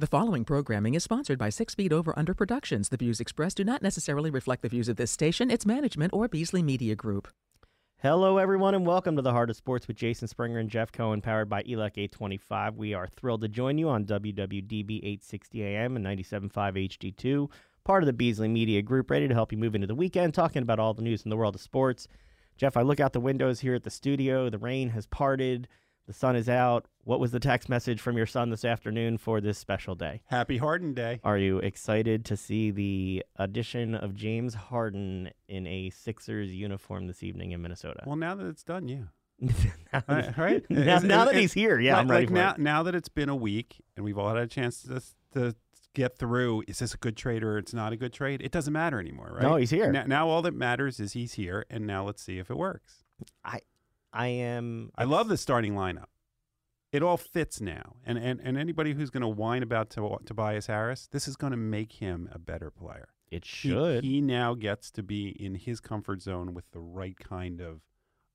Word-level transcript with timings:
The 0.00 0.06
following 0.06 0.46
programming 0.46 0.94
is 0.94 1.04
sponsored 1.04 1.38
by 1.38 1.50
Six 1.50 1.74
Feet 1.74 1.92
Over 1.92 2.18
Under 2.18 2.32
Productions. 2.32 2.88
The 2.88 2.96
views 2.96 3.20
expressed 3.20 3.58
do 3.58 3.64
not 3.64 3.82
necessarily 3.82 4.30
reflect 4.30 4.62
the 4.62 4.70
views 4.70 4.88
of 4.88 4.96
this 4.96 5.10
station, 5.10 5.50
its 5.50 5.66
management, 5.66 6.14
or 6.14 6.26
Beasley 6.26 6.62
Media 6.62 6.96
Group. 6.96 7.28
Hello, 7.98 8.38
everyone, 8.38 8.74
and 8.74 8.86
welcome 8.86 9.14
to 9.16 9.20
the 9.20 9.32
Heart 9.32 9.50
of 9.50 9.56
Sports 9.56 9.86
with 9.86 9.98
Jason 9.98 10.26
Springer 10.26 10.58
and 10.58 10.70
Jeff 10.70 10.90
Cohen, 10.90 11.20
powered 11.20 11.50
by 11.50 11.62
ELEC 11.64 11.98
825. 11.98 12.78
We 12.78 12.94
are 12.94 13.08
thrilled 13.08 13.42
to 13.42 13.48
join 13.48 13.76
you 13.76 13.90
on 13.90 14.06
WWDB 14.06 15.00
860 15.00 15.62
AM 15.64 15.96
and 15.96 16.06
97.5 16.06 16.50
HD2, 16.50 17.50
part 17.84 18.02
of 18.02 18.06
the 18.06 18.14
Beasley 18.14 18.48
Media 18.48 18.80
Group, 18.80 19.10
ready 19.10 19.28
to 19.28 19.34
help 19.34 19.52
you 19.52 19.58
move 19.58 19.74
into 19.74 19.86
the 19.86 19.94
weekend, 19.94 20.32
talking 20.32 20.62
about 20.62 20.78
all 20.78 20.94
the 20.94 21.02
news 21.02 21.24
in 21.24 21.28
the 21.28 21.36
world 21.36 21.56
of 21.56 21.60
sports. 21.60 22.08
Jeff, 22.56 22.78
I 22.78 22.80
look 22.80 23.00
out 23.00 23.12
the 23.12 23.20
windows 23.20 23.60
here 23.60 23.74
at 23.74 23.82
the 23.82 23.90
studio. 23.90 24.48
The 24.48 24.56
rain 24.56 24.88
has 24.88 25.04
parted. 25.04 25.68
The 26.06 26.12
sun 26.12 26.34
is 26.34 26.48
out. 26.48 26.86
What 27.04 27.20
was 27.20 27.30
the 27.30 27.38
text 27.40 27.68
message 27.68 28.00
from 28.00 28.16
your 28.16 28.26
son 28.26 28.50
this 28.50 28.64
afternoon 28.64 29.16
for 29.18 29.40
this 29.40 29.58
special 29.58 29.94
day? 29.94 30.22
Happy 30.26 30.58
Harden 30.58 30.92
Day. 30.92 31.20
Are 31.22 31.38
you 31.38 31.58
excited 31.58 32.24
to 32.26 32.36
see 32.36 32.70
the 32.70 33.24
addition 33.36 33.94
of 33.94 34.14
James 34.14 34.54
Harden 34.54 35.30
in 35.48 35.66
a 35.66 35.90
Sixers 35.90 36.50
uniform 36.52 37.06
this 37.06 37.22
evening 37.22 37.52
in 37.52 37.62
Minnesota? 37.62 38.02
Well, 38.06 38.16
now 38.16 38.34
that 38.34 38.46
it's 38.46 38.64
done, 38.64 38.88
yeah. 38.88 39.04
now, 39.92 40.02
Uh, 40.08 40.32
right? 40.36 40.64
now, 40.70 40.96
Is- 40.96 41.04
now 41.04 41.22
is- 41.26 41.32
that 41.32 41.40
he's 41.40 41.52
here, 41.52 41.78
yeah, 41.78 41.94
like, 41.94 42.00
I'm 42.02 42.10
ready 42.10 42.22
like 42.26 42.28
for 42.28 42.34
now, 42.34 42.50
it. 42.52 42.58
now 42.58 42.82
that 42.82 42.94
it's 42.94 43.08
been 43.08 43.28
a 43.28 43.36
week 43.36 43.76
and 43.96 44.04
we've 44.04 44.18
all 44.18 44.28
had 44.28 44.38
a 44.38 44.46
chance 44.48 44.82
to, 44.82 45.00
to 45.34 45.54
get 45.94 46.18
through, 46.18 46.64
is 46.68 46.80
this 46.80 46.92
a 46.92 46.98
good 46.98 47.16
trade 47.16 47.42
or 47.44 47.56
it's 47.56 47.72
not 47.72 47.92
a 47.92 47.96
good 47.96 48.12
trade? 48.12 48.42
It 48.42 48.50
doesn't 48.50 48.72
matter 48.72 48.98
anymore, 49.00 49.30
right? 49.34 49.42
No, 49.42 49.56
he's 49.56 49.70
here. 49.70 49.92
Now, 49.92 50.04
now 50.06 50.28
all 50.28 50.42
that 50.42 50.54
matters 50.54 50.98
is 51.00 51.12
he's 51.12 51.34
here, 51.34 51.64
and 51.70 51.86
now 51.86 52.04
let's 52.04 52.20
see 52.22 52.38
if 52.38 52.50
it 52.50 52.56
works. 52.56 53.04
I 53.44 53.60
am. 54.28 54.90
I 54.96 55.04
love 55.04 55.28
the 55.28 55.36
starting 55.36 55.74
lineup. 55.74 56.06
It 56.92 57.02
all 57.02 57.16
fits 57.16 57.60
now, 57.60 57.96
and 58.04 58.18
and, 58.18 58.40
and 58.42 58.58
anybody 58.58 58.94
who's 58.94 59.10
going 59.10 59.20
to 59.22 59.28
whine 59.28 59.62
about 59.62 59.90
To- 59.90 60.18
Tobias 60.26 60.66
Harris, 60.66 61.06
this 61.12 61.28
is 61.28 61.36
going 61.36 61.52
to 61.52 61.56
make 61.56 61.92
him 61.92 62.28
a 62.32 62.38
better 62.38 62.70
player. 62.70 63.08
It 63.30 63.44
He- 63.44 63.68
should. 63.70 64.02
He, 64.04 64.20
now 64.20 64.54
gets 64.54 64.90
to 64.92 65.02
be 65.04 65.28
in 65.28 65.54
his 65.54 65.78
comfort 65.78 66.20
zone 66.20 66.52
with 66.52 66.68
the 66.72 66.80
right 66.80 67.16
kind 67.16 67.60
of 67.60 67.82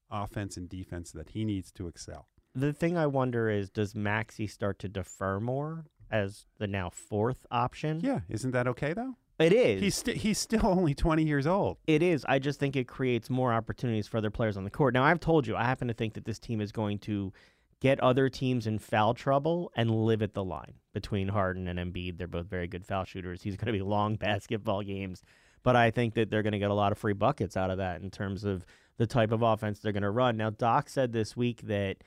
offense 0.10 0.56
and 0.56 0.70
defense 0.70 1.12
that 1.12 1.30
he 1.30 1.44
needs 1.44 1.72
to 1.74 1.88
excel. 1.88 2.30
the 2.54 2.72
thing 2.72 2.96
I 2.96 3.08
wonder 3.08 3.50
is, 3.50 3.70
does 3.70 3.94
Maxey 3.94 4.48
start 4.48 4.80
to 4.80 4.88
defer 4.88 5.42
more 5.42 5.88
as 6.10 6.46
the 6.58 6.68
now 6.68 6.90
fourth 6.90 7.46
option? 7.52 8.00
Yeah, 8.00 8.22
isn't 8.30 8.52
that 8.52 8.68
okay 8.70 8.94
though? 8.94 9.16
It 9.40 9.54
is. 9.54 9.82
He's 9.82 9.96
sti- 9.96 10.14
he's 10.14 10.38
still 10.38 10.66
only 10.68 10.94
20 10.94 11.24
years 11.24 11.48
old. 11.48 11.78
It 11.88 12.02
is. 12.02 12.26
I 12.28 12.40
just 12.40 12.60
think 12.60 12.76
it 12.76 12.88
creates 12.88 13.30
more 13.30 13.54
opportunities 13.54 14.08
for 14.08 14.18
other 14.18 14.30
players 14.32 14.58
on 14.58 14.64
the 14.64 14.70
court. 14.70 14.94
Now, 14.94 15.04
I've 15.04 15.20
told 15.20 15.46
you, 15.46 15.56
I 15.56 15.64
happen 15.64 15.88
to 15.88 15.94
think 15.94 16.14
that 16.14 16.26
this 16.26 16.40
team 16.40 16.62
is 16.62 16.72
going 16.72 17.00
to 17.00 17.34
get 17.82 18.00
other 18.00 18.30
teams 18.30 18.68
in 18.68 18.80
foul 18.80 19.14
trouble 19.14 19.72
and 19.76 19.92
live 19.92 20.22
at 20.22 20.34
the 20.34 20.44
line 20.44 20.76
between 20.94 21.28
Harden 21.28 21.68
and 21.68 21.78
Embiid. 21.78 22.18
They're 22.18 22.28
both 22.28 22.48
very 22.48 22.68
good 22.68 22.86
foul 22.86 23.04
shooters. 23.04 23.42
He's 23.42 23.58
going 23.58 23.68
to 23.68 23.74
be 23.74 23.82
long 23.84 24.16
basketball 24.16 24.82
games, 24.82 25.22
but 25.64 25.76
I 25.76 25.92
think 25.92 26.14
that 26.14 26.30
they're 26.30 26.44
going 26.44 26.54
to 26.54 26.60
get 26.60 26.72
a 26.72 26.76
lot 26.76 26.92
of 26.92 26.98
free 26.98 27.14
buckets 27.14 27.58
out 27.58 27.70
of 27.70 27.78
that 27.80 28.02
in 28.02 28.10
terms 28.10 28.44
of 28.44 28.66
the 28.98 29.06
type 29.06 29.32
of 29.32 29.42
offense 29.42 29.80
they're 29.80 29.92
going 29.92 30.04
to 30.04 30.10
run. 30.10 30.38
Now, 30.38 30.50
Doc 30.50 30.90
said 30.90 31.12
this 31.12 31.36
week 31.36 31.62
that 31.64 31.98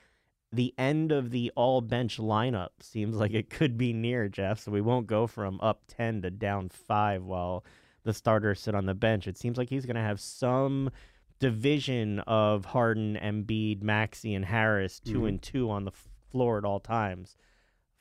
the 0.53 0.73
end 0.79 1.13
of 1.13 1.31
the 1.31 1.53
all 1.57 1.81
bench 1.81 2.17
lineup 2.19 2.69
seems 2.81 3.17
like 3.17 3.33
it 3.35 3.51
could 3.51 3.77
be 3.77 3.93
near, 3.93 4.29
Jeff. 4.29 4.59
So 4.61 4.73
we 4.73 4.81
won't 4.81 5.07
go 5.07 5.27
from 5.27 5.61
up 5.61 5.83
10 5.89 6.23
to 6.23 6.31
down 6.31 6.69
five 6.71 7.23
while 7.23 7.65
the 8.05 8.15
starters 8.15 8.61
sit 8.61 8.75
on 8.75 8.87
the 8.87 8.95
bench. 8.95 9.27
It 9.27 9.37
seems 9.37 9.59
like 9.59 9.69
he's 9.69 9.85
going 9.85 9.97
to 9.97 10.03
have 10.03 10.21
some 10.21 10.91
division 11.39 12.21
of 12.21 12.65
Harden, 12.65 13.19
Embiid, 13.23 13.83
Maxey, 13.83 14.35
and 14.35 14.45
Harris, 14.45 15.01
2 15.01 15.21
Mhm. 15.21 15.29
and 15.29 15.43
two 15.43 15.71
on 15.71 15.85
the 15.85 15.91
f- 15.93 16.09
floor 16.31 16.59
at 16.59 16.65
all 16.65 16.81
times. 16.81 17.37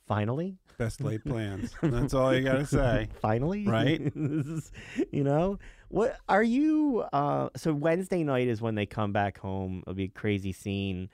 Finally, 0.06 0.56
Best 0.78 1.00
laid 1.00 1.24
plans. 1.24 1.74
That's 1.82 2.14
all 2.14 2.34
you 2.34 2.42
got 2.42 2.54
to 2.58 2.66
say. 2.66 3.08
finally, 3.20 3.66
Right. 3.66 4.00
Is- 4.14 4.72
you 5.12 5.22
know 5.24 5.58
what? 5.88 6.16
Are 6.28 6.42
you? 6.42 7.04
Uh, 7.12 7.50
so 7.56 7.74
Wednesday 7.74 8.22
night 8.24 8.48
is 8.48 8.62
when 8.62 8.74
they 8.74 8.86
come 8.86 9.12
back 9.12 9.38
home. 9.38 9.80
It'll 9.82 9.94
be 9.94 10.04
a 10.04 10.08
crazy 10.08 10.52
scene. 10.52 11.10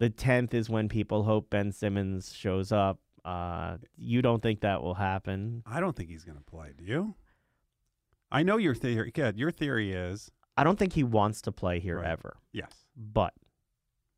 The 0.00 0.10
tenth 0.10 0.52
is 0.54 0.68
when 0.68 0.88
people 0.88 1.22
hope 1.22 1.48
Ben 1.50 1.70
Simmons 1.72 2.34
shows 2.34 2.72
up. 2.72 2.98
Uh, 3.24 3.76
you 3.96 4.22
don't 4.22 4.42
think 4.42 4.60
that 4.62 4.82
will 4.82 4.94
happen? 4.94 5.62
I 5.66 5.78
don't 5.78 5.94
think 5.94 6.08
he's 6.10 6.24
going 6.24 6.38
to 6.38 6.44
play. 6.44 6.72
Do 6.76 6.84
you? 6.84 7.14
I 8.32 8.42
know 8.42 8.56
your 8.56 8.74
theory. 8.74 9.10
Good. 9.12 9.36
Your 9.38 9.50
theory 9.50 9.92
is 9.92 10.30
I 10.56 10.64
don't 10.64 10.78
think 10.78 10.92
he 10.94 11.04
wants 11.04 11.42
to 11.42 11.52
play 11.52 11.80
here 11.80 11.98
Right. 11.98 12.08
ever. 12.08 12.36
yes. 12.52 12.72
But 12.96 13.34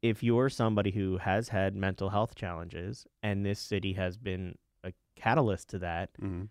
if 0.02 0.22
you're 0.22 0.48
somebody 0.48 0.90
who 0.90 1.18
has 1.18 1.48
had 1.50 1.76
mental 1.76 2.10
health 2.10 2.34
challenges 2.34 3.06
and 3.22 3.44
this 3.46 3.60
city 3.60 3.92
has 3.92 4.16
been 4.16 4.56
a 4.82 4.92
catalyst 5.16 5.68
to 5.70 5.78
that, 5.80 6.10
hmm 6.18 6.44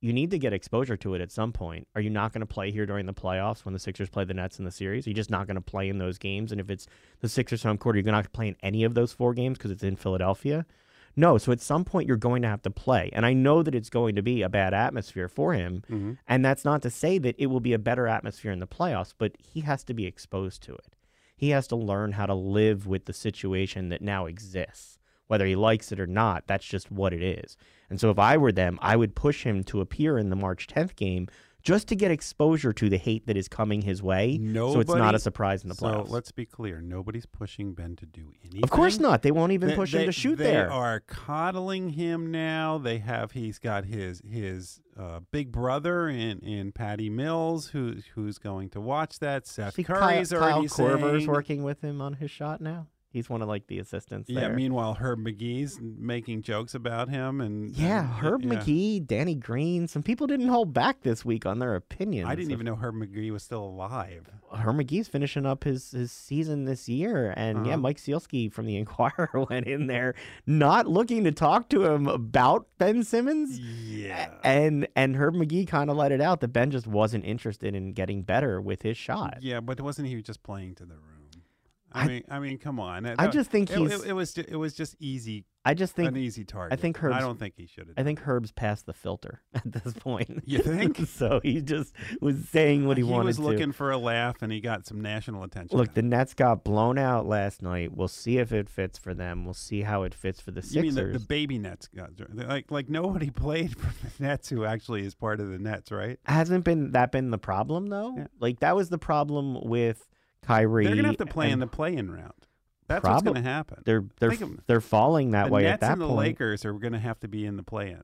you 0.00 0.12
need 0.12 0.30
to 0.30 0.38
get 0.38 0.52
exposure 0.52 0.96
to 0.96 1.14
it 1.14 1.20
at 1.20 1.32
some 1.32 1.52
point. 1.52 1.88
Are 1.94 2.00
you 2.00 2.10
not 2.10 2.32
going 2.32 2.40
to 2.40 2.46
play 2.46 2.70
here 2.70 2.86
during 2.86 3.06
the 3.06 3.14
playoffs 3.14 3.64
when 3.64 3.72
the 3.72 3.80
Sixers 3.80 4.08
play 4.08 4.24
the 4.24 4.34
Nets 4.34 4.58
in 4.58 4.64
the 4.64 4.70
series? 4.70 5.06
Are 5.06 5.10
you 5.10 5.14
just 5.14 5.30
not 5.30 5.46
going 5.46 5.56
to 5.56 5.60
play 5.60 5.88
in 5.88 5.98
those 5.98 6.18
games? 6.18 6.52
And 6.52 6.60
if 6.60 6.70
it's 6.70 6.86
the 7.20 7.28
Sixers 7.28 7.64
home 7.64 7.78
court, 7.78 7.96
are 7.96 7.98
you 7.98 8.04
going 8.04 8.22
to 8.22 8.30
play 8.30 8.48
in 8.48 8.56
any 8.62 8.84
of 8.84 8.94
those 8.94 9.12
four 9.12 9.34
games 9.34 9.58
because 9.58 9.72
it's 9.72 9.82
in 9.82 9.96
Philadelphia? 9.96 10.66
No. 11.16 11.36
So 11.36 11.50
at 11.50 11.60
some 11.60 11.84
point, 11.84 12.06
you're 12.06 12.16
going 12.16 12.42
to 12.42 12.48
have 12.48 12.62
to 12.62 12.70
play. 12.70 13.10
And 13.12 13.26
I 13.26 13.32
know 13.32 13.64
that 13.64 13.74
it's 13.74 13.90
going 13.90 14.14
to 14.14 14.22
be 14.22 14.42
a 14.42 14.48
bad 14.48 14.72
atmosphere 14.72 15.28
for 15.28 15.52
him. 15.54 15.82
hmm 15.88 16.12
And 16.28 16.44
that's 16.44 16.64
not 16.64 16.80
to 16.82 16.90
say 16.90 17.18
that 17.18 17.34
it 17.36 17.46
will 17.46 17.60
be 17.60 17.72
a 17.72 17.78
better 17.78 18.06
atmosphere 18.06 18.52
in 18.52 18.60
the 18.60 18.68
playoffs, 18.68 19.14
but 19.18 19.32
he 19.38 19.62
has 19.62 19.82
to 19.84 19.94
be 19.94 20.06
exposed 20.06 20.62
to 20.64 20.74
it. 20.74 20.94
He 21.36 21.50
has 21.50 21.66
to 21.68 21.76
learn 21.76 22.12
how 22.12 22.26
to 22.26 22.34
live 22.34 22.86
with 22.86 23.06
the 23.06 23.12
situation 23.12 23.88
that 23.88 24.02
now 24.02 24.26
exists. 24.26 24.97
Whether 25.28 25.46
he 25.46 25.56
likes 25.56 25.92
it 25.92 26.00
or 26.00 26.06
not, 26.06 26.46
that's 26.46 26.64
just 26.66 26.90
what 26.90 27.12
it 27.12 27.22
is. 27.22 27.56
And 27.90 28.00
so 28.00 28.10
if 28.10 28.18
I 28.18 28.36
were 28.36 28.52
them, 28.52 28.78
I 28.82 28.96
would 28.96 29.14
push 29.14 29.44
him 29.44 29.62
to 29.64 29.80
appear 29.80 30.18
in 30.18 30.30
the 30.30 30.36
March 30.36 30.66
10th 30.66 30.96
game 30.96 31.28
just 31.62 31.88
to 31.88 31.96
get 31.96 32.10
exposure 32.10 32.72
to 32.72 32.88
the 32.88 32.96
hate 32.96 33.26
that 33.26 33.36
is 33.36 33.46
coming 33.48 33.82
his 33.82 34.02
way. 34.02 34.38
so 34.54 34.80
it's 34.80 34.94
not 34.94 35.14
a 35.14 35.18
surprise 35.18 35.64
in 35.64 35.68
the 35.68 35.74
playoffs. 35.74 36.06
So 36.06 36.12
let's 36.12 36.30
be 36.32 36.46
clear. 36.46 36.80
Nobody's 36.80 37.26
pushing 37.26 37.74
Ben 37.74 37.94
to 37.96 38.06
do 38.06 38.32
anything. 38.42 38.62
of 38.62 38.70
course 38.70 38.98
not. 38.98 39.20
They 39.22 39.32
won't 39.32 39.52
even 39.52 39.70
They- 39.70 39.74
push 39.74 39.92
him 39.92 40.06
to 40.06 40.12
shoot 40.12 40.36
there. 40.36 40.46
they 40.46 40.52
there. 40.52 40.72
are 40.72 41.00
coddling 41.00 41.90
him 41.90 42.30
now. 42.30 42.78
They 42.78 42.98
have 42.98 43.32
he's 43.32 43.58
got 43.58 43.84
his 43.84 44.22
his 44.26 44.80
uh, 44.96 45.20
big 45.30 45.52
brother 45.52 46.08
in 46.08 46.38
in 46.40 46.72
Patty 46.72 47.10
Mills 47.10 47.68
who 47.68 47.96
who's 48.14 48.38
going 48.38 48.70
to 48.70 48.80
watch 48.80 49.18
that. 49.18 49.46
Seth 49.46 49.74
See, 49.74 49.84
Curry's 49.84 50.30
Kyle, 50.30 50.40
already 50.40 50.68
Kyle 50.68 50.98
saying, 51.18 51.26
working 51.26 51.64
with 51.64 51.82
him 51.82 52.00
on 52.00 52.14
his 52.14 52.30
shot 52.30 52.60
now. 52.62 52.86
He's 53.10 53.30
one 53.30 53.40
of 53.40 53.48
like 53.48 53.66
the 53.68 53.78
assistants 53.78 54.28
Yeah. 54.28 54.40
there. 54.40 54.54
Meanwhile, 54.54 54.94
Herb 55.00 55.20
McGee's 55.20 55.78
making 55.80 56.42
jokes 56.42 56.74
about 56.74 57.08
him, 57.08 57.40
and 57.40 57.70
Yeah, 57.74 58.00
and- 58.00 58.08
Herb 58.26 58.42
yeah. 58.44 58.50
McGee, 58.56 59.06
Danny 59.06 59.34
Green. 59.34 59.88
Some 59.88 60.02
people 60.02 60.26
didn't 60.26 60.48
hold 60.48 60.74
back 60.74 61.00
this 61.02 61.24
week 61.24 61.46
on 61.46 61.58
their 61.58 61.74
opinions. 61.74 62.28
I 62.28 62.34
didn't 62.34 62.48
of- 62.52 62.56
even 62.60 62.66
know 62.66 62.76
Herb 62.76 62.96
McGee 62.96 63.30
was 63.30 63.42
still 63.42 63.64
alive. 63.64 64.28
Herb 64.54 64.76
McGee's 64.76 65.08
finishing 65.08 65.46
up 65.46 65.64
his, 65.64 65.90
his 65.92 66.12
season 66.12 66.64
this 66.66 66.86
year, 66.88 67.32
and 67.36 67.64
yeah, 67.66 67.72
Uh-huh. 67.72 67.80
Mike 67.82 67.96
Sielski 67.98 68.52
from 68.52 68.66
the 68.66 68.76
Inquirer 68.76 69.30
went 69.50 69.66
in 69.66 69.86
there, 69.86 70.14
not 70.46 70.86
looking 70.86 71.24
to 71.24 71.32
talk 71.32 71.68
to 71.70 71.86
him 71.86 72.06
about 72.06 72.66
Ben 72.78 73.02
Simmons. 73.04 73.58
Yeah. 73.58 74.34
And 74.44 74.86
and 74.94 75.16
Herb 75.16 75.34
McGee 75.34 75.66
kind 75.66 75.88
of 75.90 75.96
let 75.96 76.12
it 76.12 76.20
out 76.20 76.40
that 76.40 76.48
Ben 76.48 76.70
just 76.70 76.86
wasn't 76.86 77.24
interested 77.24 77.74
in 77.74 77.92
getting 77.92 78.22
better 78.22 78.60
with 78.60 78.82
his 78.82 78.96
shot. 78.98 79.38
Yeah, 79.40 79.60
but 79.60 79.80
wasn't 79.80 80.08
he 80.08 80.20
just 80.22 80.42
playing 80.42 80.74
to 80.76 80.84
the 80.84 80.94
room? 80.94 81.17
I, 81.92 82.02
I- 82.02 82.06
mean, 82.06 82.24
I 82.30 82.38
mean, 82.38 82.58
come 82.58 82.78
on. 82.80 83.06
I 83.18 83.28
just 83.28 83.50
think 83.50 83.70
it, 83.70 83.78
he's- 83.78 84.02
it, 84.02 84.08
it 84.08 84.12
was 84.12 84.34
ju- 84.34 84.44
it 84.46 84.56
was 84.56 84.74
just 84.74 84.96
easy, 85.00 85.46
I 85.64 85.74
just 85.74 85.94
think 85.94 86.08
an 86.08 86.16
easy 86.16 86.44
target. 86.44 86.78
I 86.78 86.80
think 86.80 87.02
I 87.04 87.20
don't 87.20 87.38
think 87.38 87.54
he 87.56 87.66
should 87.66 87.88
have. 87.88 87.94
I 87.98 88.02
think 88.02 88.20
Herb's 88.20 88.52
passed 88.52 88.86
the 88.86 88.92
filter 88.94 89.42
at 89.54 89.70
this 89.70 89.92
point. 89.94 90.42
You 90.46 90.60
think? 90.60 90.98
so 91.06 91.40
he 91.42 91.60
just 91.60 91.92
was 92.22 92.48
saying 92.48 92.86
what 92.86 92.96
he, 92.96 93.02
wanted 93.02 93.22
He 93.24 93.26
was 93.26 93.36
to. 93.36 93.42
looking 93.42 93.72
for 93.72 93.90
a 93.90 93.98
laugh, 93.98 94.40
and 94.42 94.50
he 94.50 94.60
got 94.60 94.86
some 94.86 95.00
national 95.02 95.42
attention. 95.44 95.76
Look, 95.76 95.92
the 95.94 96.02
Nets 96.02 96.32
got 96.34 96.64
blown 96.64 96.96
out 96.98 97.26
last 97.26 97.60
night. 97.62 97.94
We'll 97.94 98.08
see 98.08 98.38
if 98.38 98.52
it 98.52 98.68
fits 98.70 98.98
for 98.98 99.12
them. 99.14 99.44
We'll 99.44 99.52
see 99.54 99.82
how 99.82 100.04
it 100.04 100.14
fits 100.14 100.40
for 100.40 100.52
the 100.52 100.66
you 100.70 100.82
mean 100.82 100.92
Sixers. 100.92 101.12
the, 101.14 101.18
the 101.18 101.26
baby 101.26 101.58
Nets 101.58 101.88
got 101.94 102.10
like 102.34 102.70
like 102.70 102.88
nobody 102.88 103.30
played 103.44 103.76
for 103.78 103.92
the 104.06 104.22
Nets 104.22 104.48
who 104.48 104.64
actually 104.64 105.04
is 105.04 105.14
part 105.14 105.40
of 105.40 105.50
the 105.50 105.58
Nets, 105.58 105.90
right? 105.90 106.18
Hasn't 106.24 106.64
been 106.64 106.92
that 106.92 107.12
been 107.12 107.30
the 107.30 107.38
problem 107.38 107.88
though? 107.88 108.14
Yeah. 108.16 108.26
Like 108.40 108.60
that 108.60 108.74
was 108.76 108.88
the 108.88 108.98
problem 108.98 109.58
with 109.68 110.06
Kyrie. 110.48 110.86
They're 110.86 110.96
gonna 110.96 111.08
have 111.08 111.16
to 111.18 111.26
play 111.26 111.50
in 111.50 111.58
the 111.60 111.66
play-in 111.66 112.10
round. 112.10 112.32
That's 112.88 113.04
what's 113.04 113.22
gonna 113.22 113.42
happen. 113.42 113.82
They're 113.84 114.04
they're 114.18 114.30
of- 114.32 114.60
they're 114.66 114.80
falling 114.80 115.32
that 115.32 115.50
way 115.50 115.62
Nets 115.64 115.74
at 115.74 115.80
that 115.80 115.92
and 115.92 116.00
the 116.00 116.06
point. 116.06 116.18
Lakers 116.18 116.64
are 116.64 116.72
gonna 116.72 116.98
have 116.98 117.20
to 117.20 117.28
be 117.28 117.44
in 117.44 117.56
the 117.56 117.62
play-in. 117.62 118.02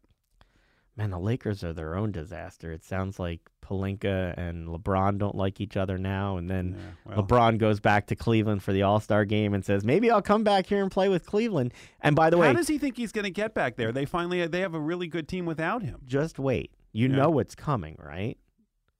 Man, 0.96 1.10
the 1.10 1.18
Lakers 1.18 1.64
are 1.64 1.72
their 1.72 1.96
own 1.96 2.12
disaster. 2.12 2.70
It 2.70 2.84
sounds 2.84 3.18
like 3.18 3.40
Pelinka 3.62 4.32
and 4.36 4.68
LeBron 4.68 5.18
don't 5.18 5.34
like 5.34 5.60
each 5.60 5.76
other 5.76 5.98
now, 5.98 6.36
and 6.36 6.48
then 6.48 6.76
Yeah, 7.06 7.14
well, 7.16 7.24
LeBron 7.24 7.58
goes 7.58 7.80
back 7.80 8.06
to 8.08 8.14
Cleveland 8.14 8.62
for 8.62 8.72
the 8.72 8.82
All 8.82 9.00
Star 9.00 9.24
game 9.24 9.54
and 9.54 9.64
says, 9.64 9.84
"Maybe 9.84 10.10
I'll 10.10 10.22
come 10.22 10.44
back 10.44 10.66
here 10.66 10.82
and 10.82 10.92
play 10.92 11.08
with 11.08 11.26
Cleveland." 11.26 11.72
And 12.00 12.14
by 12.14 12.30
the 12.30 12.36
way, 12.38 12.46
how 12.46 12.52
does 12.52 12.68
he 12.68 12.78
think 12.78 12.96
he's 12.96 13.10
gonna 13.10 13.30
get 13.30 13.54
back 13.54 13.74
there? 13.76 13.90
They 13.90 14.04
finally 14.04 14.46
they 14.46 14.60
have 14.60 14.74
a 14.74 14.80
really 14.80 15.08
good 15.08 15.26
team 15.28 15.46
without 15.46 15.82
him. 15.82 16.00
just 16.04 16.38
wait. 16.38 16.70
You 16.92 17.08
Yeah. 17.08 17.16
know 17.16 17.30
what's 17.30 17.56
coming, 17.56 17.96
right? 17.98 18.38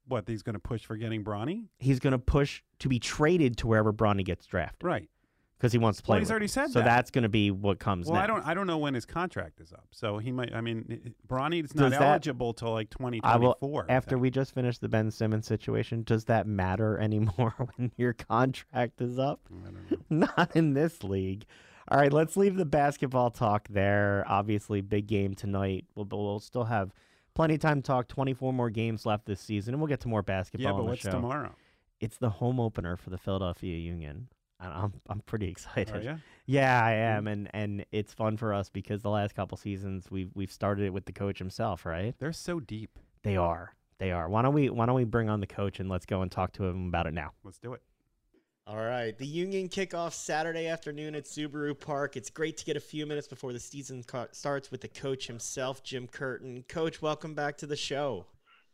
What 0.07 0.29
he's 0.29 0.43
gonna 0.43 0.59
push 0.59 0.85
for 0.85 0.97
getting 0.97 1.25
Bronny? 1.25 1.67
He's 1.79 1.99
going 1.99 2.13
to 2.13 2.19
push 2.19 2.63
to 2.81 2.89
be 2.89 2.99
traded 2.99 3.57
to 3.59 3.67
wherever 3.67 3.93
Bronny 3.93 4.25
gets 4.25 4.45
drafted. 4.47 4.85
Right. 4.87 5.09
because 5.57 5.73
he 5.73 5.79
wants 5.79 5.99
to 5.99 6.03
play. 6.05 6.15
Well, 6.17 6.21
he's 6.21 6.31
already 6.31 6.45
him. 6.45 6.49
said 6.49 6.71
so 6.73 6.81
that. 6.81 6.85
that's 6.85 7.11
going 7.11 7.23
to 7.23 7.29
be 7.31 7.51
what 7.51 7.79
comes. 7.79 8.07
Well, 8.07 8.21
I 8.21 8.27
don't. 8.27 8.47
I 8.47 8.53
don't 8.53 8.67
know 8.67 8.77
when 8.79 8.93
his 8.95 9.07
contract 9.07 9.61
is 9.61 9.73
up. 9.73 9.87
So 9.93 10.19
he 10.19 10.31
might. 10.31 10.55
I 10.55 10.61
mean, 10.61 11.15
Bronny's 11.27 11.75
not 11.75 11.91
that- 11.93 12.03
eligible 12.03 12.53
till 12.53 12.73
like 12.73 12.91
twenty 12.91 13.21
twenty 13.21 13.53
four. 13.61 13.87
after 13.89 14.19
we 14.19 14.31
just 14.31 14.53
finished 14.53 14.81
the 14.83 14.89
Ben 14.89 15.11
Simmons 15.11 15.47
situation. 15.47 16.03
Does 16.03 16.25
that 16.27 16.47
matter 16.47 16.99
anymore 17.09 17.55
when 17.77 17.91
your 17.97 18.13
contract 18.13 19.01
is 19.01 19.19
up? 19.19 19.41
I 19.51 19.71
don't 19.71 19.91
know. 20.11 20.27
Not 20.37 20.55
in 20.55 20.75
this 20.75 21.03
league. 21.03 21.47
All 21.89 21.99
right, 21.99 22.13
let's 22.13 22.37
leave 22.37 22.57
the 22.57 22.65
basketball 22.65 23.31
talk 23.31 23.69
there. 23.69 24.25
Obviously, 24.27 24.81
big 24.81 25.07
game 25.07 25.35
tonight. 25.35 25.85
We'll, 25.95 26.07
we'll 26.11 26.41
still 26.41 26.65
have 26.65 26.93
plenty 27.35 27.55
of 27.55 27.61
time 27.61 27.83
to 27.83 27.87
talk. 27.87 28.09
24 28.09 28.53
more 28.53 28.71
games 28.71 29.05
left 29.07 29.27
this 29.27 29.41
season, 29.41 29.75
and 29.75 29.81
we'll 29.81 29.89
get 29.89 30.01
to 30.01 30.09
more 30.09 30.23
basketball 30.23 30.65
Yeah, 30.65 30.73
but 30.73 30.83
the 30.83 30.89
what's 30.91 31.01
show. 31.03 31.11
tomorrow? 31.11 31.55
It's 32.01 32.17
the 32.17 32.31
home 32.31 32.61
opener 32.61 32.97
for 32.97 33.11
the 33.11 33.19
Philadelphia 33.19 33.77
Union. 33.77 34.29
and 34.61 34.73
I'm 34.73 34.93
I'm 35.09 35.21
pretty 35.21 35.49
excited. 35.55 36.03
You? 36.05 36.17
Yeah, 36.47 36.85
I 36.85 36.93
hmm. 36.93 36.99
am, 36.99 37.27
and 37.29 37.51
and 37.53 37.87
it's 37.93 38.13
fun 38.13 38.37
for 38.37 38.53
us 38.53 38.71
because 38.71 39.03
the 39.03 39.11
last 39.11 39.35
couple 39.35 39.57
seasons 39.57 40.11
we've 40.11 40.31
we've 40.35 40.53
started 40.53 40.85
it 40.87 40.93
with 40.93 41.07
the 41.07 41.13
coach 41.13 41.39
himself, 41.39 41.85
right? 41.87 42.15
They're 42.19 42.33
so 42.33 42.61
deep. 42.61 42.99
They 43.23 43.37
are, 43.37 43.75
they 43.99 44.13
are. 44.13 44.29
Why 44.29 44.43
don't 44.43 44.55
we 44.55 44.69
why 44.71 44.87
don't 44.87 44.97
we 44.97 45.05
bring 45.05 45.29
on 45.31 45.41
the 45.41 45.47
coach 45.47 45.81
and 45.81 45.89
let's 45.89 46.07
go 46.07 46.23
and 46.23 46.31
talk 46.31 46.53
to 46.53 46.65
him 46.65 46.89
about 46.89 47.07
it 47.07 47.15
now? 47.15 47.33
Let's 47.43 47.59
do 47.59 47.73
it. 47.73 47.83
All 48.67 48.83
right, 48.83 49.17
the 49.19 49.27
Union 49.27 49.69
kickoff 49.69 50.15
Saturday 50.15 50.69
afternoon 50.69 51.15
at 51.15 51.25
Subaru 51.25 51.79
Park. 51.79 52.17
It's 52.17 52.31
great 52.31 52.57
to 52.57 52.65
get 52.65 52.79
a 52.79 52.81
few 52.81 53.05
minutes 53.05 53.29
before 53.29 53.53
the 53.53 53.61
season 53.61 54.03
starts 54.33 54.71
with 54.71 54.81
the 54.81 54.89
coach 54.89 55.27
himself, 55.27 55.83
Jim 55.85 56.09
Curtin. 56.09 56.65
Coach, 56.67 57.03
welcome 57.03 57.35
back 57.35 57.59
to 57.59 57.67
the 57.67 57.77
show. 57.77 58.25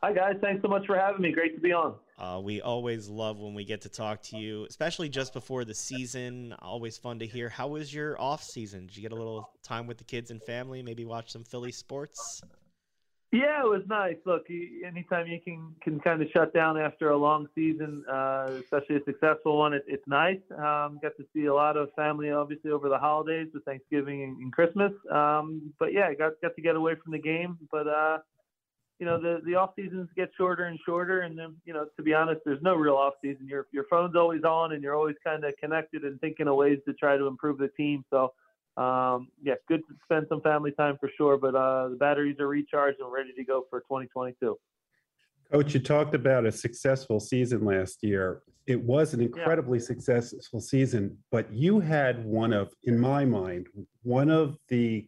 Hi, 0.00 0.12
guys. 0.12 0.36
Thanks 0.40 0.62
so 0.62 0.68
much 0.68 0.86
for 0.86 0.96
having 0.96 1.22
me. 1.22 1.32
Great 1.32 1.56
to 1.56 1.60
be 1.60 1.72
on. 1.72 1.96
Uh, 2.16 2.40
we 2.40 2.60
always 2.60 3.08
love 3.08 3.40
when 3.40 3.52
we 3.52 3.64
get 3.64 3.80
to 3.80 3.88
talk 3.88 4.22
to 4.22 4.36
you, 4.36 4.64
especially 4.66 5.08
just 5.08 5.32
before 5.32 5.64
the 5.64 5.74
season. 5.74 6.54
Always 6.60 6.96
fun 6.96 7.18
to 7.18 7.26
hear. 7.26 7.48
How 7.48 7.66
was 7.66 7.92
your 7.92 8.18
off 8.20 8.44
season? 8.44 8.86
Did 8.86 8.96
you 8.96 9.02
get 9.02 9.10
a 9.10 9.16
little 9.16 9.50
time 9.64 9.88
with 9.88 9.98
the 9.98 10.04
kids 10.04 10.30
and 10.30 10.40
family? 10.44 10.84
Maybe 10.84 11.04
watch 11.04 11.32
some 11.32 11.42
Philly 11.42 11.72
sports? 11.72 12.42
Yeah, 13.32 13.62
it 13.62 13.68
was 13.68 13.82
nice. 13.86 14.16
Look, 14.26 14.46
anytime 14.84 15.28
you 15.28 15.40
can 15.40 15.72
can 15.82 16.00
kind 16.00 16.20
of 16.20 16.28
shut 16.32 16.52
down 16.52 16.76
after 16.76 17.10
a 17.10 17.16
long 17.16 17.46
season, 17.54 18.04
uh, 18.10 18.50
especially 18.58 18.96
a 18.96 19.04
successful 19.04 19.56
one, 19.56 19.72
it, 19.72 19.84
it's 19.86 20.06
nice. 20.08 20.40
Um, 20.50 20.98
got 21.00 21.16
to 21.16 21.24
see 21.32 21.44
a 21.44 21.54
lot 21.54 21.76
of 21.76 21.90
family, 21.94 22.32
obviously, 22.32 22.72
over 22.72 22.88
the 22.88 22.98
holidays 22.98 23.46
with 23.54 23.64
Thanksgiving 23.64 24.24
and, 24.24 24.36
and 24.38 24.52
Christmas. 24.52 24.90
Um, 25.12 25.72
but 25.78 25.92
yeah, 25.92 26.12
got 26.12 26.32
got 26.42 26.56
to 26.56 26.62
get 26.62 26.74
away 26.74 26.94
from 27.00 27.12
the 27.12 27.20
game. 27.20 27.56
But 27.70 27.86
uh, 27.86 28.18
you 28.98 29.06
know, 29.06 29.20
the 29.20 29.40
the 29.46 29.54
off 29.54 29.74
seasons 29.76 30.08
get 30.16 30.30
shorter 30.36 30.64
and 30.64 30.80
shorter, 30.84 31.20
and 31.20 31.38
then 31.38 31.54
you 31.64 31.72
know, 31.72 31.86
to 31.96 32.02
be 32.02 32.12
honest, 32.12 32.40
there's 32.44 32.62
no 32.62 32.74
real 32.74 32.96
off 32.96 33.14
season. 33.22 33.46
Your 33.46 33.68
your 33.70 33.84
phone's 33.88 34.16
always 34.16 34.42
on, 34.42 34.72
and 34.72 34.82
you're 34.82 34.96
always 34.96 35.16
kind 35.22 35.44
of 35.44 35.54
connected 35.62 36.02
and 36.02 36.20
thinking 36.20 36.48
of 36.48 36.56
ways 36.56 36.80
to 36.88 36.94
try 36.94 37.16
to 37.16 37.28
improve 37.28 37.58
the 37.58 37.68
team. 37.76 38.04
So. 38.10 38.32
Um, 38.80 39.28
yeah, 39.42 39.56
good 39.68 39.82
to 39.88 39.94
spend 40.04 40.26
some 40.30 40.40
family 40.40 40.72
time 40.72 40.96
for 40.98 41.10
sure, 41.14 41.36
but 41.36 41.54
uh, 41.54 41.88
the 41.90 41.96
batteries 41.96 42.40
are 42.40 42.48
recharged 42.48 42.98
and 42.98 43.12
ready 43.12 43.30
to 43.34 43.44
go 43.44 43.66
for 43.68 43.80
2022. 43.80 44.56
Coach, 45.52 45.74
you 45.74 45.80
talked 45.80 46.14
about 46.14 46.46
a 46.46 46.52
successful 46.52 47.20
season 47.20 47.66
last 47.66 48.02
year. 48.02 48.40
It 48.66 48.80
was 48.80 49.12
an 49.12 49.20
incredibly 49.20 49.80
successful 49.80 50.60
season, 50.60 51.18
but 51.30 51.52
you 51.52 51.78
had 51.78 52.24
one 52.24 52.54
of, 52.54 52.72
in 52.84 52.98
my 52.98 53.26
mind, 53.26 53.66
one 54.02 54.30
of 54.30 54.56
the 54.68 55.06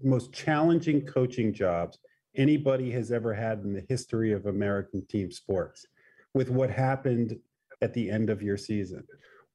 most 0.00 0.32
challenging 0.32 1.04
coaching 1.04 1.52
jobs 1.52 1.98
anybody 2.36 2.92
has 2.92 3.10
ever 3.10 3.34
had 3.34 3.64
in 3.64 3.72
the 3.72 3.84
history 3.88 4.32
of 4.32 4.46
American 4.46 5.04
team 5.06 5.32
sports 5.32 5.86
with 6.34 6.50
what 6.50 6.70
happened 6.70 7.36
at 7.80 7.92
the 7.94 8.08
end 8.08 8.30
of 8.30 8.42
your 8.42 8.56
season. 8.56 9.02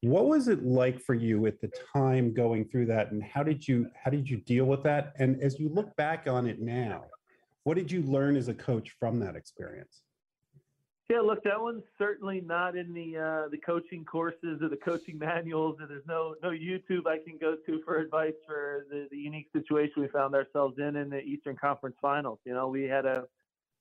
What 0.01 0.27
was 0.27 0.47
it 0.47 0.63
like 0.63 0.99
for 0.99 1.15
you 1.15 1.47
at 1.47 1.59
the 1.59 1.71
time 1.94 2.33
going 2.33 2.65
through 2.65 2.85
that 2.88 3.11
and 3.11 3.23
how 3.23 3.44
did 3.44 3.67
you 3.67 3.89
how 4.01 4.11
did 4.11 4.29
you 4.29 4.38
deal 4.38 4.65
with 4.65 4.83
that? 4.83 5.13
And 5.17 5.41
as 5.41 5.59
you 5.59 5.69
look 5.69 5.95
back 5.95 6.27
on 6.27 6.45
it 6.45 6.61
now, 6.61 7.05
what 7.63 7.77
did 7.77 7.91
you 7.91 8.01
learn 8.03 8.35
as 8.35 8.47
a 8.47 8.53
coach 8.53 8.95
from 8.99 9.19
that 9.19 9.35
experience? 9.35 10.03
Yeah, 11.09 11.21
look, 11.21 11.41
that 11.45 11.61
one's 11.61 11.83
certainly 11.97 12.41
not 12.41 12.75
in 12.75 12.94
the 12.94 13.17
uh, 13.17 13.49
the 13.49 13.57
coaching 13.57 14.03
courses 14.03 14.61
or 14.61 14.67
the 14.67 14.77
coaching 14.77 15.17
manuals, 15.19 15.77
and 15.79 15.89
there's 15.89 16.05
no 16.05 16.35
no 16.44 16.49
YouTube 16.49 17.07
I 17.07 17.17
can 17.17 17.38
go 17.39 17.55
to 17.65 17.81
for 17.83 17.97
advice 17.97 18.33
for 18.45 18.85
the, 18.89 19.07
the 19.09 19.17
unique 19.17 19.47
situation 19.53 20.01
we 20.01 20.09
found 20.09 20.35
ourselves 20.35 20.75
in 20.77 20.97
in 20.97 21.09
the 21.09 21.21
Eastern 21.21 21.55
Conference 21.55 21.95
Finals. 22.01 22.39
You 22.45 22.53
know, 22.53 22.67
we 22.67 22.83
had 22.83 23.05
a 23.05 23.23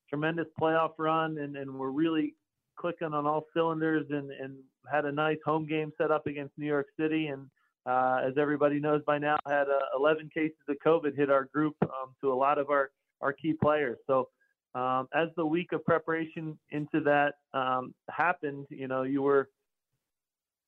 tremendous 0.09 0.47
playoff 0.61 0.93
run, 0.99 1.39
and, 1.39 1.57
and 1.57 1.75
we're 1.75 1.91
really 1.91 2.35
clicking 2.79 3.13
on 3.13 3.27
all 3.27 3.47
cylinders, 3.55 4.07
and, 4.11 4.31
and 4.31 4.57
had 4.91 5.05
a 5.05 5.13
nice 5.13 5.39
home 5.45 5.67
game 5.67 5.93
set 5.99 6.11
up 6.11 6.27
against 6.27 6.57
New 6.59 6.67
York 6.67 6.87
City, 6.99 7.29
and 7.29 7.47
uh, 7.87 8.21
as 8.27 8.35
everybody 8.39 8.81
knows 8.81 9.03
by 9.07 9.19
now, 9.19 9.37
had 9.47 9.69
uh, 9.69 9.99
11 9.99 10.31
cases 10.35 10.57
of 10.69 10.77
COVID 10.85 11.17
hit 11.17 11.31
our 11.31 11.45
group 11.45 11.77
um, 11.83 12.15
to 12.21 12.33
a 12.33 12.35
lot 12.35 12.59
of 12.59 12.71
our 12.71 12.91
our 13.23 13.33
key 13.33 13.55
players. 13.55 13.97
So 14.07 14.29
um, 14.75 15.09
as 15.15 15.29
the 15.37 15.47
week 15.47 15.73
of 15.73 15.85
preparation 15.85 16.59
into 16.71 17.01
that 17.01 17.35
um, 17.55 17.95
happened, 18.11 18.67
you 18.69 18.89
know, 18.89 19.05
you 19.05 19.23
were 19.23 19.49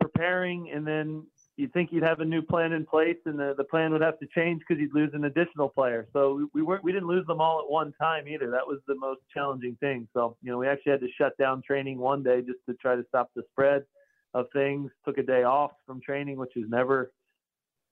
preparing 0.01 0.71
and 0.71 0.87
then 0.87 1.27
you'd 1.57 1.73
think 1.73 1.91
you'd 1.93 2.05
have 2.05 2.21
a 2.21 2.25
new 2.25 2.41
plan 2.41 2.73
in 2.73 2.87
place 2.87 3.19
and 3.27 3.39
the, 3.39 3.55
the 3.59 3.65
plan 3.65 3.93
would 3.93 4.01
have 4.01 4.19
to 4.21 4.27
change 4.35 4.61
because 4.61 4.81
you'd 4.81 4.95
lose 4.95 5.11
an 5.13 5.25
additional 5.25 5.69
player. 5.69 6.07
So 6.13 6.35
we, 6.35 6.47
we 6.55 6.63
weren't, 6.63 6.85
we 6.85 6.93
didn't 6.93 7.09
lose 7.09 7.27
them 7.27 7.41
all 7.41 7.61
at 7.61 7.71
one 7.71 7.93
time 8.01 8.29
either. 8.29 8.51
That 8.51 8.67
was 8.67 8.79
the 8.87 8.95
most 8.95 9.21
challenging 9.35 9.77
thing. 9.81 10.09
So, 10.15 10.37
you 10.41 10.51
know, 10.51 10.59
we 10.59 10.69
actually 10.69 10.93
had 10.93 11.01
to 11.01 11.09
shut 11.19 11.37
down 11.37 11.63
training 11.67 11.99
one 11.99 12.23
day 12.23 12.41
just 12.41 12.61
to 12.69 12.75
try 12.75 12.97
to 12.97 13.05
stop 13.09 13.31
the 13.35 13.43
spread 13.51 13.83
of 14.35 14.47
things, 14.53 14.91
took 15.05 15.19
a 15.19 15.23
day 15.23 15.43
off 15.43 15.73
from 15.87 16.01
training, 16.01 16.37
which 16.37 16.57
is 16.57 16.65
never, 16.69 17.13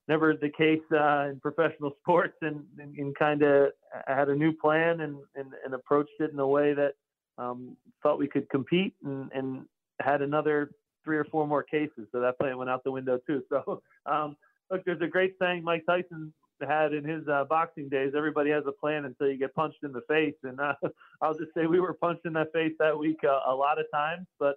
never 0.09 0.35
the 0.35 0.51
case 0.51 0.81
uh, 0.93 1.31
in 1.31 1.41
professional 1.41 1.93
sports 2.03 2.37
and, 2.43 2.65
and, 2.79 2.97
and 2.97 3.17
kind 3.17 3.43
of 3.43 3.71
had 4.07 4.29
a 4.29 4.35
new 4.35 4.53
plan 4.53 5.01
and, 5.01 5.17
and, 5.35 5.53
and 5.65 5.75
approached 5.75 6.11
it 6.21 6.33
in 6.33 6.39
a 6.39 6.47
way 6.47 6.75
that 6.75 6.95
um, 7.39 7.77
thought 8.03 8.19
we 8.19 8.29
could 8.29 8.49
compete 8.51 8.95
and, 9.05 9.31
and 9.35 9.65
had 10.01 10.23
another 10.23 10.71
three 11.05 11.17
or 11.17 11.25
four 11.25 11.47
more 11.47 11.63
cases. 11.63 12.07
So 12.13 12.21
that 12.21 12.39
plan 12.39 12.57
went 12.59 12.71
out 12.71 12.85
the 12.85 12.93
window 12.93 13.19
too. 13.27 13.43
So 13.51 13.83
um, 14.07 14.37
look, 14.71 14.85
there's 14.85 15.01
a 15.01 15.07
great 15.07 15.35
saying 15.41 15.65
Mike 15.65 15.85
Tyson 15.87 16.33
had 16.67 16.95
in 16.95 17.05
his 17.05 17.27
uh, 17.29 17.45
boxing 17.45 17.89
days. 17.89 18.13
Everybody 18.17 18.51
has 18.51 18.65
a 18.67 18.73
plan 18.73 19.05
until 19.05 19.29
you 19.29 19.39
get 19.39 19.55
punched 19.55 19.83
in 19.83 19.93
the 19.93 20.01
face. 20.09 20.35
And 20.43 20.59
uh, 20.61 20.75
I'll 21.23 21.35
just 21.35 21.53
say 21.55 21.67
we 21.67 21.81
were 21.81 21.95
punched 21.95 22.25
in 22.25 22.33
the 22.33 22.49
face 22.53 22.73
that 22.79 22.99
week 22.99 23.19
uh, 23.25 23.41
a 23.47 23.55
lot 23.55 23.79
of 23.79 23.87
times, 23.93 24.27
but 24.39 24.57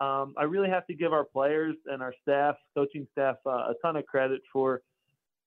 um, 0.00 0.34
I 0.36 0.44
really 0.44 0.68
have 0.68 0.86
to 0.88 0.94
give 0.94 1.12
our 1.12 1.24
players 1.24 1.76
and 1.86 2.02
our 2.02 2.14
staff, 2.22 2.56
coaching 2.74 3.06
staff, 3.12 3.36
uh, 3.46 3.50
a 3.50 3.74
ton 3.82 3.96
of 3.96 4.04
credit 4.06 4.42
for, 4.52 4.82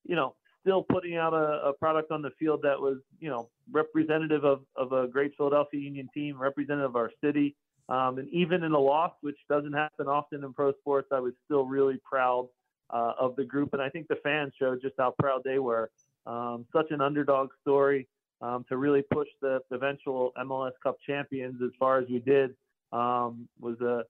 you 0.05 0.15
know, 0.15 0.35
still 0.61 0.83
putting 0.83 1.17
out 1.17 1.33
a, 1.33 1.67
a, 1.67 1.73
product 1.73 2.11
on 2.11 2.21
the 2.21 2.31
field 2.39 2.61
that 2.63 2.79
was, 2.79 2.97
you 3.19 3.29
know, 3.29 3.49
representative 3.71 4.43
of, 4.43 4.61
of 4.75 4.91
a 4.91 5.07
great 5.07 5.33
Philadelphia 5.37 5.79
Union 5.79 6.09
team, 6.13 6.37
representative 6.39 6.89
of 6.89 6.95
our 6.95 7.11
city. 7.23 7.55
Um, 7.89 8.17
and 8.17 8.27
even 8.29 8.63
in 8.63 8.71
a 8.71 8.79
loss, 8.79 9.13
which 9.21 9.37
doesn't 9.49 9.73
happen 9.73 10.07
often 10.07 10.43
in 10.43 10.53
pro 10.53 10.73
sports, 10.73 11.09
I 11.11 11.19
was 11.19 11.33
still 11.45 11.65
really 11.65 11.99
proud 12.03 12.47
uh, 12.89 13.13
of 13.19 13.35
the 13.35 13.43
group. 13.43 13.73
And 13.73 13.81
I 13.81 13.89
think 13.89 14.07
the 14.07 14.17
fans 14.23 14.53
showed 14.59 14.81
just 14.81 14.95
how 14.97 15.13
proud 15.19 15.41
they 15.43 15.59
were. 15.59 15.91
Um, 16.25 16.65
such 16.73 16.91
an 16.91 17.01
underdog 17.01 17.49
story 17.61 18.07
um, 18.41 18.65
to 18.69 18.77
really 18.77 19.03
push 19.13 19.27
the 19.41 19.59
eventual 19.71 20.33
MLS 20.37 20.71
Cup 20.83 20.97
champions 21.05 21.61
as 21.63 21.71
far 21.79 21.99
as 21.99 22.07
we 22.09 22.19
did 22.19 22.55
um, 22.91 23.47
was 23.59 23.79
a, 23.81 24.03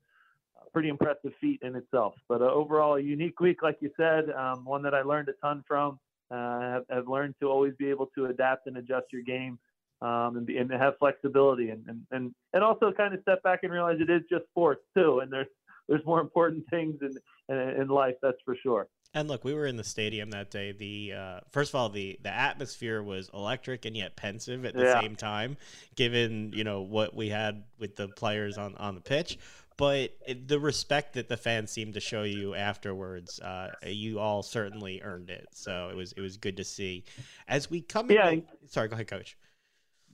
pretty 0.74 0.90
impressive 0.90 1.32
feat 1.40 1.60
in 1.62 1.76
itself. 1.76 2.16
But 2.28 2.42
uh, 2.42 2.46
overall, 2.46 2.96
a 2.96 3.02
unique 3.02 3.40
week, 3.40 3.62
like 3.62 3.78
you 3.82 3.92
said, 3.98 4.30
um, 4.32 4.66
one 4.66 4.82
that 4.84 4.94
I 4.94 5.02
learned 5.02 5.30
a 5.30 5.34
ton 5.42 5.64
from. 5.68 6.00
Uh, 6.32 6.60
have, 6.60 6.84
have, 6.92 7.08
learned 7.08 7.34
to 7.40 7.48
always 7.48 7.74
be 7.80 7.90
able 7.90 8.06
to 8.14 8.28
adapt 8.28 8.68
and 8.68 8.78
adjust 8.78 9.08
your 9.12 9.24
game 9.24 9.58
um, 10.04 10.38
and, 10.38 10.46
be, 10.46 10.58
and 10.58 10.72
have 10.72 10.94
flexibility 11.00 11.72
and, 11.72 11.84
and, 11.88 12.02
and, 12.12 12.36
and 12.54 12.64
also 12.64 12.92
kind 12.92 13.16
of 13.16 13.22
step 13.24 13.42
back 13.42 13.62
and 13.64 13.72
realize 13.72 13.98
it 14.00 14.12
is 14.12 14.22
just 14.30 14.46
sports 14.52 14.84
too. 14.96 15.22
And 15.22 15.34
there's, 15.34 15.48
there's 15.88 16.06
more 16.06 16.22
important 16.22 16.66
things 16.70 16.96
in, 17.02 17.18
in, 17.52 17.82
in 17.82 17.88
life, 17.88 18.14
that's 18.22 18.38
for 18.46 18.56
sure. 18.62 18.88
And 19.14 19.28
look, 19.28 19.44
we 19.44 19.56
were 19.56 19.66
in 19.66 19.76
the 19.76 19.84
stadium 19.84 20.30
that 20.32 20.52
day. 20.52 20.72
The 20.72 21.14
uh, 21.14 21.40
first 21.50 21.72
of 21.72 21.76
all, 21.76 21.90
the 21.90 22.20
the 22.22 22.30
atmosphere 22.30 23.02
was 23.02 23.30
electric 23.34 23.86
and 23.86 23.98
yet 23.98 24.16
pensive 24.16 24.66
at 24.66 24.76
the 24.76 24.84
Yeah. 24.84 25.02
same 25.02 25.16
time, 25.16 25.58
given 25.96 26.54
you 26.54 26.64
know 26.64 26.82
what 26.82 27.16
we 27.16 27.30
had 27.30 27.64
with 27.80 27.96
the 27.96 28.08
players 28.08 28.60
on 28.60 28.76
on 28.76 28.94
the 28.94 29.02
pitch. 29.02 29.40
But 29.80 30.12
the 30.48 30.60
respect 30.60 31.14
that 31.14 31.30
the 31.30 31.38
fans 31.38 31.72
seemed 31.72 31.94
to 31.94 32.02
show 32.02 32.24
you 32.24 32.54
afterwards, 32.54 33.40
uh, 33.40 33.70
you 33.88 34.20
all 34.20 34.44
certainly 34.44 35.02
earned 35.02 35.30
it. 35.30 35.48
So 35.54 35.88
it 35.90 35.96
was 35.96 36.12
it 36.12 36.20
was 36.20 36.36
good 36.36 36.58
to 36.58 36.66
see. 36.66 37.06
As 37.48 37.70
we 37.72 37.80
come, 37.80 38.12
Yeah, 38.12 38.30
into, 38.30 38.48
sorry, 38.68 38.90
go 38.90 38.96
ahead, 38.96 39.08
coach. 39.08 39.38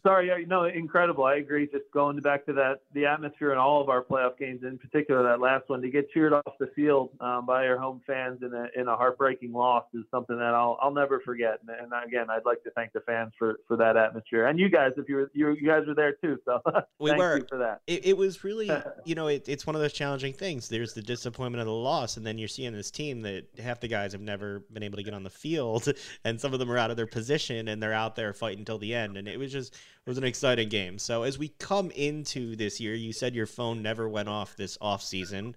Sorry, 0.05 0.45
no, 0.45 0.65
incredible. 0.65 1.23
I 1.23 1.35
agree. 1.35 1.67
Just 1.67 1.85
going 1.93 2.19
back 2.19 2.45
to 2.45 2.53
that, 2.53 2.81
the 2.93 3.05
atmosphere 3.05 3.51
in 3.51 3.57
all 3.57 3.81
of 3.81 3.89
our 3.89 4.03
playoff 4.03 4.37
games, 4.37 4.61
in 4.63 4.77
particular 4.77 5.23
that 5.23 5.41
last 5.41 5.67
one, 5.67 5.81
to 5.81 5.89
get 5.89 6.09
cheered 6.11 6.33
off 6.33 6.53
the 6.59 6.67
field 6.75 7.09
um, 7.19 7.45
by 7.45 7.65
our 7.67 7.77
home 7.77 8.01
fans 8.05 8.39
in 8.41 8.53
a 8.53 8.67
in 8.79 8.87
a 8.87 8.95
heartbreaking 8.95 9.51
loss 9.51 9.83
is 9.93 10.03
something 10.11 10.37
that 10.37 10.53
I'll 10.53 10.77
I'll 10.81 10.93
never 10.93 11.19
forget. 11.21 11.59
And, 11.67 11.91
and 11.91 12.07
again, 12.07 12.29
I'd 12.29 12.45
like 12.45 12.63
to 12.63 12.71
thank 12.71 12.93
the 12.93 13.01
fans 13.01 13.33
for 13.37 13.59
for 13.67 13.77
that 13.77 13.97
atmosphere, 13.97 14.47
and 14.47 14.59
you 14.59 14.69
guys, 14.69 14.91
if 14.97 15.09
you 15.09 15.15
were 15.15 15.31
you, 15.33 15.49
you 15.59 15.67
guys 15.67 15.83
were 15.87 15.95
there 15.95 16.13
too. 16.13 16.37
So 16.45 16.61
we 16.99 17.11
were 17.11 17.41
for 17.49 17.57
that. 17.57 17.81
It, 17.87 18.05
it 18.05 18.17
was 18.17 18.43
really, 18.43 18.71
you 19.05 19.15
know, 19.15 19.27
it, 19.27 19.49
it's 19.49 19.65
one 19.65 19.75
of 19.75 19.81
those 19.81 19.93
challenging 19.93 20.33
things. 20.33 20.69
There's 20.69 20.93
the 20.93 21.01
disappointment 21.01 21.61
of 21.61 21.67
the 21.67 21.73
loss, 21.73 22.17
and 22.17 22.25
then 22.25 22.37
you're 22.37 22.47
seeing 22.47 22.73
this 22.73 22.91
team 22.91 23.21
that 23.23 23.47
half 23.61 23.79
the 23.79 23.87
guys 23.87 24.11
have 24.11 24.21
never 24.21 24.59
been 24.71 24.83
able 24.83 24.97
to 24.97 25.03
get 25.03 25.13
on 25.13 25.23
the 25.23 25.29
field, 25.29 25.87
and 26.23 26.39
some 26.39 26.53
of 26.53 26.59
them 26.59 26.71
are 26.71 26.77
out 26.77 26.91
of 26.91 26.97
their 26.97 27.07
position, 27.07 27.67
and 27.67 27.81
they're 27.81 27.93
out 27.93 28.15
there 28.15 28.33
fighting 28.33 28.59
until 28.59 28.77
the 28.77 28.93
end, 28.93 29.17
and 29.17 29.27
it 29.27 29.39
was 29.39 29.51
just 29.51 29.75
it 30.05 30.09
was 30.09 30.19
an 30.19 30.23
exciting 30.23 30.69
game. 30.69 30.99
So 30.99 31.23
as 31.23 31.39
we 31.39 31.49
come 31.57 31.89
into 31.91 32.55
this 32.55 32.79
year, 32.79 32.93
you 32.93 33.11
said 33.11 33.33
your 33.33 33.47
phone 33.47 33.81
never 33.81 34.07
went 34.07 34.29
off 34.29 34.55
this 34.55 34.77
off 34.79 35.01
season. 35.01 35.55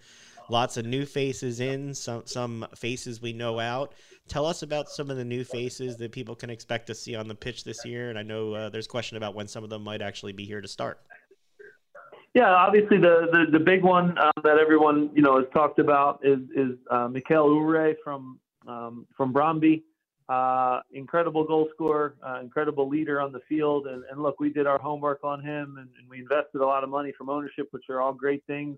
Lots 0.49 0.79
of 0.79 0.87
new 0.87 1.05
faces 1.05 1.61
in, 1.61 1.95
some 1.95 2.23
some 2.25 2.67
faces 2.75 3.21
we 3.21 3.35
know 3.35 3.61
out. 3.61 3.93
Tell 4.27 4.47
us 4.47 4.63
about 4.63 4.89
some 4.89 5.11
of 5.11 5.19
the 5.19 5.25
new 5.25 5.45
faces 5.45 5.99
that 5.99 6.13
people 6.13 6.35
can 6.35 6.49
expect 6.49 6.87
to 6.87 6.95
see 6.95 7.15
on 7.15 7.29
the 7.29 7.35
pitch 7.35 7.65
this 7.65 7.85
year. 7.85 8.09
And 8.09 8.19
I 8.19 8.23
know 8.23 8.55
uh, 8.55 8.69
there's 8.71 8.87
question 8.87 9.19
about 9.19 9.35
when 9.35 9.47
some 9.47 9.65
of 9.65 9.69
them 9.69 9.85
might 9.85 10.01
actually 10.01 10.33
be 10.33 10.47
here 10.47 10.63
to 10.63 10.69
start. 10.69 11.01
Yeah, 12.33 12.51
obviously 12.51 12.97
the 12.97 13.29
the, 13.31 13.59
the 13.59 13.63
big 13.63 13.83
one 13.83 14.17
uh, 14.17 14.33
that 14.45 14.57
everyone 14.57 15.11
you 15.15 15.21
know 15.21 15.37
has 15.37 15.47
talked 15.53 15.79
about 15.79 16.21
is 16.23 16.39
is 16.57 16.79
uh, 16.91 17.09
Mikael 17.09 17.49
Uhre 17.49 17.97
from 18.03 18.41
um, 18.67 19.07
from 19.15 19.35
Brøndby. 19.35 19.83
Uh, 20.29 20.81
incredible 20.93 21.43
goal 21.43 21.69
scorer, 21.75 22.15
uh, 22.27 22.39
incredible 22.41 22.87
leader 22.87 23.19
on 23.19 23.33
the 23.33 23.41
field. 23.49 23.87
And, 23.87 24.05
and, 24.11 24.23
look, 24.23 24.39
we 24.39 24.51
did 24.51 24.67
our 24.67 24.79
homework 24.79 25.25
on 25.25 25.43
him 25.43 25.79
and, 25.79 25.89
and, 25.99 26.07
we 26.07 26.19
invested 26.19 26.61
a 26.61 26.67
lot 26.67 26.85
of 26.85 26.91
money 26.91 27.15
from 27.17 27.31
ownership, 27.31 27.69
which 27.71 27.85
are 27.89 28.03
all 28.03 28.13
great 28.13 28.45
things. 28.47 28.77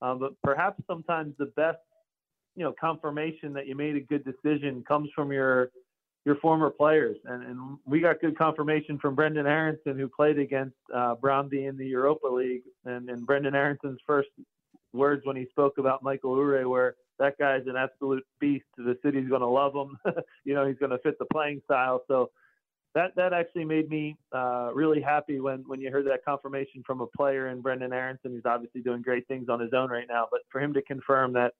Uh, 0.00 0.14
but 0.14 0.32
perhaps 0.44 0.80
sometimes 0.86 1.34
the 1.38 1.46
best, 1.56 1.78
you 2.54 2.62
know, 2.62 2.72
confirmation 2.80 3.52
that 3.52 3.66
you 3.66 3.74
made 3.74 3.96
a 3.96 4.00
good 4.00 4.24
decision 4.24 4.84
comes 4.86 5.10
from 5.12 5.32
your 5.32 5.70
your 6.24 6.36
former 6.36 6.70
players. 6.70 7.16
And, 7.24 7.42
and 7.42 7.78
we 7.84 8.00
got 8.00 8.20
good 8.20 8.38
confirmation 8.38 8.98
from 8.98 9.16
Brenden 9.16 9.46
Aaronson, 9.46 9.98
who 9.98 10.08
played 10.08 10.38
against 10.38 10.76
uh, 10.94 11.16
in 11.24 11.76
the 11.76 11.86
Europa 11.86 12.28
League. 12.28 12.62
And, 12.84 13.10
and 13.10 13.26
Brenden 13.26 13.54
Aaronson's 13.54 13.98
first 14.06 14.28
words 14.92 15.22
when 15.24 15.36
he 15.36 15.46
spoke 15.50 15.78
about 15.78 16.02
Michael 16.02 16.36
Uhre 16.36 16.64
were, 16.64 16.94
that 17.18 17.38
guy's 17.38 17.66
an 17.66 17.76
absolute 17.76 18.24
beast. 18.40 18.64
The 18.76 18.96
city's 19.04 19.28
going 19.28 19.40
to 19.40 19.46
love 19.46 19.74
him. 19.74 19.98
you 20.44 20.54
know, 20.54 20.66
he's 20.66 20.78
going 20.78 20.90
to 20.90 20.98
fit 20.98 21.18
the 21.18 21.26
playing 21.26 21.60
style. 21.64 22.02
So 22.08 22.30
that 22.94 23.14
that 23.16 23.32
actually 23.32 23.64
made 23.64 23.88
me 23.88 24.16
uh, 24.32 24.70
really 24.74 25.00
happy 25.00 25.40
when 25.40 25.64
when 25.66 25.80
you 25.80 25.90
heard 25.90 26.06
that 26.06 26.24
confirmation 26.24 26.82
from 26.86 27.00
a 27.00 27.06
player 27.06 27.48
in 27.48 27.62
Brenden 27.62 27.92
Aaronson. 27.92 28.32
He's 28.32 28.44
obviously 28.44 28.82
doing 28.82 29.02
great 29.02 29.26
things 29.28 29.48
on 29.48 29.60
his 29.60 29.72
own 29.72 29.90
right 29.90 30.06
now, 30.08 30.26
but 30.30 30.40
for 30.50 30.60
him 30.60 30.74
to 30.74 30.82
confirm 30.82 31.32
that 31.34 31.54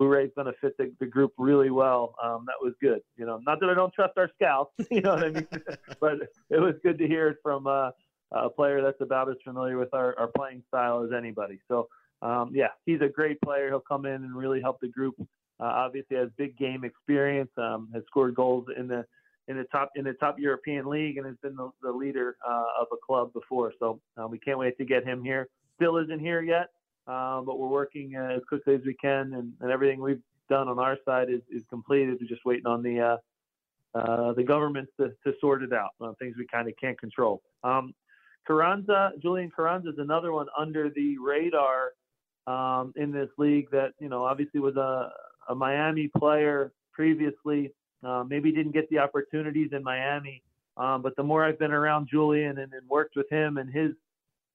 Uhre's 0.00 0.30
going 0.34 0.46
to 0.46 0.52
fit 0.60 0.76
the, 0.78 0.92
the 1.00 1.06
group 1.06 1.32
really 1.38 1.70
well, 1.70 2.14
um, 2.22 2.44
that 2.46 2.56
was 2.60 2.74
good. 2.80 3.00
You 3.16 3.26
know, 3.26 3.40
not 3.46 3.60
that 3.60 3.70
I 3.70 3.74
don't 3.74 3.92
trust 3.92 4.12
our 4.16 4.30
scouts, 4.34 4.72
you 4.90 5.00
know 5.00 5.14
what 5.14 5.24
I 5.24 5.30
mean, 5.30 5.48
but 6.00 6.14
it 6.50 6.60
was 6.60 6.74
good 6.82 6.98
to 6.98 7.06
hear 7.06 7.28
it 7.28 7.38
from 7.42 7.66
uh, 7.66 7.90
a 8.32 8.50
player 8.50 8.82
that's 8.82 9.00
about 9.00 9.30
as 9.30 9.36
familiar 9.42 9.78
with 9.78 9.92
our, 9.94 10.16
our 10.18 10.28
playing 10.28 10.62
style 10.68 11.02
as 11.02 11.10
anybody. 11.16 11.58
So 11.68 11.88
um, 12.26 12.50
yeah, 12.52 12.68
he's 12.86 13.00
a 13.00 13.08
great 13.08 13.40
player. 13.40 13.68
He'll 13.68 13.80
come 13.80 14.04
in 14.04 14.24
and 14.24 14.36
really 14.36 14.60
help 14.60 14.80
the 14.80 14.88
group. 14.88 15.14
Uh, 15.20 15.64
obviously, 15.64 16.16
has 16.16 16.28
big 16.36 16.58
game 16.58 16.84
experience. 16.84 17.50
Um, 17.56 17.88
has 17.94 18.02
scored 18.08 18.34
goals 18.34 18.66
in 18.76 18.88
the 18.88 19.04
in 19.48 19.56
the 19.56 19.64
top 19.64 19.90
in 19.94 20.04
the 20.04 20.14
top 20.14 20.36
European 20.38 20.86
league 20.86 21.18
and 21.18 21.26
has 21.26 21.36
been 21.40 21.54
the, 21.54 21.70
the 21.82 21.90
leader 21.90 22.36
uh, 22.46 22.64
of 22.80 22.88
a 22.92 22.96
club 23.04 23.32
before. 23.32 23.72
So 23.78 24.00
uh, 24.20 24.26
we 24.26 24.38
can't 24.38 24.58
wait 24.58 24.76
to 24.78 24.84
get 24.84 25.04
him 25.04 25.22
here. 25.22 25.48
Still 25.76 25.98
isn't 25.98 26.18
here 26.18 26.42
yet, 26.42 26.70
uh, 27.06 27.42
but 27.42 27.58
we're 27.58 27.68
working 27.68 28.16
uh, 28.16 28.34
as 28.36 28.42
quickly 28.48 28.74
as 28.74 28.80
we 28.84 28.94
can, 28.94 29.34
and, 29.34 29.52
and, 29.60 29.70
everything 29.70 30.00
we've 30.00 30.22
done 30.48 30.68
on 30.68 30.78
our 30.78 30.96
side 31.04 31.28
is, 31.30 31.42
is 31.50 31.62
completed. 31.68 32.18
We're 32.20 32.28
just 32.28 32.44
waiting 32.44 32.66
on 32.66 32.82
the 32.82 33.18
uh, 33.94 34.32
the 34.32 34.42
government 34.42 34.88
to, 34.98 35.08
to 35.24 35.32
sort 35.40 35.62
it 35.62 35.72
out. 35.72 35.90
things 36.18 36.34
we 36.36 36.46
kind 36.46 36.68
of 36.68 36.74
can't 36.80 36.98
control. 36.98 37.40
Um, 37.62 37.94
Carranza, 38.46 39.12
Julian 39.22 39.50
Carranza 39.54 39.90
is 39.90 39.98
another 39.98 40.32
one 40.32 40.46
under 40.58 40.90
the 40.90 41.16
radar 41.18 41.92
um, 42.46 42.92
in 42.96 43.12
this 43.12 43.28
league 43.38 43.70
that 43.70 43.92
you 43.98 44.08
know 44.08 44.24
obviously 44.24 44.60
was 44.60 44.76
a, 44.76 45.10
a 45.48 45.54
Miami 45.54 46.08
player 46.16 46.72
previously. 46.92 47.72
Uh, 48.04 48.22
maybe 48.22 48.52
didn't 48.52 48.72
get 48.72 48.88
the 48.90 48.98
opportunities 48.98 49.70
in 49.72 49.82
Miami, 49.82 50.42
um, 50.76 51.02
but 51.02 51.16
the 51.16 51.22
more 51.22 51.44
I've 51.44 51.58
been 51.58 51.72
around 51.72 52.08
Julian 52.10 52.58
and, 52.58 52.72
and, 52.72 52.88
worked 52.88 53.16
with 53.16 53.28
him 53.30 53.56
and 53.56 53.72
his 53.72 53.92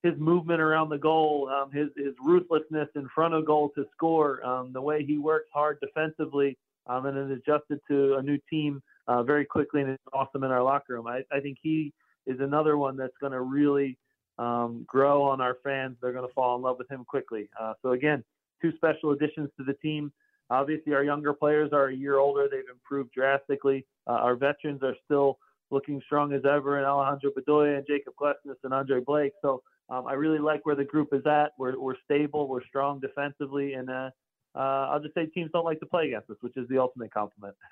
his 0.03 0.13
movement 0.17 0.61
around 0.61 0.89
the 0.89 0.97
goal, 0.97 1.49
um, 1.49 1.71
his 1.71 1.89
his 1.97 2.13
ruthlessness 2.23 2.87
in 2.95 3.09
front 3.13 3.33
of 3.33 3.45
goal 3.45 3.71
to 3.75 3.85
score, 3.91 4.45
um, 4.45 4.71
the 4.73 4.81
way 4.81 5.03
he 5.03 5.17
works 5.17 5.47
hard 5.53 5.79
defensively, 5.81 6.57
um, 6.87 7.05
and 7.07 7.17
then 7.17 7.31
adjusted 7.31 7.79
to 7.89 8.15
a 8.15 8.21
new 8.21 8.39
team 8.49 8.81
uh, 9.07 9.23
very 9.23 9.45
quickly 9.45 9.81
and 9.81 9.89
it's 9.89 10.03
awesome 10.13 10.43
in 10.43 10.51
our 10.51 10.63
locker 10.63 10.93
room. 10.93 11.07
I, 11.07 11.23
I 11.31 11.39
think 11.39 11.57
he 11.61 11.93
is 12.25 12.39
another 12.39 12.77
one 12.77 12.95
that's 12.97 13.17
going 13.19 13.33
to 13.33 13.41
really 13.41 13.97
um, 14.41 14.83
grow 14.87 15.21
on 15.23 15.39
our 15.39 15.57
fans. 15.63 15.97
They're 16.01 16.13
going 16.13 16.27
to 16.27 16.33
fall 16.33 16.55
in 16.55 16.63
love 16.63 16.77
with 16.79 16.89
him 16.89 17.05
quickly. 17.05 17.49
Uh, 17.59 17.73
so 17.81 17.91
again, 17.91 18.23
two 18.61 18.71
special 18.75 19.11
additions 19.11 19.49
to 19.57 19.63
the 19.63 19.73
team. 19.75 20.11
Obviously, 20.49 20.93
our 20.93 21.03
younger 21.03 21.31
players 21.31 21.69
are 21.71 21.87
a 21.87 21.95
year 21.95 22.17
older. 22.17 22.47
They've 22.49 22.63
improved 22.69 23.11
drastically. 23.13 23.85
Uh, 24.07 24.13
our 24.13 24.35
veterans 24.35 24.81
are 24.83 24.95
still 25.05 25.37
looking 25.69 26.01
strong 26.05 26.33
as 26.33 26.41
ever 26.43 26.79
in 26.79 26.85
Alejandro 26.85 27.31
Bedoya 27.31 27.77
and 27.77 27.87
Jakob 27.87 28.15
Glesnes 28.19 28.57
and 28.63 28.73
Andre 28.73 28.99
Blake. 28.99 29.31
So 29.41 29.61
um, 29.89 30.07
I 30.07 30.13
really 30.13 30.39
like 30.39 30.65
where 30.65 30.75
the 30.75 30.83
group 30.83 31.09
is 31.13 31.25
at. 31.25 31.51
We're, 31.57 31.79
we're 31.79 31.95
stable. 32.03 32.47
We're 32.47 32.65
strong 32.65 32.99
defensively. 32.99 33.73
And 33.73 33.89
uh, 33.89 34.09
uh, 34.55 34.89
I'll 34.89 34.99
just 34.99 35.13
say 35.13 35.27
teams 35.27 35.51
don't 35.53 35.65
like 35.65 35.79
to 35.79 35.85
play 35.85 36.07
against 36.07 36.29
us, 36.31 36.37
which 36.41 36.57
is 36.57 36.67
the 36.67 36.79
ultimate 36.79 37.13
compliment. 37.13 37.55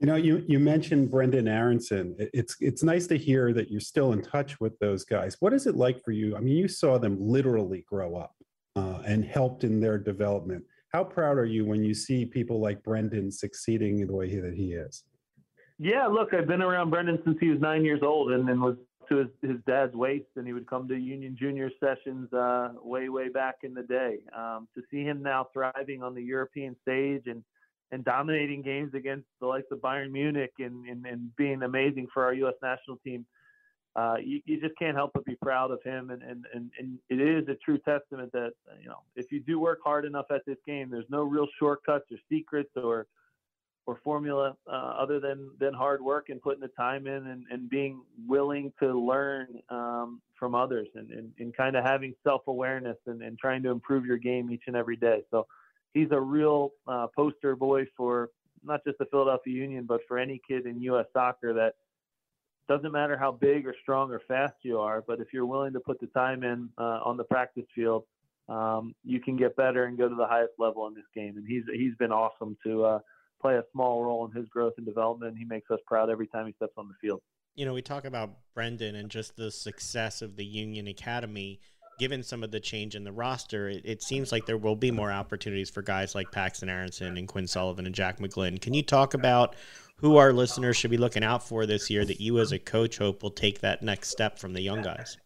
You 0.00 0.06
know, 0.08 0.16
you 0.16 0.44
you 0.48 0.58
mentioned 0.58 1.10
Brenden 1.10 1.48
Aaronson. 1.48 2.16
It's 2.18 2.56
it's 2.60 2.82
nice 2.82 3.06
to 3.06 3.16
hear 3.16 3.52
that 3.52 3.70
you're 3.70 3.80
still 3.80 4.12
in 4.12 4.22
touch 4.22 4.60
with 4.60 4.78
those 4.80 5.04
guys. 5.04 5.36
What 5.40 5.52
is 5.52 5.66
it 5.66 5.76
like 5.76 6.02
for 6.02 6.10
you? 6.10 6.36
I 6.36 6.40
mean, 6.40 6.56
you 6.56 6.68
saw 6.68 6.98
them 6.98 7.16
literally 7.20 7.84
grow 7.88 8.16
up 8.16 8.34
uh, 8.76 9.02
and 9.06 9.24
helped 9.24 9.64
in 9.64 9.80
their 9.80 9.98
development. 9.98 10.64
How 10.92 11.04
proud 11.04 11.38
are 11.38 11.46
you 11.46 11.64
when 11.64 11.82
you 11.82 11.94
see 11.94 12.24
people 12.24 12.60
like 12.60 12.82
Brenden 12.82 13.32
succeeding 13.32 14.00
in 14.00 14.08
the 14.08 14.14
way 14.14 14.38
that 14.40 14.54
he 14.54 14.72
is? 14.72 15.04
Yeah, 15.78 16.06
look, 16.06 16.34
I've 16.34 16.46
been 16.46 16.62
around 16.62 16.92
Brenden 16.92 17.24
since 17.24 17.36
he 17.40 17.48
was 17.48 17.60
nine 17.60 17.84
years 17.84 18.00
old, 18.02 18.32
and, 18.32 18.48
and 18.48 18.60
was 18.60 18.76
to 19.08 19.16
his, 19.16 19.28
his 19.42 19.58
dad's 19.66 19.94
waist, 19.94 20.28
and 20.36 20.46
he 20.46 20.52
would 20.52 20.68
come 20.68 20.86
to 20.88 20.96
Union 20.96 21.36
Junior 21.38 21.70
sessions 21.80 22.32
uh, 22.32 22.70
way, 22.82 23.08
way 23.08 23.28
back 23.28 23.56
in 23.62 23.74
the 23.74 23.82
day. 23.82 24.18
Um, 24.36 24.68
to 24.74 24.82
see 24.90 25.02
him 25.02 25.22
now 25.22 25.48
thriving 25.52 26.02
on 26.02 26.14
the 26.14 26.22
European 26.22 26.76
stage 26.82 27.22
and 27.26 27.42
and 27.92 28.04
dominating 28.04 28.62
games 28.62 28.92
against 28.94 29.26
the 29.40 29.46
likes 29.46 29.66
of 29.70 29.78
Bayern 29.78 30.10
Munich 30.10 30.52
and, 30.58 30.86
and, 30.86 31.06
and 31.06 31.34
being 31.36 31.62
amazing 31.62 32.08
for 32.12 32.24
our 32.24 32.34
U.S. 32.34 32.54
national 32.62 32.96
team. 32.98 33.26
Uh, 33.96 34.16
you, 34.24 34.40
you, 34.44 34.60
just 34.60 34.76
can't 34.76 34.96
help 34.96 35.12
but 35.14 35.24
be 35.24 35.36
proud 35.36 35.70
of 35.70 35.80
him. 35.84 36.10
And, 36.10 36.20
and, 36.22 36.44
and, 36.52 36.70
and 36.80 36.98
it 37.08 37.20
is 37.20 37.48
a 37.48 37.54
true 37.64 37.78
testament 37.78 38.32
that, 38.32 38.52
you 38.82 38.88
know, 38.88 38.98
if 39.14 39.30
you 39.30 39.38
do 39.38 39.60
work 39.60 39.78
hard 39.84 40.04
enough 40.04 40.26
at 40.30 40.44
this 40.46 40.56
game, 40.66 40.90
there's 40.90 41.08
no 41.08 41.22
real 41.22 41.46
shortcuts 41.60 42.06
or 42.10 42.16
secrets 42.28 42.70
or, 42.74 43.06
or 43.86 44.00
formula 44.02 44.56
uh, 44.66 44.94
other 44.98 45.20
than, 45.20 45.48
than 45.60 45.72
hard 45.74 46.02
work 46.02 46.28
and 46.28 46.42
putting 46.42 46.60
the 46.60 46.68
time 46.68 47.06
in 47.06 47.28
and, 47.28 47.44
and 47.52 47.70
being 47.70 48.02
willing 48.26 48.72
to 48.80 48.98
learn 48.98 49.46
um, 49.68 50.20
from 50.36 50.56
others 50.56 50.88
and, 50.96 51.10
and, 51.10 51.30
and 51.38 51.56
kind 51.56 51.76
of 51.76 51.84
having 51.84 52.14
self-awareness 52.24 52.96
and, 53.06 53.22
and 53.22 53.38
trying 53.38 53.62
to 53.62 53.70
improve 53.70 54.04
your 54.04 54.16
game 54.16 54.50
each 54.50 54.64
and 54.66 54.74
every 54.74 54.96
day. 54.96 55.22
So 55.30 55.46
he's 55.94 56.08
a 56.10 56.20
real 56.20 56.70
uh, 56.86 57.06
poster 57.16 57.56
boy 57.56 57.86
for 57.96 58.28
not 58.62 58.84
just 58.84 58.98
the 58.98 59.06
Philadelphia 59.06 59.54
Union, 59.54 59.84
but 59.86 60.00
for 60.06 60.18
any 60.18 60.40
kid 60.46 60.66
in 60.66 60.80
U.S. 60.82 61.06
soccer 61.12 61.54
that 61.54 61.74
doesn't 62.68 62.92
matter 62.92 63.16
how 63.16 63.32
big 63.32 63.66
or 63.66 63.74
strong 63.82 64.10
or 64.10 64.20
fast 64.26 64.54
you 64.62 64.78
are, 64.78 65.02
but 65.06 65.20
if 65.20 65.28
you're 65.32 65.46
willing 65.46 65.72
to 65.74 65.80
put 65.80 66.00
the 66.00 66.06
time 66.08 66.42
in 66.42 66.68
uh, 66.78 67.00
on 67.04 67.16
the 67.16 67.24
practice 67.24 67.66
field, 67.74 68.04
um, 68.48 68.94
you 69.04 69.20
can 69.20 69.36
get 69.36 69.56
better 69.56 69.84
and 69.84 69.96
go 69.96 70.08
to 70.08 70.14
the 70.14 70.26
highest 70.26 70.52
level 70.58 70.86
in 70.86 70.94
this 70.94 71.04
game. 71.14 71.36
And 71.36 71.46
he's 71.46 71.64
he's 71.72 71.94
been 71.96 72.12
awesome 72.12 72.56
to 72.64 72.84
uh, 72.84 72.98
play 73.40 73.56
a 73.56 73.62
small 73.72 74.02
role 74.02 74.26
in 74.26 74.32
his 74.32 74.48
growth 74.48 74.74
and 74.76 74.86
development. 74.86 75.36
He 75.38 75.44
makes 75.44 75.70
us 75.70 75.78
proud 75.86 76.10
every 76.10 76.26
time 76.26 76.46
he 76.46 76.52
steps 76.54 76.72
on 76.76 76.88
the 76.88 76.94
field. 77.00 77.20
You 77.54 77.64
know, 77.64 77.72
we 77.72 77.82
talk 77.82 78.04
about 78.04 78.30
Brenden 78.56 78.96
and 78.96 79.10
just 79.10 79.36
the 79.36 79.50
success 79.50 80.22
of 80.22 80.36
the 80.36 80.44
Union 80.44 80.88
Academy 80.88 81.60
given 81.98 82.22
some 82.22 82.42
of 82.42 82.50
the 82.50 82.60
change 82.60 82.94
in 82.94 83.04
the 83.04 83.12
roster, 83.12 83.68
it, 83.68 83.82
it, 83.84 84.02
seems 84.02 84.32
like 84.32 84.46
there 84.46 84.58
will 84.58 84.76
be 84.76 84.90
more 84.90 85.12
opportunities 85.12 85.70
for 85.70 85.82
guys 85.82 86.14
like 86.14 86.30
Paxten 86.30 86.68
Aaronson 86.68 87.16
and 87.16 87.28
Quinn 87.28 87.46
Sullivan 87.46 87.86
and 87.86 87.94
Jack 87.94 88.18
McGlynn. 88.18 88.60
Can 88.60 88.74
you 88.74 88.82
talk 88.82 89.14
about 89.14 89.56
who 89.96 90.16
our 90.16 90.32
listeners 90.32 90.76
should 90.76 90.90
be 90.90 90.96
looking 90.96 91.24
out 91.24 91.46
for 91.46 91.66
this 91.66 91.90
year 91.90 92.04
that 92.04 92.20
you 92.20 92.38
as 92.38 92.52
a 92.52 92.58
coach 92.58 92.98
hope 92.98 93.22
will 93.22 93.30
take 93.30 93.60
that 93.60 93.82
next 93.82 94.10
step 94.10 94.38
from 94.38 94.52
the 94.52 94.60
young 94.60 94.82
guys? 94.82 95.16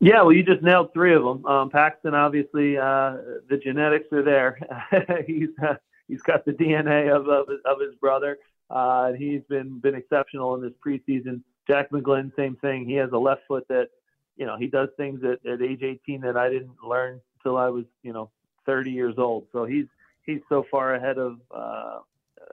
Yeah, 0.00 0.22
well, 0.22 0.32
you 0.32 0.42
just 0.42 0.62
nailed 0.62 0.92
three 0.92 1.14
of 1.14 1.22
them. 1.22 1.44
Um, 1.44 1.70
Paxten, 1.70 2.12
obviously, 2.12 2.78
uh, 2.78 3.16
the 3.48 3.58
genetics 3.62 4.12
are 4.12 4.22
there. 4.22 4.58
he's 5.26 5.48
uh, 5.60 5.74
he's 6.06 6.22
got 6.22 6.44
the 6.44 6.52
DNA 6.52 7.14
of 7.14 7.28
of, 7.28 7.48
of 7.64 7.80
his 7.80 7.96
brother. 8.00 8.38
Uh, 8.70 9.12
he's 9.12 9.42
been 9.48 9.80
been 9.80 9.96
exceptional 9.96 10.54
in 10.54 10.62
this 10.62 10.74
preseason 10.84 11.42
Jack 11.68 11.90
McGlynn, 11.90 12.34
same 12.34 12.56
thing. 12.56 12.86
He 12.86 12.94
has 12.94 13.10
a 13.12 13.18
left 13.18 13.42
foot 13.46 13.68
that, 13.68 13.90
you 14.38 14.46
know, 14.46 14.56
he 14.56 14.68
does 14.68 14.88
things 14.96 15.20
at, 15.24 15.44
at 15.50 15.60
age 15.60 15.82
18 15.82 16.22
that 16.22 16.36
I 16.36 16.48
didn't 16.48 16.82
learn 16.82 17.20
till 17.42 17.56
I 17.56 17.68
was, 17.68 17.84
you 18.02 18.12
know, 18.12 18.30
30 18.64 18.90
years 18.90 19.16
old. 19.18 19.46
So 19.52 19.64
he's 19.64 19.86
he's 20.24 20.40
so 20.48 20.64
far 20.70 20.94
ahead 20.94 21.18
of 21.18 21.38
uh, 21.54 21.98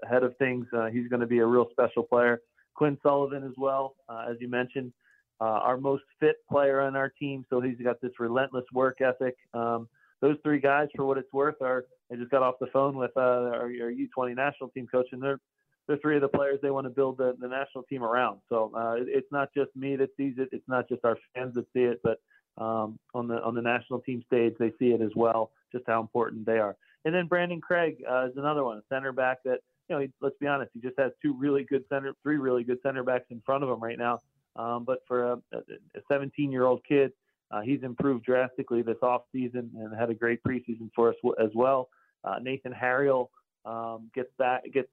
ahead 0.04 0.24
of 0.24 0.36
things. 0.38 0.66
Uh, 0.76 0.88
he's 0.88 1.08
going 1.08 1.20
to 1.20 1.28
be 1.28 1.40
a 1.40 1.46
real 1.46 1.68
special 1.72 2.04
player. 2.04 2.42
Quinn 2.74 2.98
Sullivan 3.04 3.44
as 3.44 3.54
well, 3.58 3.96
uh, 4.10 4.26
as 4.30 4.36
you 4.42 4.50
mentioned, 4.50 4.92
uh, 5.40 5.46
our 5.46 5.78
most 5.78 6.04
fit 6.20 6.38
player 6.50 6.82
on 6.82 6.96
our 6.96 7.10
team. 7.10 7.46
So 7.50 7.62
he's 7.62 7.78
got 7.78 8.02
this 8.02 8.12
relentless 8.20 8.66
work 8.74 9.00
ethic. 9.00 9.36
Um, 9.54 9.88
those 10.22 10.38
three 10.44 10.60
guys, 10.60 10.88
for 10.96 11.06
what 11.06 11.18
it's 11.18 11.32
worth, 11.32 11.62
are 11.62 11.86
I 12.12 12.16
just 12.16 12.32
got 12.32 12.42
off 12.42 12.56
the 12.60 12.68
phone 12.68 12.98
with 12.98 13.12
uh, 13.16 13.20
our, 13.20 13.72
our 13.82 13.92
U20 13.92 14.36
national 14.36 14.70
team 14.70 14.88
coach, 14.88 15.08
and 15.12 15.22
they're 15.22 15.40
they're 15.88 15.98
three 15.98 16.16
of 16.16 16.22
the 16.22 16.28
players 16.28 16.60
they 16.62 16.72
want 16.72 16.86
to 16.86 16.90
build 16.90 17.18
the, 17.18 17.36
the 17.40 17.48
national 17.48 17.84
team 17.84 18.04
around. 18.04 18.40
So 18.50 18.72
uh, 18.76 18.94
it, 18.94 19.08
it's 19.08 19.32
not 19.32 19.50
just 19.56 19.76
me 19.76 19.96
that 19.98 20.10
sees 20.18 20.36
it. 20.38 20.50
It's 20.52 20.68
not 20.68 20.90
just 20.90 21.06
our 21.06 21.18
fans 21.34 21.56
that 21.56 21.66
see 21.74 21.84
it, 21.84 22.02
but 22.04 22.20
um, 22.58 22.98
on 23.14 23.28
the 23.28 23.42
on 23.44 23.54
the 23.54 23.62
national 23.62 24.00
team 24.00 24.24
stage, 24.26 24.54
they 24.60 24.72
see 24.80 24.92
it 24.92 25.02
as 25.02 25.12
well, 25.16 25.52
just 25.72 25.84
how 25.88 26.00
important 26.00 26.46
they 26.46 26.58
are. 26.58 26.76
And 27.04 27.14
then 27.14 27.28
Brandon 27.28 27.62
Craig 27.62 27.98
uh, 28.10 28.28
is 28.28 28.38
another 28.38 28.64
one, 28.64 28.78
a 28.78 28.82
center 28.94 29.12
back 29.12 29.40
that 29.44 29.60
you 29.90 29.96
know. 29.96 30.02
He, 30.02 30.10
let's 30.22 30.38
be 30.40 30.48
honest, 30.48 30.72
he 30.74 30.80
just 30.80 30.98
has 30.98 31.12
two 31.22 31.34
really 31.34 31.64
good 31.64 31.84
center, 31.90 32.14
three 32.24 32.38
really 32.38 32.64
good 32.64 32.80
center 32.82 33.04
backs 33.04 33.26
in 33.30 33.42
front 33.46 33.64
of 33.64 33.70
him 33.70 33.82
right 33.82 33.98
now. 33.98 34.22
Um, 34.56 34.86
but 34.86 35.00
for 35.08 35.34
a, 35.34 35.38
a 35.54 36.02
17 36.10 36.52
year 36.52 36.64
old 36.64 36.82
kid, 36.88 37.12
uh, 37.52 37.62
he's 37.62 37.84
improved 37.84 38.24
drastically 38.24 38.82
this 38.82 38.98
off 39.02 39.24
season 39.32 39.70
and 39.78 39.94
had 39.98 40.10
a 40.10 40.14
great 40.16 40.42
preseason 40.44 40.90
for 40.96 41.10
us 41.10 41.16
as 41.44 41.50
well. 41.54 41.90
Uh, 42.24 42.40
Nathan 42.42 42.72
Harriel 42.72 43.30
um, 43.66 44.10
gets 44.14 44.30
back, 44.38 44.64
gets 44.74 44.90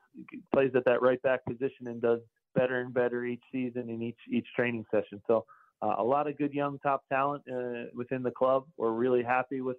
plays 0.53 0.73
at 0.75 0.85
that 0.85 1.03
right 1.03 1.21
back 1.23 1.45
position 1.45 1.87
and 1.87 2.01
does 2.01 2.21
better 2.55 2.81
and 2.81 2.93
better 2.93 3.25
each 3.25 3.43
season 3.51 3.89
and 3.89 4.03
each 4.03 4.19
each 4.31 4.47
training 4.57 4.85
session. 4.91 5.21
So 5.27 5.45
uh, 5.83 5.97
a 5.99 6.05
lot 6.05 6.29
of 6.29 6.39
good 6.39 6.53
young 6.53 6.79
top 6.79 7.03
talent 7.09 7.43
uh, 7.53 7.91
within 7.95 8.23
the 8.23 8.31
club. 8.31 8.65
We're 8.77 8.93
really 8.93 9.23
happy 9.23 9.61
with 9.61 9.79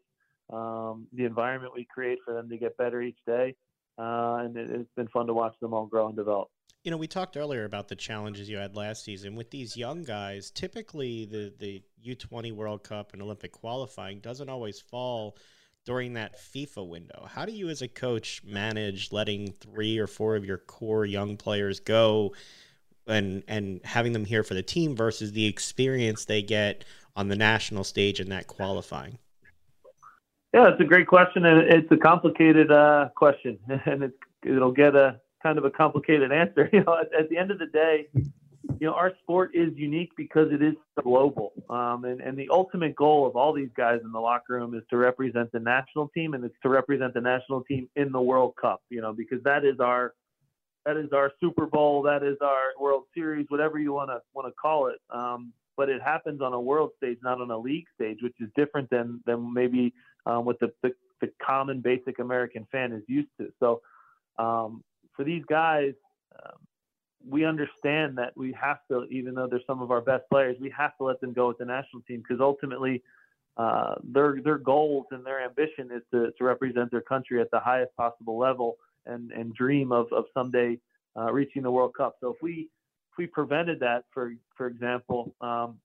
um, 0.51 1.07
the 1.13 1.25
environment 1.25 1.73
we 1.75 1.87
create 1.91 2.19
for 2.25 2.33
them 2.33 2.49
to 2.49 2.57
get 2.57 2.77
better 2.77 3.01
each 3.01 3.19
day, 3.25 3.55
uh, 3.97 4.41
and 4.43 4.57
it, 4.57 4.69
it's 4.69 4.91
been 4.95 5.07
fun 5.07 5.27
to 5.27 5.33
watch 5.33 5.55
them 5.61 5.73
all 5.73 5.85
grow 5.85 6.07
and 6.07 6.15
develop. 6.15 6.49
You 6.83 6.91
know, 6.91 6.97
we 6.97 7.07
talked 7.07 7.37
earlier 7.37 7.63
about 7.63 7.87
the 7.87 7.95
challenges 7.95 8.49
you 8.49 8.57
had 8.57 8.75
last 8.75 9.05
season 9.05 9.35
with 9.35 9.51
these 9.51 9.77
young 9.77 10.03
guys. 10.03 10.51
Typically, 10.51 11.25
the 11.25 11.53
the 11.57 11.81
U20 12.05 12.51
World 12.51 12.83
Cup 12.83 13.13
and 13.13 13.21
Olympic 13.21 13.53
qualifying 13.53 14.19
doesn't 14.19 14.49
always 14.49 14.81
fall 14.81 15.37
during 15.85 16.13
that 16.13 16.39
FIFA 16.39 16.87
window. 16.87 17.27
How 17.29 17.45
do 17.45 17.51
you, 17.51 17.69
as 17.69 17.81
a 17.81 17.87
coach, 17.87 18.41
manage 18.43 19.11
letting 19.11 19.53
three 19.59 19.97
or 19.97 20.07
four 20.07 20.35
of 20.35 20.45
your 20.45 20.57
core 20.57 21.05
young 21.05 21.37
players 21.37 21.79
go 21.79 22.33
and 23.05 23.43
and 23.47 23.81
having 23.83 24.13
them 24.13 24.25
here 24.25 24.43
for 24.43 24.53
the 24.53 24.63
team 24.63 24.95
versus 24.95 25.33
the 25.33 25.45
experience 25.45 26.25
they 26.25 26.41
get 26.41 26.85
on 27.15 27.27
the 27.27 27.35
national 27.35 27.83
stage 27.83 28.19
in 28.19 28.29
that 28.29 28.47
qualifying? 28.47 29.17
Yeah, 30.53 30.69
it's 30.69 30.79
a 30.79 30.85
great 30.85 31.07
question, 31.07 31.45
and 31.45 31.61
it's 31.61 31.91
a 31.91 31.97
complicated 31.97 32.71
uh, 32.71 33.09
question, 33.15 33.57
and 33.85 34.03
it's, 34.03 34.17
it'll 34.43 34.71
get 34.71 34.95
a 34.95 35.19
kind 35.41 35.57
of 35.57 35.65
a 35.65 35.71
complicated 35.71 36.31
answer. 36.31 36.69
You 36.73 36.83
know, 36.83 36.97
at, 36.99 37.13
at 37.13 37.29
the 37.29 37.37
end 37.37 37.51
of 37.51 37.59
the 37.59 37.65
day, 37.67 38.07
you 38.79 38.87
know, 38.87 38.93
our 38.93 39.13
sport 39.21 39.51
is 39.53 39.69
unique 39.75 40.11
because 40.15 40.51
it 40.51 40.61
is 40.61 40.75
global. 41.01 41.51
Um, 41.69 42.05
and, 42.05 42.21
and 42.21 42.37
the 42.37 42.47
ultimate 42.49 42.95
goal 42.95 43.27
of 43.27 43.35
all 43.35 43.53
these 43.53 43.69
guys 43.75 43.99
in 44.03 44.11
the 44.11 44.19
locker 44.19 44.53
room 44.53 44.73
is 44.73 44.83
to 44.89 44.97
represent 44.97 45.51
the 45.51 45.59
national 45.59 46.09
team 46.09 46.33
and 46.33 46.43
it's 46.43 46.55
to 46.63 46.69
represent 46.69 47.13
the 47.13 47.21
national 47.21 47.63
team 47.63 47.89
in 47.95 48.11
the 48.11 48.21
World 48.21 48.53
Cup, 48.59 48.81
you 48.89 49.01
know, 49.01 49.13
because 49.13 49.43
that 49.43 49.65
is 49.65 49.79
our, 49.79 50.13
that 50.85 50.97
is 50.97 51.11
our 51.13 51.31
Super 51.39 51.65
Bowl, 51.65 52.03
that 52.03 52.23
is 52.23 52.37
our 52.41 52.71
World 52.79 53.03
Series, 53.13 53.45
whatever 53.49 53.79
you 53.79 53.93
want 53.93 54.09
to 54.09 54.21
want 54.33 54.47
to 54.47 54.53
call 54.53 54.87
it. 54.87 54.99
Um, 55.09 55.53
but 55.75 55.89
it 55.89 56.01
happens 56.01 56.41
on 56.41 56.53
a 56.53 56.59
world 56.59 56.91
stage, 56.97 57.17
not 57.23 57.41
on 57.41 57.49
a 57.51 57.57
league 57.57 57.85
stage, 57.95 58.19
which 58.21 58.35
is 58.39 58.49
different 58.55 58.89
than 58.89 59.21
than 59.25 59.53
maybe 59.53 59.93
um, 60.25 60.45
what 60.45 60.59
the, 60.59 60.71
the, 60.83 60.91
the 61.21 61.31
common 61.45 61.81
basic 61.81 62.19
American 62.19 62.67
fan 62.71 62.91
is 62.91 63.03
used 63.07 63.29
to. 63.39 63.51
So 63.59 63.81
um, 64.37 64.83
for 65.15 65.23
these 65.23 65.43
guys, 65.49 65.93
um, 66.35 66.59
we 67.27 67.45
understand 67.45 68.17
that 68.17 68.35
we 68.35 68.53
have 68.59 68.79
to, 68.89 69.05
even 69.05 69.35
though 69.35 69.47
they're 69.47 69.61
some 69.65 69.81
of 69.81 69.91
our 69.91 70.01
best 70.01 70.23
players, 70.29 70.57
we 70.59 70.69
have 70.77 70.97
to 70.97 71.03
let 71.05 71.21
them 71.21 71.33
go 71.33 71.47
with 71.47 71.57
the 71.57 71.65
national 71.65 72.01
team 72.03 72.23
because 72.27 72.41
ultimately 72.41 73.01
uh, 73.57 73.95
their 74.03 74.41
their 74.43 74.57
goals 74.57 75.05
and 75.11 75.25
their 75.25 75.43
ambition 75.43 75.89
is 75.91 76.01
to, 76.11 76.31
to 76.37 76.43
represent 76.43 76.89
their 76.91 77.01
country 77.01 77.39
at 77.39 77.51
the 77.51 77.59
highest 77.59 77.95
possible 77.95 78.37
level 78.37 78.77
and 79.05 79.31
and 79.31 79.53
dream 79.53 79.91
of 79.91 80.11
of 80.11 80.25
someday 80.33 80.77
uh, 81.17 81.31
reaching 81.31 81.61
the 81.61 81.71
World 81.71 81.93
Cup. 81.95 82.15
So 82.19 82.29
if 82.29 82.41
we 82.41 82.69
if 83.11 83.17
we 83.17 83.27
prevented 83.27 83.79
that, 83.81 84.05
for 84.11 84.33
for 84.57 84.67
example, 84.67 85.33
um, 85.41 85.77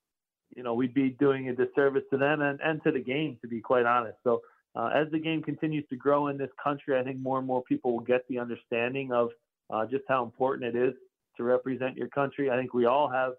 you 0.56 0.62
know, 0.62 0.74
we'd 0.74 0.94
be 0.94 1.10
doing 1.10 1.48
a 1.48 1.54
disservice 1.54 2.04
to 2.10 2.16
them 2.16 2.40
and, 2.40 2.58
and 2.62 2.82
to 2.84 2.90
the 2.90 3.00
game, 3.00 3.38
to 3.42 3.48
be 3.48 3.60
quite 3.60 3.86
honest. 3.86 4.16
So 4.24 4.42
uh, 4.74 4.90
as 4.94 5.10
the 5.10 5.18
game 5.18 5.42
continues 5.42 5.84
to 5.90 5.96
grow 5.96 6.28
in 6.28 6.38
this 6.38 6.50
country, 6.62 6.98
I 6.98 7.04
think 7.04 7.18
more 7.18 7.38
and 7.38 7.46
more 7.46 7.62
people 7.62 7.92
will 7.92 8.04
get 8.04 8.26
the 8.28 8.38
understanding 8.38 9.12
of 9.12 9.28
uh, 9.70 9.84
just 9.86 10.04
how 10.08 10.24
important 10.24 10.74
it 10.74 10.78
is 10.78 10.94
to 11.38 11.44
represent 11.44 11.96
your 11.96 12.08
country. 12.08 12.50
I 12.50 12.56
think 12.56 12.74
we 12.74 12.84
all 12.84 13.08
have 13.08 13.32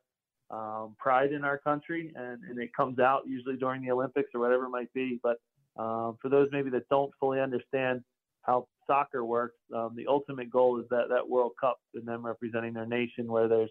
um, 0.49 0.95
pride 0.97 1.31
in 1.31 1.43
our 1.43 1.59
country, 1.59 2.12
and, 2.15 2.43
and 2.49 2.59
it 2.59 2.73
comes 2.75 2.97
out 2.99 3.21
usually 3.27 3.55
during 3.55 3.83
the 3.83 3.91
Olympics 3.91 4.31
or 4.33 4.39
whatever 4.39 4.65
it 4.65 4.69
might 4.69 4.91
be. 4.93 5.19
But 5.21 5.38
um, 5.77 6.17
for 6.21 6.29
those 6.29 6.49
maybe 6.51 6.69
that 6.71 6.89
don't 6.89 7.12
fully 7.19 7.39
understand 7.39 8.03
how 8.41 8.67
soccer 8.88 9.23
works, 9.23 9.57
um, 9.75 9.93
the 9.95 10.07
ultimate 10.07 10.49
goal 10.49 10.79
is 10.79 10.85
that 10.89 11.09
that 11.09 11.27
World 11.27 11.51
Cup 11.59 11.79
and 11.93 12.07
them 12.07 12.25
representing 12.25 12.73
their 12.73 12.88
nation, 12.88 13.27
where 13.27 13.47
there's 13.47 13.69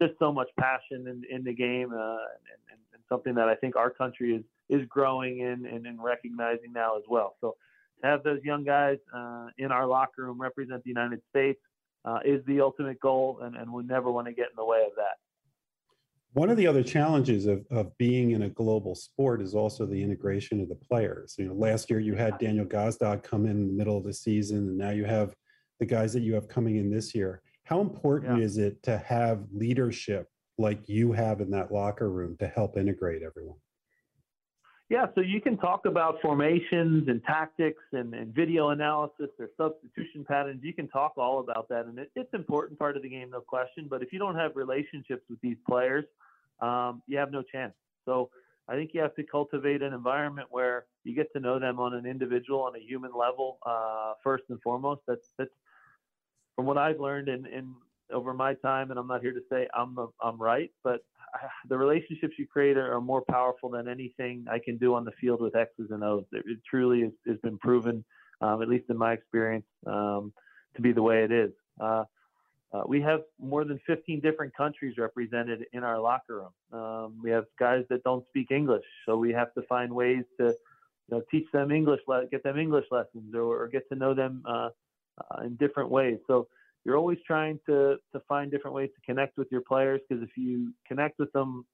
just 0.00 0.14
so 0.18 0.32
much 0.32 0.48
passion 0.58 1.06
in, 1.06 1.22
in 1.30 1.44
the 1.44 1.52
game, 1.52 1.92
uh, 1.92 1.96
and, 1.96 2.60
and, 2.70 2.80
and, 2.92 3.02
something 3.08 3.34
that 3.36 3.48
I 3.48 3.54
think 3.54 3.76
our 3.76 3.90
country 3.90 4.34
is 4.34 4.42
is 4.68 4.86
growing 4.88 5.38
in 5.38 5.64
and, 5.66 5.86
and 5.86 6.02
recognizing 6.02 6.72
now 6.72 6.96
as 6.96 7.04
well. 7.08 7.36
So 7.40 7.54
to 8.02 8.06
have 8.08 8.24
those 8.24 8.40
young 8.42 8.64
guys 8.64 8.98
uh, 9.14 9.46
in 9.58 9.70
our 9.70 9.86
locker 9.86 10.24
room 10.24 10.40
represent 10.40 10.82
the 10.82 10.90
United 10.90 11.20
States 11.30 11.60
uh, 12.06 12.20
is 12.24 12.44
the 12.46 12.60
ultimate 12.60 13.00
goal, 13.00 13.40
and, 13.42 13.56
and 13.56 13.70
we 13.70 13.82
never 13.82 14.10
want 14.10 14.26
to 14.28 14.32
get 14.32 14.46
in 14.46 14.56
the 14.56 14.64
way 14.64 14.84
of 14.86 14.92
that. 14.96 15.16
One 16.32 16.50
of 16.50 16.56
the 16.56 16.66
other 16.66 16.82
challenges 16.82 17.46
of, 17.46 17.64
of 17.70 17.96
being 17.98 18.32
in 18.32 18.42
a 18.42 18.48
global 18.50 18.94
sport 18.94 19.40
is 19.40 19.54
also 19.54 19.86
the 19.86 20.02
integration 20.02 20.60
of 20.60 20.68
the 20.68 20.74
players. 20.74 21.34
You 21.38 21.46
know, 21.46 21.54
last 21.54 21.88
year 21.90 21.98
you 21.98 22.14
had 22.14 22.38
Daniel 22.38 22.66
Gazdag 22.66 23.22
come 23.22 23.46
in 23.46 23.66
the 23.66 23.72
middle 23.72 23.96
of 23.96 24.04
the 24.04 24.12
season, 24.12 24.58
and 24.58 24.78
now 24.78 24.90
you 24.90 25.04
have 25.04 25.34
the 25.80 25.86
guys 25.86 26.12
that 26.12 26.22
you 26.22 26.34
have 26.34 26.46
coming 26.46 26.76
in 26.76 26.90
this 26.90 27.14
year. 27.14 27.42
How 27.64 27.80
important 27.80 28.38
yeah. 28.38 28.44
is 28.44 28.58
it 28.58 28.82
to 28.84 28.98
have 28.98 29.44
leadership 29.52 30.28
like 30.58 30.88
you 30.88 31.12
have 31.12 31.40
in 31.40 31.50
that 31.50 31.72
locker 31.72 32.10
room 32.10 32.36
to 32.38 32.46
help 32.46 32.76
integrate 32.76 33.22
everyone? 33.22 33.58
Yeah, 34.88 35.06
so 35.16 35.20
you 35.20 35.40
can 35.40 35.56
talk 35.56 35.84
about 35.84 36.20
formations 36.22 37.08
and 37.08 37.20
tactics 37.24 37.82
and, 37.92 38.14
and 38.14 38.32
video 38.32 38.68
analysis 38.68 39.30
or 39.40 39.48
substitution 39.56 40.24
patterns. 40.24 40.60
You 40.62 40.72
can 40.72 40.86
talk 40.86 41.14
all 41.16 41.40
about 41.40 41.68
that, 41.70 41.86
and 41.86 41.98
it, 41.98 42.10
it's 42.14 42.32
an 42.32 42.38
important 42.38 42.78
part 42.78 42.96
of 42.96 43.02
the 43.02 43.08
game, 43.08 43.30
no 43.30 43.40
question. 43.40 43.88
But 43.90 44.02
if 44.02 44.12
you 44.12 44.20
don't 44.20 44.36
have 44.36 44.54
relationships 44.54 45.22
with 45.28 45.40
these 45.40 45.56
players, 45.68 46.04
um, 46.60 47.02
you 47.08 47.18
have 47.18 47.32
no 47.32 47.42
chance. 47.42 47.74
So 48.04 48.30
I 48.68 48.76
think 48.76 48.92
you 48.94 49.00
have 49.00 49.14
to 49.16 49.24
cultivate 49.24 49.82
an 49.82 49.92
environment 49.92 50.48
where 50.50 50.86
you 51.02 51.16
get 51.16 51.32
to 51.32 51.40
know 51.40 51.58
them 51.58 51.80
on 51.80 51.92
an 51.94 52.06
individual, 52.06 52.60
on 52.62 52.76
a 52.76 52.80
human 52.80 53.10
level, 53.12 53.58
uh, 53.66 54.14
first 54.22 54.44
and 54.50 54.62
foremost. 54.62 55.00
That's 55.08 55.28
that's 55.36 55.54
from 56.54 56.66
what 56.66 56.78
I've 56.78 57.00
learned 57.00 57.28
in, 57.28 57.44
in 57.46 57.74
over 58.12 58.32
my 58.34 58.54
time, 58.54 58.90
and 58.90 58.98
I'm 58.98 59.06
not 59.06 59.20
here 59.20 59.32
to 59.32 59.42
say 59.50 59.68
I'm 59.74 59.96
I'm 60.22 60.40
right, 60.40 60.70
but 60.84 61.00
the 61.68 61.76
relationships 61.76 62.34
you 62.38 62.46
create 62.46 62.76
are, 62.76 63.00
more 63.00 63.22
powerful 63.22 63.70
than 63.70 63.88
anything 63.88 64.46
I 64.50 64.58
can 64.58 64.76
do 64.78 64.94
on 64.94 65.04
the 65.04 65.12
field 65.20 65.40
with 65.40 65.54
X's 65.54 65.90
and 65.90 66.02
O's. 66.02 66.24
It, 66.32 66.44
it 66.46 66.58
truly 66.68 67.02
has, 67.02 67.12
has, 67.26 67.36
been 67.42 67.58
proven, 67.58 68.04
um, 68.40 68.62
at 68.62 68.68
least 68.68 68.86
in 68.88 68.96
my 68.96 69.12
experience, 69.12 69.66
um, 69.86 70.32
to 70.74 70.82
be 70.82 70.92
the 70.92 71.02
way 71.02 71.24
it 71.24 71.32
is. 71.32 71.52
Uh, 71.80 72.04
uh, 72.72 72.82
we 72.86 73.00
have 73.00 73.20
more 73.40 73.64
than 73.64 73.80
15 73.86 74.20
different 74.20 74.54
countries 74.56 74.96
represented 74.98 75.66
in 75.72 75.84
our 75.84 76.00
locker 76.00 76.48
room. 76.72 76.80
Um, 76.80 77.18
we 77.22 77.30
have 77.30 77.44
guys 77.58 77.84
that 77.90 78.02
don't 78.02 78.26
speak 78.28 78.50
English, 78.50 78.84
so 79.06 79.16
we 79.16 79.32
have 79.32 79.54
to 79.54 79.62
find 79.62 79.92
ways 79.92 80.24
to, 80.38 80.46
you 80.46 80.54
know, 81.10 81.22
teach 81.30 81.50
them 81.52 81.70
English, 81.70 82.00
get 82.30 82.42
them 82.42 82.58
English 82.58 82.86
lessons, 82.90 83.34
or, 83.34 83.62
or 83.62 83.68
get 83.68 83.88
to 83.90 83.94
know 83.94 84.14
them 84.14 84.42
uh, 84.46 84.70
uh 85.20 85.42
in 85.44 85.56
different 85.56 85.90
ways. 85.90 86.18
So 86.26 86.48
you're 86.86 86.96
always 86.96 87.18
trying 87.26 87.58
to 87.66 87.96
to 88.12 88.20
find 88.28 88.48
different 88.48 88.76
ways 88.76 88.90
to 88.94 89.00
connect 89.04 89.36
with 89.36 89.48
your 89.50 89.60
players 89.60 90.00
because 90.08 90.22
if 90.22 90.30
you 90.36 90.72
connect 90.86 91.18
with 91.18 91.32
them, 91.32 91.66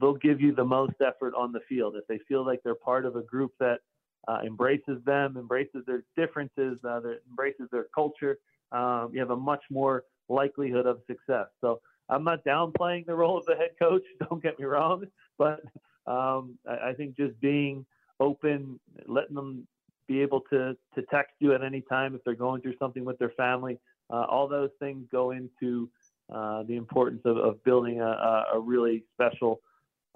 they'll 0.00 0.14
give 0.14 0.40
you 0.40 0.54
the 0.54 0.64
most 0.64 0.94
effort 1.06 1.34
on 1.36 1.52
the 1.52 1.60
field. 1.68 1.94
If 1.94 2.06
they 2.06 2.18
feel 2.26 2.44
like 2.44 2.60
they're 2.64 2.74
part 2.74 3.04
of 3.04 3.16
a 3.16 3.22
group 3.22 3.52
that 3.60 3.80
uh, 4.26 4.38
embraces 4.46 5.04
them, 5.04 5.36
embraces 5.36 5.84
their 5.86 6.04
differences, 6.16 6.78
uh, 6.88 7.00
that 7.00 7.20
embraces 7.28 7.68
their 7.70 7.86
culture, 7.94 8.38
um, 8.72 9.10
you 9.12 9.20
have 9.20 9.30
a 9.30 9.36
much 9.36 9.62
more 9.70 10.04
likelihood 10.30 10.86
of 10.86 11.00
success. 11.06 11.48
So 11.60 11.80
I'm 12.08 12.24
not 12.24 12.42
downplaying 12.46 13.04
the 13.04 13.14
role 13.14 13.36
of 13.36 13.44
the 13.44 13.56
head 13.56 13.72
coach. 13.78 14.04
Don't 14.30 14.42
get 14.42 14.58
me 14.58 14.64
wrong, 14.64 15.04
but 15.36 15.60
um, 16.06 16.58
I, 16.66 16.88
I 16.88 16.94
think 16.96 17.14
just 17.14 17.38
being 17.42 17.84
open, 18.20 18.80
letting 19.06 19.34
them 19.34 19.68
be 20.08 20.22
able 20.22 20.40
to 20.48 20.74
to 20.94 21.02
text 21.10 21.34
you 21.40 21.52
at 21.52 21.62
any 21.62 21.82
time 21.82 22.14
if 22.14 22.24
they're 22.24 22.34
going 22.34 22.62
through 22.62 22.76
something 22.78 23.04
with 23.04 23.18
their 23.18 23.32
family, 23.36 23.78
all 24.14 24.48
those 24.48 24.70
things 24.78 25.06
go 25.10 25.32
into 25.32 25.90
uh, 26.32 26.62
the 26.64 26.76
importance 26.76 27.22
of, 27.24 27.36
of 27.36 27.62
building 27.64 28.00
a, 28.00 28.44
a 28.54 28.58
really 28.58 29.04
special 29.14 29.60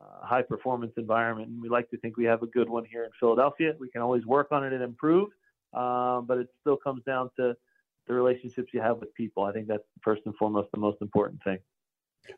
uh, 0.00 0.26
high 0.26 0.42
performance 0.42 0.92
environment. 0.96 1.48
And 1.48 1.62
we 1.62 1.68
like 1.68 1.88
to 1.90 1.98
think 1.98 2.16
we 2.16 2.24
have 2.24 2.42
a 2.42 2.46
good 2.46 2.68
one 2.68 2.84
here 2.84 3.04
in 3.04 3.10
Philadelphia. 3.18 3.74
We 3.78 3.90
can 3.90 4.02
always 4.02 4.26
work 4.26 4.48
on 4.50 4.64
it 4.64 4.72
and 4.72 4.82
improve, 4.82 5.28
um, 5.72 6.26
but 6.26 6.38
it 6.38 6.48
still 6.60 6.76
comes 6.76 7.02
down 7.04 7.30
to 7.36 7.54
the 8.06 8.14
relationships 8.14 8.70
you 8.72 8.80
have 8.80 8.98
with 8.98 9.14
people. 9.14 9.44
I 9.44 9.52
think 9.52 9.68
that's 9.68 9.84
first 10.02 10.22
and 10.26 10.34
foremost 10.36 10.68
the 10.72 10.80
most 10.80 10.98
important 11.00 11.42
thing. 11.44 11.58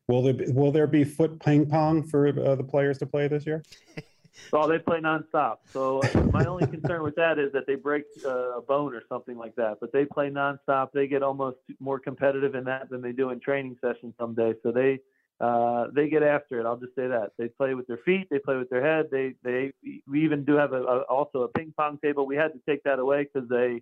Will 0.08 0.22
there 0.22 0.34
be, 0.34 0.50
will 0.52 0.72
there 0.72 0.86
be 0.86 1.04
foot 1.04 1.40
ping 1.40 1.66
pong 1.66 2.02
for 2.02 2.28
uh, 2.28 2.54
the 2.54 2.64
players 2.64 2.98
to 2.98 3.06
play 3.06 3.28
this 3.28 3.46
year? 3.46 3.62
Oh, 4.54 4.68
they 4.68 4.78
play 4.78 5.00
nonstop. 5.00 5.58
So 5.72 6.02
uh, 6.02 6.12
my 6.30 6.44
only 6.44 6.66
concern 6.66 7.02
with 7.02 7.14
that 7.14 7.38
is 7.38 7.52
that 7.52 7.66
they 7.66 7.74
break 7.74 8.04
uh, 8.22 8.58
a 8.58 8.60
bone 8.60 8.94
or 8.94 9.02
something 9.08 9.38
like 9.38 9.54
that. 9.56 9.78
But 9.80 9.92
they 9.92 10.04
play 10.04 10.28
nonstop. 10.28 10.88
They 10.92 11.06
get 11.06 11.22
almost 11.22 11.56
more 11.80 11.98
competitive 11.98 12.54
in 12.54 12.64
that 12.64 12.90
than 12.90 13.00
they 13.00 13.12
do 13.12 13.30
in 13.30 13.40
training 13.40 13.78
sessions 13.80 14.12
some 14.20 14.34
days. 14.34 14.56
So 14.62 14.70
they 14.70 15.00
uh, 15.40 15.86
they 15.94 16.08
get 16.10 16.22
after 16.22 16.60
it. 16.60 16.66
I'll 16.66 16.76
just 16.76 16.94
say 16.94 17.08
that 17.08 17.32
they 17.38 17.48
play 17.48 17.74
with 17.74 17.86
their 17.86 17.96
feet, 18.04 18.28
they 18.30 18.38
play 18.38 18.56
with 18.56 18.68
their 18.68 18.84
head. 18.84 19.06
They 19.10 19.34
they 19.42 19.72
we 20.06 20.22
even 20.24 20.44
do 20.44 20.54
have 20.56 20.72
a, 20.74 20.82
a 20.82 20.98
also 21.04 21.42
a 21.42 21.48
ping 21.48 21.72
pong 21.74 21.98
table. 22.02 22.26
We 22.26 22.36
had 22.36 22.52
to 22.52 22.60
take 22.68 22.82
that 22.84 22.98
away 22.98 23.26
because 23.32 23.50
a 23.50 23.80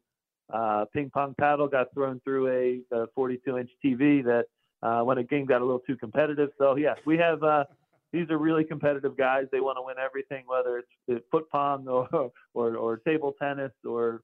uh, 0.56 0.84
ping 0.92 1.10
pong 1.10 1.34
paddle 1.36 1.66
got 1.66 1.92
thrown 1.92 2.20
through 2.20 2.48
a, 2.92 2.96
a 2.96 3.06
42 3.14 3.58
inch 3.58 3.70
TV 3.84 4.24
that 4.24 4.44
uh, 4.82 5.02
when 5.02 5.18
a 5.18 5.24
game 5.24 5.46
got 5.46 5.62
a 5.62 5.64
little 5.64 5.80
too 5.80 5.96
competitive. 5.96 6.50
So 6.58 6.76
yes, 6.76 6.96
we 7.04 7.18
have. 7.18 7.42
Uh, 7.42 7.64
these 8.12 8.28
are 8.30 8.38
really 8.38 8.64
competitive 8.64 9.16
guys. 9.16 9.46
They 9.52 9.60
want 9.60 9.78
to 9.78 9.82
win 9.82 9.96
everything, 10.02 10.44
whether 10.46 10.82
it's 11.08 11.24
foot 11.30 11.48
pong 11.50 11.86
or 11.88 12.08
or, 12.54 12.76
or 12.76 12.96
table 12.98 13.34
tennis 13.40 13.72
or 13.84 14.22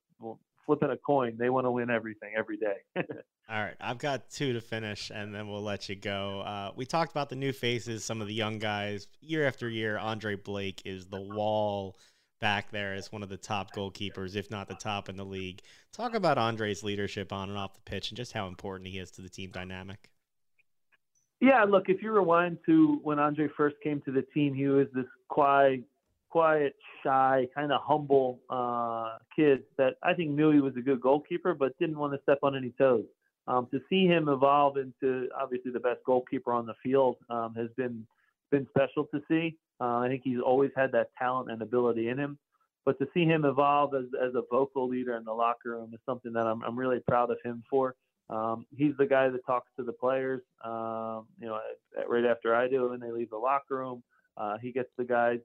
flipping 0.66 0.90
a 0.90 0.96
coin. 0.96 1.36
They 1.38 1.50
want 1.50 1.66
to 1.66 1.70
win 1.70 1.90
everything 1.90 2.32
every 2.36 2.56
day. 2.56 2.78
All 3.48 3.62
right, 3.62 3.76
I've 3.80 3.98
got 3.98 4.28
two 4.28 4.54
to 4.54 4.60
finish, 4.60 5.10
and 5.14 5.32
then 5.32 5.48
we'll 5.48 5.62
let 5.62 5.88
you 5.88 5.94
go. 5.94 6.40
Uh, 6.40 6.72
we 6.74 6.84
talked 6.84 7.12
about 7.12 7.28
the 7.28 7.36
new 7.36 7.52
faces, 7.52 8.04
some 8.04 8.20
of 8.20 8.26
the 8.26 8.34
young 8.34 8.58
guys. 8.58 9.06
Year 9.20 9.46
after 9.46 9.68
year, 9.68 9.96
Andre 9.98 10.34
Blake 10.34 10.82
is 10.84 11.06
the 11.06 11.20
wall 11.20 11.96
back 12.40 12.70
there 12.70 12.94
as 12.94 13.12
one 13.12 13.22
of 13.22 13.28
the 13.28 13.36
top 13.36 13.72
goalkeepers, 13.72 14.34
if 14.34 14.50
not 14.50 14.66
the 14.66 14.74
top 14.74 15.08
in 15.08 15.16
the 15.16 15.24
league. 15.24 15.62
Talk 15.92 16.14
about 16.14 16.38
Andre's 16.38 16.82
leadership 16.82 17.32
on 17.32 17.48
and 17.48 17.56
off 17.56 17.74
the 17.74 17.80
pitch, 17.82 18.10
and 18.10 18.16
just 18.16 18.32
how 18.32 18.48
important 18.48 18.88
he 18.88 18.98
is 18.98 19.12
to 19.12 19.22
the 19.22 19.30
team 19.30 19.52
dynamic. 19.52 20.10
Yeah, 21.40 21.64
look, 21.64 21.88
if 21.88 22.02
you 22.02 22.12
rewind 22.12 22.58
to 22.66 22.98
when 23.02 23.18
Andre 23.18 23.48
first 23.56 23.76
came 23.82 24.00
to 24.06 24.12
the 24.12 24.22
team, 24.34 24.54
he 24.54 24.66
was 24.68 24.86
this 24.94 25.04
quiet, 25.28 25.82
quiet, 26.30 26.74
shy, 27.02 27.46
kind 27.54 27.72
of 27.72 27.80
humble 27.84 28.40
uh, 28.48 29.18
kid 29.34 29.62
that 29.76 29.96
I 30.02 30.14
think 30.14 30.30
knew 30.30 30.50
he 30.50 30.60
was 30.60 30.74
a 30.76 30.80
good 30.80 31.00
goalkeeper, 31.00 31.54
but 31.54 31.78
didn't 31.78 31.98
want 31.98 32.14
to 32.14 32.22
step 32.22 32.38
on 32.42 32.56
any 32.56 32.72
toes. 32.78 33.04
Um, 33.48 33.68
to 33.70 33.80
see 33.88 34.06
him 34.06 34.28
evolve 34.28 34.76
into 34.76 35.28
obviously 35.38 35.70
the 35.70 35.80
best 35.80 36.00
goalkeeper 36.04 36.52
on 36.52 36.66
the 36.66 36.74
field 36.82 37.16
um, 37.30 37.54
has 37.54 37.68
been 37.76 38.06
been 38.50 38.66
special 38.70 39.04
to 39.06 39.20
see. 39.28 39.56
Uh, 39.80 39.98
I 39.98 40.08
think 40.08 40.22
he's 40.24 40.40
always 40.44 40.70
had 40.74 40.90
that 40.92 41.10
talent 41.18 41.50
and 41.50 41.60
ability 41.62 42.08
in 42.08 42.18
him, 42.18 42.38
but 42.84 42.98
to 42.98 43.06
see 43.12 43.24
him 43.24 43.44
evolve 43.44 43.94
as, 43.94 44.04
as 44.22 44.34
a 44.34 44.42
vocal 44.50 44.88
leader 44.88 45.16
in 45.16 45.24
the 45.24 45.32
locker 45.32 45.70
room 45.70 45.90
is 45.92 46.00
something 46.06 46.32
that 46.32 46.46
I'm, 46.46 46.62
I'm 46.62 46.78
really 46.78 47.00
proud 47.06 47.30
of 47.30 47.38
him 47.44 47.62
for. 47.68 47.94
Um, 48.28 48.66
he's 48.76 48.96
the 48.98 49.06
guy 49.06 49.28
that 49.28 49.46
talks 49.46 49.70
to 49.76 49.84
the 49.84 49.92
players, 49.92 50.42
um, 50.64 51.26
you 51.40 51.46
know, 51.46 51.60
right 52.08 52.24
after 52.24 52.54
I 52.54 52.68
do 52.68 52.90
when 52.90 53.00
they 53.00 53.12
leave 53.12 53.30
the 53.30 53.36
locker 53.36 53.76
room. 53.76 54.02
Uh, 54.36 54.58
he 54.58 54.72
gets 54.72 54.88
the 54.98 55.04
guys, 55.04 55.38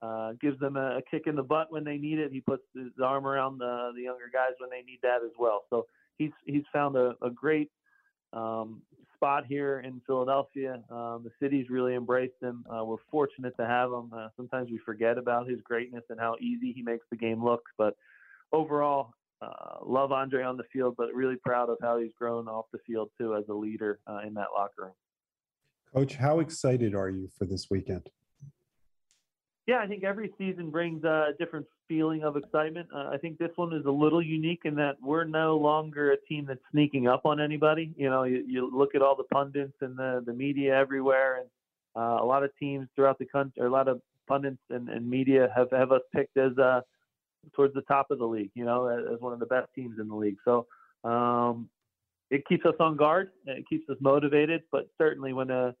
uh, 0.00 0.32
gives 0.40 0.58
them 0.58 0.76
a, 0.76 0.98
a, 0.98 1.02
kick 1.10 1.24
in 1.26 1.36
the 1.36 1.42
butt 1.42 1.70
when 1.70 1.84
they 1.84 1.98
need 1.98 2.18
it. 2.18 2.32
He 2.32 2.40
puts 2.40 2.62
his 2.74 2.90
arm 3.04 3.26
around 3.26 3.58
the, 3.58 3.92
the 3.94 4.02
younger 4.02 4.30
guys 4.32 4.52
when 4.58 4.70
they 4.70 4.82
need 4.82 4.98
that 5.02 5.20
as 5.24 5.32
well. 5.38 5.64
So 5.68 5.86
he's 6.16 6.32
he's 6.44 6.64
found 6.72 6.96
a, 6.96 7.14
a 7.22 7.30
great 7.30 7.70
um, 8.32 8.82
spot 9.14 9.44
here 9.46 9.80
in 9.80 10.00
Philadelphia. 10.06 10.82
Um, 10.90 11.24
the 11.24 11.30
city's 11.40 11.68
really 11.70 11.94
embraced 11.94 12.42
him. 12.42 12.64
Uh, 12.68 12.84
we're 12.84 12.96
fortunate 13.10 13.54
to 13.58 13.66
have 13.66 13.92
him. 13.92 14.10
Uh, 14.12 14.28
sometimes 14.36 14.70
we 14.70 14.78
forget 14.78 15.18
about 15.18 15.48
his 15.48 15.60
greatness 15.62 16.02
and 16.08 16.18
how 16.18 16.36
easy 16.40 16.72
he 16.72 16.82
makes 16.82 17.04
the 17.10 17.16
game 17.16 17.44
look, 17.44 17.62
but 17.78 17.94
overall, 18.52 19.12
uh, 19.42 19.76
love 19.84 20.12
Andre 20.12 20.44
on 20.44 20.56
the 20.56 20.64
field, 20.72 20.94
but 20.96 21.12
really 21.14 21.36
proud 21.36 21.68
of 21.68 21.78
how 21.82 21.98
he's 21.98 22.12
grown 22.18 22.48
off 22.48 22.66
the 22.72 22.78
field 22.86 23.10
too 23.18 23.34
as 23.34 23.44
a 23.48 23.54
leader 23.54 23.98
uh, 24.06 24.20
in 24.26 24.34
that 24.34 24.48
locker 24.56 24.82
room. 24.84 24.92
Coach, 25.94 26.14
how 26.16 26.40
excited 26.40 26.94
are 26.94 27.10
you 27.10 27.28
for 27.38 27.44
this 27.44 27.68
weekend? 27.70 28.08
Yeah, 29.66 29.78
I 29.78 29.86
think 29.86 30.02
every 30.02 30.32
season 30.38 30.70
brings 30.70 31.04
a 31.04 31.30
different 31.38 31.66
feeling 31.86 32.24
of 32.24 32.36
excitement. 32.36 32.88
Uh, 32.94 33.10
I 33.12 33.18
think 33.18 33.38
this 33.38 33.50
one 33.56 33.72
is 33.72 33.84
a 33.86 33.90
little 33.90 34.22
unique 34.22 34.62
in 34.64 34.74
that 34.76 34.96
we're 35.00 35.24
no 35.24 35.56
longer 35.56 36.12
a 36.12 36.16
team 36.28 36.46
that's 36.46 36.60
sneaking 36.72 37.06
up 37.06 37.26
on 37.26 37.40
anybody. 37.40 37.92
You 37.96 38.10
know, 38.10 38.24
you, 38.24 38.44
you 38.46 38.70
look 38.76 38.94
at 38.94 39.02
all 39.02 39.14
the 39.14 39.24
pundits 39.24 39.74
and 39.80 39.96
the, 39.96 40.22
the 40.26 40.32
media 40.32 40.74
everywhere, 40.74 41.40
and 41.40 41.48
uh, 41.94 42.22
a 42.22 42.26
lot 42.26 42.42
of 42.42 42.50
teams 42.58 42.88
throughout 42.96 43.18
the 43.18 43.26
country, 43.26 43.62
or 43.62 43.66
a 43.66 43.70
lot 43.70 43.86
of 43.86 44.00
pundits 44.26 44.58
and, 44.70 44.88
and 44.88 45.08
media 45.08 45.52
have, 45.54 45.70
have 45.70 45.92
us 45.92 46.02
picked 46.14 46.36
as 46.36 46.56
uh, 46.58 46.80
towards 47.54 47.74
the 47.74 47.82
top 47.82 48.10
of 48.10 48.18
the 48.18 48.26
league, 48.26 48.50
you 48.54 48.64
know, 48.64 48.86
as 48.86 49.20
one 49.20 49.32
of 49.32 49.38
the 49.38 49.46
best 49.46 49.68
teams 49.74 49.98
in 49.98 50.08
the 50.08 50.14
league. 50.14 50.38
So 50.44 50.66
um, 51.04 51.68
it 52.30 52.46
keeps 52.46 52.64
us 52.64 52.74
on 52.80 52.96
guard. 52.96 53.30
And 53.46 53.58
it 53.58 53.68
keeps 53.68 53.88
us 53.90 53.96
motivated. 54.00 54.62
But 54.72 54.88
certainly 54.98 55.32
when 55.32 55.50
a, 55.50 55.68
uh, 55.68 55.72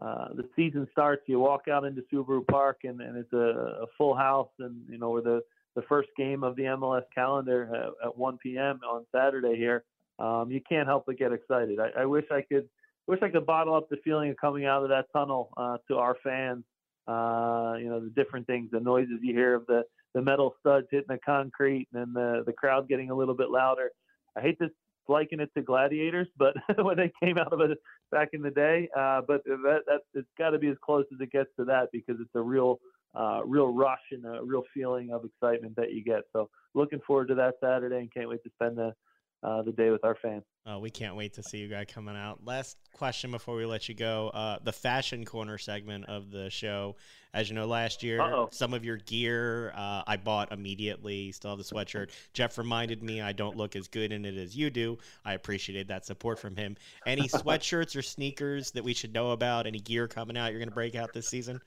uh, 0.00 0.28
the 0.34 0.48
season 0.56 0.88
starts, 0.92 1.22
you 1.26 1.38
walk 1.38 1.68
out 1.68 1.84
into 1.84 2.02
Subaru 2.12 2.46
Park 2.46 2.80
and, 2.84 3.00
and 3.02 3.18
it's 3.18 3.32
a, 3.34 3.82
a 3.82 3.86
full 3.98 4.14
house, 4.14 4.48
and 4.58 4.82
you 4.88 4.96
know 4.96 5.10
we're 5.10 5.20
the 5.20 5.42
the 5.76 5.82
first 5.82 6.08
game 6.16 6.42
of 6.42 6.56
the 6.56 6.62
MLS 6.62 7.02
calendar 7.14 7.68
at, 8.02 8.08
at 8.08 8.18
1 8.18 8.38
p.m. 8.38 8.80
on 8.88 9.04
Saturday 9.14 9.56
here. 9.56 9.84
Um, 10.18 10.50
you 10.50 10.60
can't 10.66 10.88
help 10.88 11.04
but 11.06 11.18
get 11.18 11.32
excited. 11.32 11.78
I, 11.78 12.02
I 12.02 12.06
wish 12.06 12.24
I 12.30 12.40
could 12.40 12.68
wish 13.06 13.20
I 13.22 13.28
could 13.28 13.44
bottle 13.44 13.74
up 13.74 13.90
the 13.90 13.98
feeling 14.02 14.30
of 14.30 14.36
coming 14.38 14.64
out 14.64 14.82
of 14.82 14.88
that 14.88 15.06
tunnel 15.12 15.50
uh, 15.56 15.76
to 15.88 15.96
our 15.96 16.16
fans. 16.24 16.64
Uh, 17.06 17.74
you 17.78 17.90
know 17.90 18.00
the 18.00 18.12
different 18.16 18.46
things, 18.46 18.70
the 18.72 18.80
noises 18.80 19.18
you 19.20 19.34
hear 19.34 19.54
of 19.54 19.66
the 19.66 19.84
the 20.14 20.22
metal 20.22 20.54
studs 20.60 20.86
hitting 20.90 21.06
the 21.08 21.18
concrete 21.24 21.88
and 21.92 22.00
then 22.00 22.12
the 22.12 22.42
the 22.44 22.52
crowd 22.52 22.88
getting 22.88 23.10
a 23.10 23.14
little 23.14 23.34
bit 23.34 23.50
louder. 23.50 23.90
I 24.36 24.40
hate 24.40 24.58
to 24.60 24.70
liken 25.08 25.40
it 25.40 25.50
to 25.56 25.62
gladiators, 25.62 26.28
but 26.36 26.54
when 26.78 26.96
they 26.96 27.12
came 27.22 27.38
out 27.38 27.52
of 27.52 27.60
it 27.60 27.78
back 28.10 28.28
in 28.32 28.42
the 28.42 28.50
day, 28.50 28.88
uh, 28.96 29.22
but 29.26 29.42
that 29.44 29.82
that 29.86 30.00
it's 30.14 30.28
got 30.38 30.50
to 30.50 30.58
be 30.58 30.68
as 30.68 30.76
close 30.84 31.04
as 31.12 31.20
it 31.20 31.32
gets 31.32 31.50
to 31.58 31.64
that 31.66 31.88
because 31.92 32.16
it's 32.20 32.34
a 32.34 32.40
real 32.40 32.80
uh, 33.14 33.40
real 33.44 33.72
rush 33.72 33.98
and 34.12 34.24
a 34.24 34.40
real 34.42 34.62
feeling 34.72 35.10
of 35.10 35.24
excitement 35.24 35.74
that 35.76 35.92
you 35.92 36.02
get. 36.02 36.22
So 36.32 36.48
looking 36.74 37.00
forward 37.06 37.28
to 37.28 37.34
that 37.36 37.54
Saturday 37.60 37.98
and 37.98 38.12
can't 38.12 38.28
wait 38.28 38.42
to 38.44 38.50
spend 38.54 38.78
the 38.78 38.94
uh, 39.42 39.62
the 39.62 39.72
day 39.72 39.90
with 39.90 40.04
our 40.04 40.14
fans. 40.14 40.44
Oh, 40.66 40.78
we 40.78 40.90
can't 40.90 41.16
wait 41.16 41.34
to 41.34 41.42
see 41.42 41.58
you 41.58 41.68
guys 41.68 41.86
coming 41.92 42.16
out. 42.16 42.44
Last 42.44 42.76
question 42.92 43.30
before 43.30 43.56
we 43.56 43.64
let 43.64 43.88
you 43.88 43.94
go. 43.94 44.28
Uh, 44.28 44.58
the 44.62 44.72
fashion 44.72 45.24
corner 45.24 45.56
segment 45.56 46.06
of 46.06 46.30
the 46.30 46.50
show. 46.50 46.96
As 47.32 47.48
you 47.48 47.54
know, 47.54 47.66
last 47.66 48.02
year, 48.02 48.20
Uh-oh. 48.20 48.48
some 48.50 48.74
of 48.74 48.84
your 48.84 48.96
gear 48.98 49.72
uh, 49.76 50.02
I 50.06 50.16
bought 50.16 50.52
immediately. 50.52 51.32
Still 51.32 51.50
have 51.56 51.58
the 51.58 51.64
sweatshirt. 51.64 52.10
Jeff 52.34 52.58
reminded 52.58 53.02
me 53.02 53.20
I 53.22 53.32
don't 53.32 53.56
look 53.56 53.76
as 53.76 53.88
good 53.88 54.12
in 54.12 54.24
it 54.24 54.36
as 54.36 54.56
you 54.56 54.68
do. 54.68 54.98
I 55.24 55.34
appreciated 55.34 55.88
that 55.88 56.04
support 56.04 56.38
from 56.38 56.56
him. 56.56 56.76
Any 57.06 57.22
sweatshirts 57.28 57.96
or 57.96 58.02
sneakers 58.02 58.72
that 58.72 58.84
we 58.84 58.92
should 58.92 59.14
know 59.14 59.30
about? 59.30 59.66
Any 59.66 59.78
gear 59.78 60.08
coming 60.08 60.36
out 60.36 60.50
you're 60.50 60.60
going 60.60 60.68
to 60.68 60.74
break 60.74 60.96
out 60.96 61.12
this 61.12 61.28
season? 61.28 61.60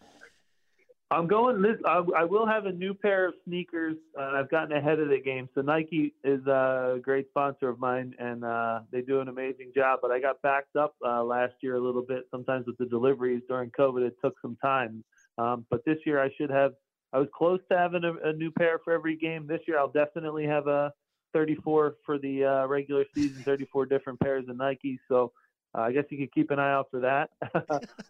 I'm 1.12 1.28
going 1.28 1.64
I, 1.86 2.24
will 2.24 2.48
have 2.48 2.66
a 2.66 2.72
new 2.72 2.94
pair 2.94 3.28
of 3.28 3.36
sneakers. 3.46 3.98
Uh, 4.20 4.32
I've 4.36 4.50
gotten 4.50 4.76
ahead 4.76 5.00
of 5.00 5.10
the 5.10 5.20
game. 5.20 5.48
So 5.54 5.62
Nike 5.62 6.14
is 6.24 6.46
a 6.48 7.00
great 7.02 7.28
sponsor 7.30 7.70
of 7.70 7.80
mine, 7.80 8.16
and 8.18 8.44
uh, 8.44 8.80
they 8.92 9.02
do 9.02 9.20
an 9.20 9.28
amazing 9.28 9.74
job. 9.76 10.00
But 10.02 10.12
I 10.12 10.20
got 10.20 10.42
backed 10.42 10.76
up 10.76 10.96
uh, 11.06 11.24
last 11.24 11.54
year 11.62 11.76
a 11.76 11.80
little 11.80 12.02
bit. 12.02 12.24
Sometimes 12.32 12.66
with 12.66 12.78
the 12.78 12.86
deliveries 12.86 13.44
during 13.48 13.70
COVID, 13.72 14.08
it 14.08 14.16
took 14.24 14.36
some 14.42 14.58
time. 14.62 15.04
Um, 15.38 15.66
but 15.70 15.86
this 15.86 15.98
year 16.06 16.22
I 16.22 16.30
should 16.38 16.50
have. 16.50 16.74
I 17.12 17.20
was 17.20 17.28
close 17.36 17.60
to 17.70 17.78
having 17.78 18.04
a, 18.04 18.30
a, 18.30 18.34
new 18.34 18.50
pair 18.50 18.80
for 18.84 18.92
every 18.92 19.16
game. 19.16 19.46
This 19.46 19.62
year 19.68 19.78
I'll 19.78 19.92
definitely 19.92 20.48
have 20.48 20.66
a 20.66 20.92
34 21.34 21.98
for 22.04 22.18
the 22.18 22.44
uh, 22.44 22.66
regular 22.66 23.06
season, 23.14 23.44
34 23.44 23.86
different 23.86 24.20
pairs 24.20 24.46
of 24.50 24.58
Nike. 24.58 25.00
So 25.08 25.32
uh, 25.76 25.82
I 25.82 25.92
guess 25.92 26.06
you 26.10 26.18
could 26.18 26.34
keep 26.34 26.52
an 26.52 26.60
eye 26.60 26.74
out 26.74 26.88
for 26.92 27.00
that. 27.00 27.30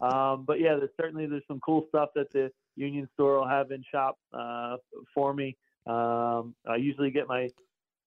um, 0.00 0.44
but 0.46 0.60
yeah, 0.60 0.76
there's 0.76 0.90
certainly 1.00 1.26
there's 1.26 1.42
some 1.48 1.60
cool 1.60 1.86
stuff 1.88 2.10
that 2.14 2.32
the 2.32 2.50
Union 2.76 3.08
Store 3.14 3.38
will 3.38 3.48
have 3.48 3.70
in 3.70 3.82
shop 3.90 4.18
uh, 4.32 4.76
for 5.14 5.32
me. 5.32 5.56
Um, 5.86 6.54
I 6.66 6.76
usually 6.76 7.10
get 7.10 7.28
my 7.28 7.48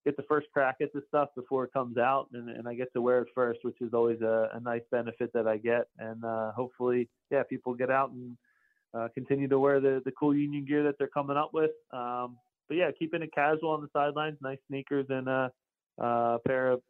get 0.05 0.15
the 0.15 0.23
first 0.23 0.47
crack 0.53 0.77
at 0.81 0.93
the 0.93 1.01
stuff 1.07 1.29
before 1.35 1.65
it 1.65 1.73
comes 1.73 1.97
out, 1.97 2.27
and, 2.33 2.49
and 2.49 2.67
I 2.67 2.75
get 2.75 2.93
to 2.93 3.01
wear 3.01 3.21
it 3.21 3.27
first, 3.35 3.59
which 3.63 3.81
is 3.81 3.93
always 3.93 4.21
a, 4.21 4.49
a 4.53 4.59
nice 4.59 4.83
benefit 4.91 5.33
that 5.33 5.47
I 5.47 5.57
get. 5.57 5.87
And 5.99 6.23
uh, 6.23 6.51
hopefully, 6.51 7.09
yeah, 7.29 7.43
people 7.43 7.73
get 7.73 7.89
out 7.89 8.11
and 8.11 8.37
uh, 8.93 9.07
continue 9.13 9.47
to 9.47 9.59
wear 9.59 9.79
the 9.79 10.01
the 10.05 10.11
cool 10.11 10.35
Union 10.35 10.65
gear 10.65 10.83
that 10.83 10.97
they're 10.97 11.07
coming 11.07 11.37
up 11.37 11.49
with. 11.53 11.71
Um, 11.91 12.37
but 12.67 12.77
yeah, 12.77 12.91
keeping 12.97 13.21
it 13.21 13.33
casual 13.33 13.71
on 13.71 13.81
the 13.81 13.89
sidelines, 13.93 14.37
nice 14.41 14.59
sneakers 14.67 15.05
and 15.09 15.27
a, 15.27 15.51
a 15.97 16.39
pair 16.45 16.69
of 16.69 16.81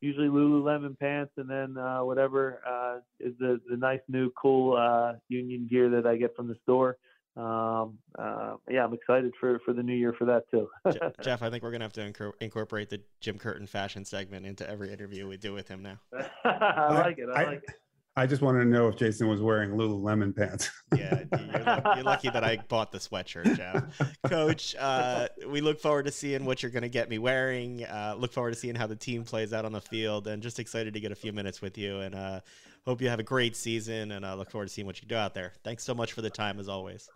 usually 0.00 0.28
Lululemon 0.28 0.98
pants, 0.98 1.32
and 1.36 1.48
then 1.48 1.76
uh, 1.76 2.00
whatever 2.00 2.60
uh, 2.66 2.98
is 3.20 3.34
the 3.38 3.60
the 3.68 3.76
nice 3.76 4.00
new 4.08 4.30
cool 4.30 4.76
uh, 4.76 5.14
Union 5.28 5.66
gear 5.70 5.88
that 5.90 6.06
I 6.06 6.16
get 6.16 6.34
from 6.36 6.48
the 6.48 6.56
store. 6.62 6.96
Um, 7.36 7.98
uh, 8.18 8.56
yeah, 8.70 8.84
I'm 8.84 8.94
excited 8.94 9.34
for 9.38 9.58
for 9.64 9.74
the 9.74 9.82
new 9.82 9.94
year 9.94 10.14
for 10.18 10.24
that 10.24 10.50
too. 10.50 10.68
Jeff, 11.22 11.42
I 11.42 11.50
think 11.50 11.62
we're 11.62 11.70
gonna 11.70 11.84
have 11.84 11.92
to 11.94 12.32
incorporate 12.40 12.88
the 12.88 13.00
Jim 13.20 13.38
Curtin 13.38 13.66
fashion 13.66 14.04
segment 14.04 14.46
into 14.46 14.68
every 14.68 14.92
interview 14.92 15.28
we 15.28 15.36
do 15.36 15.52
with 15.52 15.68
him 15.68 15.82
now. 15.82 15.98
I 16.44 16.92
like 16.94 17.18
it. 17.18 17.28
I, 17.34 17.42
I 17.42 17.44
like 17.44 17.62
it. 17.68 17.74
I 18.18 18.26
just 18.26 18.40
wanted 18.40 18.60
to 18.60 18.64
know 18.64 18.88
if 18.88 18.96
Jason 18.96 19.28
was 19.28 19.42
wearing 19.42 19.72
Lululemon 19.72 20.34
pants. 20.34 20.70
Yeah, 20.96 21.24
you're, 21.38 21.64
lucky, 21.64 21.90
you're 21.96 22.04
lucky 22.04 22.30
that 22.30 22.44
I 22.44 22.56
bought 22.68 22.92
the 22.92 22.98
sweatshirt, 22.98 23.56
Jeff. 23.56 24.00
Coach, 24.26 24.74
uh, 24.78 25.28
we 25.48 25.60
look 25.60 25.80
forward 25.80 26.06
to 26.06 26.12
seeing 26.12 26.44
what 26.44 26.62
you're 26.62 26.70
going 26.70 26.84
to 26.84 26.88
get 26.88 27.10
me 27.10 27.18
wearing. 27.18 27.84
Uh, 27.84 28.14
look 28.16 28.32
forward 28.32 28.52
to 28.52 28.58
seeing 28.58 28.76
how 28.76 28.86
the 28.86 28.96
team 28.96 29.24
plays 29.24 29.52
out 29.52 29.64
on 29.64 29.72
the 29.72 29.80
field, 29.80 30.28
and 30.28 30.42
just 30.42 30.58
excited 30.58 30.94
to 30.94 31.00
get 31.00 31.12
a 31.12 31.16
few 31.16 31.32
minutes 31.32 31.60
with 31.60 31.76
you. 31.76 32.00
And 32.00 32.14
uh, 32.14 32.40
hope 32.86 33.02
you 33.02 33.08
have 33.08 33.18
a 33.18 33.24
great 33.24 33.56
season, 33.56 34.12
and 34.12 34.24
uh, 34.24 34.36
look 34.36 34.50
forward 34.50 34.68
to 34.68 34.72
seeing 34.72 34.86
what 34.86 35.02
you 35.02 35.08
do 35.08 35.16
out 35.16 35.34
there. 35.34 35.52
Thanks 35.64 35.84
so 35.84 35.94
much 35.94 36.12
for 36.12 36.22
the 36.22 36.30
time, 36.30 36.58
as 36.58 36.68
always. 36.68 37.10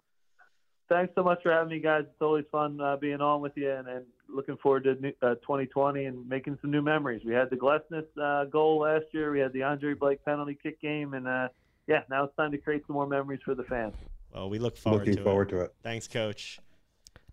Thanks 0.91 1.15
so 1.15 1.23
much 1.23 1.41
for 1.45 1.53
having 1.53 1.69
me, 1.69 1.79
guys. 1.79 2.03
It's 2.03 2.21
always 2.21 2.45
fun 2.51 2.81
uh, 2.81 2.97
being 2.97 3.21
on 3.21 3.41
with 3.41 3.53
you, 3.55 3.71
and, 3.71 3.87
and 3.87 4.05
looking 4.29 4.57
forward 4.57 4.83
to 4.85 4.97
new, 4.97 5.13
uh, 5.23 5.37
2020 5.37 6.05
and 6.05 6.29
making 6.29 6.59
some 6.61 6.73
new 6.73 6.83
memories. 6.83 7.23
We 7.25 7.33
had 7.33 7.49
the 7.49 7.55
Glesnes 7.55 8.07
uh, 8.21 8.47
goal 8.47 8.81
last 8.81 9.05
year. 9.13 9.31
We 9.31 9.39
had 9.39 9.53
the 9.53 9.63
Andre 9.63 9.95
Blake 9.95 10.25
penalty 10.25 10.59
kick 10.61 10.81
game, 10.81 11.15
and 11.15 11.29
uh, 11.29 11.49
yeah, 11.87 12.01
now 12.11 12.25
it's 12.25 12.35
time 12.35 12.51
to 12.51 12.59
create 12.59 12.83
some 12.89 12.95
more 12.95 13.07
memories 13.07 13.39
for 13.45 13.55
the 13.55 13.63
fans. 13.63 13.95
Well, 14.35 14.51
we 14.51 14.59
look 14.59 14.77
forward 14.77 15.01
Looking 15.01 15.17
to 15.17 15.23
forward 15.23 15.53
it. 15.53 15.57
to 15.57 15.61
it. 15.63 15.75
Thanks, 15.85 16.09
Coach. 16.09 16.59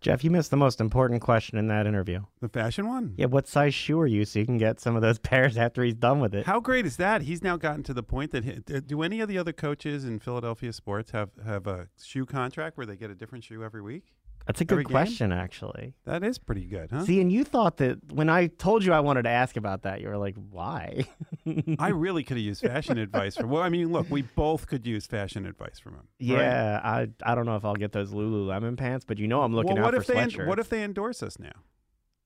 Jeff, 0.02 0.24
you 0.24 0.32
missed 0.32 0.52
the 0.52 0.58
most 0.58 0.80
important 0.80 1.22
question 1.22 1.58
in 1.58 1.68
that 1.68 1.88
interview. 1.88 2.22
The 2.42 2.50
fashion 2.50 2.88
one? 2.88 3.14
Yeah, 3.18 3.26
what 3.28 3.48
size 3.48 3.74
shoe 3.74 4.00
are 4.00 4.08
you 4.08 4.26
so 4.26 4.40
you 4.40 4.46
can 4.46 4.58
get 4.58 4.80
some 4.80 4.96
of 4.96 5.02
those 5.02 5.20
pairs 5.30 5.58
after 5.58 5.84
he's 5.84 5.96
done 5.96 6.20
with 6.20 6.36
it? 6.36 6.46
How 6.46 6.60
great 6.60 6.86
is 6.86 6.98
that? 6.98 7.24
He's 7.24 7.44
now 7.44 7.58
gotten 7.58 7.84
to 7.84 7.94
the 7.94 8.04
point 8.04 8.32
that 8.32 8.44
he, 8.44 8.52
uh, 8.74 8.82
do 8.86 9.02
any 9.02 9.20
of 9.22 9.28
the 9.28 9.38
other 9.38 9.54
coaches 9.54 10.06
in 10.06 10.20
Philadelphia 10.20 10.74
sports 10.74 11.12
have 11.12 11.30
have 11.44 11.68
a 11.68 11.88
shoe 12.04 12.26
contract 12.26 12.78
where 12.78 12.86
they 12.86 12.96
get 12.96 13.10
a 13.10 13.16
different 13.16 13.44
shoe 13.44 13.64
every 13.64 13.82
week? 13.82 14.14
That's 14.48 14.62
a 14.62 14.64
every 14.64 14.78
good 14.84 14.88
game? 14.90 14.94
question, 14.94 15.32
actually. 15.32 15.94
That 16.06 16.24
is 16.24 16.38
pretty 16.38 16.66
good, 16.66 16.90
huh? 16.92 17.04
See, 17.06 17.20
and 17.22 17.32
you 17.32 17.44
thought 17.44 17.78
that 17.78 18.12
when 18.12 18.30
I 18.30 18.48
told 18.48 18.84
you 18.84 18.94
I 18.94 19.02
wanted 19.02 19.24
to 19.24 19.30
ask 19.30 19.58
about 19.58 19.84
that, 19.84 20.02
you 20.02 20.08
were 20.08 20.18
like, 20.18 20.36
why? 20.50 21.06
I 21.80 21.90
really 21.90 22.24
could 22.24 22.38
have 22.38 22.46
used 22.46 22.62
fashion 22.62 22.98
advice 22.98 23.36
from. 23.36 23.50
Well, 23.50 23.62
I 23.62 23.70
mean, 23.70 23.92
look, 23.92 24.08
we 24.10 24.22
both 24.24 24.68
could 24.68 24.88
use 24.88 25.06
fashion 25.06 25.46
advice 25.46 25.80
from 25.80 25.94
him. 25.94 26.00
right? 26.00 26.08
yeah, 26.20 26.82
I 26.84 27.10
I 27.24 27.36
don't 27.36 27.46
know 27.46 27.56
if 27.58 27.66
I'll 27.66 27.76
get 27.76 27.92
those 27.92 28.12
Lululemon 28.12 28.78
pants, 28.78 29.06
but 29.06 29.18
you 29.20 29.28
know 29.28 29.42
I'm 29.42 29.54
looking 29.54 29.76
well, 29.76 29.84
what 29.84 29.94
out 29.94 30.00
if 30.02 30.06
for 30.08 30.14
they 30.14 30.20
sweatshirts. 30.20 30.48
what 30.48 30.60
if 30.60 30.70
they 30.70 30.84
endorse 30.84 31.22
us 31.22 31.38
now? 31.38 31.52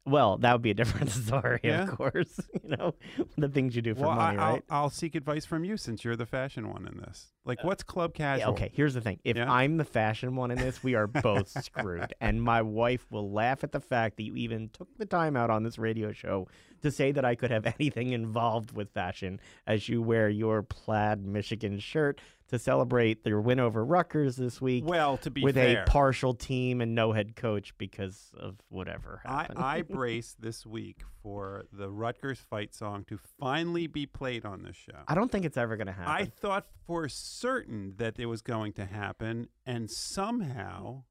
Well, 0.03 0.37
that 0.39 0.53
would 0.53 0.63
be 0.63 0.71
a 0.71 0.73
different 0.73 1.09
story, 1.11 1.59
Yeah? 1.63 1.83
of 1.83 1.95
course. 1.97 2.39
you 2.63 2.75
know, 2.75 2.95
the 3.37 3.49
things 3.49 3.75
you 3.75 3.83
do 3.83 3.93
for 3.93 4.01
well, 4.07 4.15
money, 4.15 4.37
I, 4.37 4.51
right? 4.53 4.63
I'll, 4.69 4.83
I'll 4.83 4.89
seek 4.89 5.13
advice 5.13 5.45
from 5.45 5.63
you 5.63 5.77
since 5.77 6.03
you're 6.03 6.15
the 6.15 6.25
fashion 6.25 6.69
one 6.71 6.87
in 6.87 6.97
this. 6.97 7.27
Like, 7.45 7.59
uh, 7.59 7.67
what's 7.67 7.83
club 7.83 8.13
Yeah, 8.17 8.37
casual? 8.37 8.53
okay, 8.53 8.71
here's 8.73 8.95
the 8.95 9.01
thing. 9.01 9.19
If 9.23 9.37
Yeah? 9.37 9.51
I'm 9.51 9.77
the 9.77 9.85
fashion 9.85 10.35
one 10.35 10.49
in 10.49 10.57
this, 10.57 10.83
we 10.83 10.95
are 10.95 11.05
both 11.07 11.49
screwed. 11.49 12.13
And 12.19 12.41
my 12.41 12.63
wife 12.63 13.05
will 13.11 13.31
laugh 13.31 13.63
at 13.63 13.71
the 13.73 13.79
fact 13.79 14.17
that 14.17 14.23
you 14.23 14.35
even 14.37 14.69
took 14.69 14.87
the 14.97 15.05
time 15.05 15.37
out 15.37 15.51
on 15.51 15.61
this 15.63 15.77
radio 15.77 16.11
show 16.11 16.47
to 16.81 16.89
say 16.89 17.11
that 17.11 17.23
I 17.23 17.35
could 17.35 17.51
have 17.51 17.65
anything 17.79 18.11
involved 18.11 18.71
with 18.71 18.89
fashion 18.89 19.39
as 19.67 19.87
you 19.87 20.01
wear 20.01 20.29
your 20.29 20.63
plaid 20.63 21.23
Michigan 21.25 21.77
shirt 21.77 22.19
to 22.51 22.59
celebrate 22.59 23.23
their 23.23 23.39
win 23.39 23.59
over 23.59 23.83
Rutgers 23.83 24.35
this 24.35 24.61
week 24.61 24.85
Well, 24.85 25.17
to 25.17 25.31
be 25.31 25.41
with 25.41 25.55
fair, 25.55 25.83
a 25.83 25.85
partial 25.85 26.33
team 26.33 26.81
and 26.81 26.93
no 26.93 27.13
head 27.13 27.35
coach 27.35 27.73
because 27.77 28.31
of 28.37 28.57
whatever 28.69 29.21
I, 29.25 29.41
happened. 29.43 29.59
I 29.59 29.81
brace 29.89 30.35
this 30.37 30.65
week 30.65 31.01
for 31.23 31.63
the 31.71 31.89
Rutgers 31.89 32.39
fight 32.39 32.73
song 32.73 33.05
to 33.05 33.17
finally 33.39 33.87
be 33.87 34.05
played 34.05 34.45
on 34.45 34.63
this 34.63 34.75
show. 34.75 34.99
I 35.07 35.15
don't 35.15 35.31
think 35.31 35.45
it's 35.45 35.57
ever 35.57 35.77
going 35.77 35.87
to 35.87 35.93
happen. 35.93 36.11
I 36.11 36.25
thought 36.25 36.67
for 36.85 37.07
certain 37.07 37.93
that 37.97 38.19
it 38.19 38.25
was 38.25 38.41
going 38.41 38.73
to 38.73 38.85
happen, 38.85 39.47
and 39.65 39.89
somehow, 39.89 41.03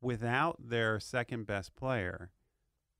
without 0.00 0.56
their 0.58 0.98
second 0.98 1.46
best 1.46 1.76
player, 1.76 2.30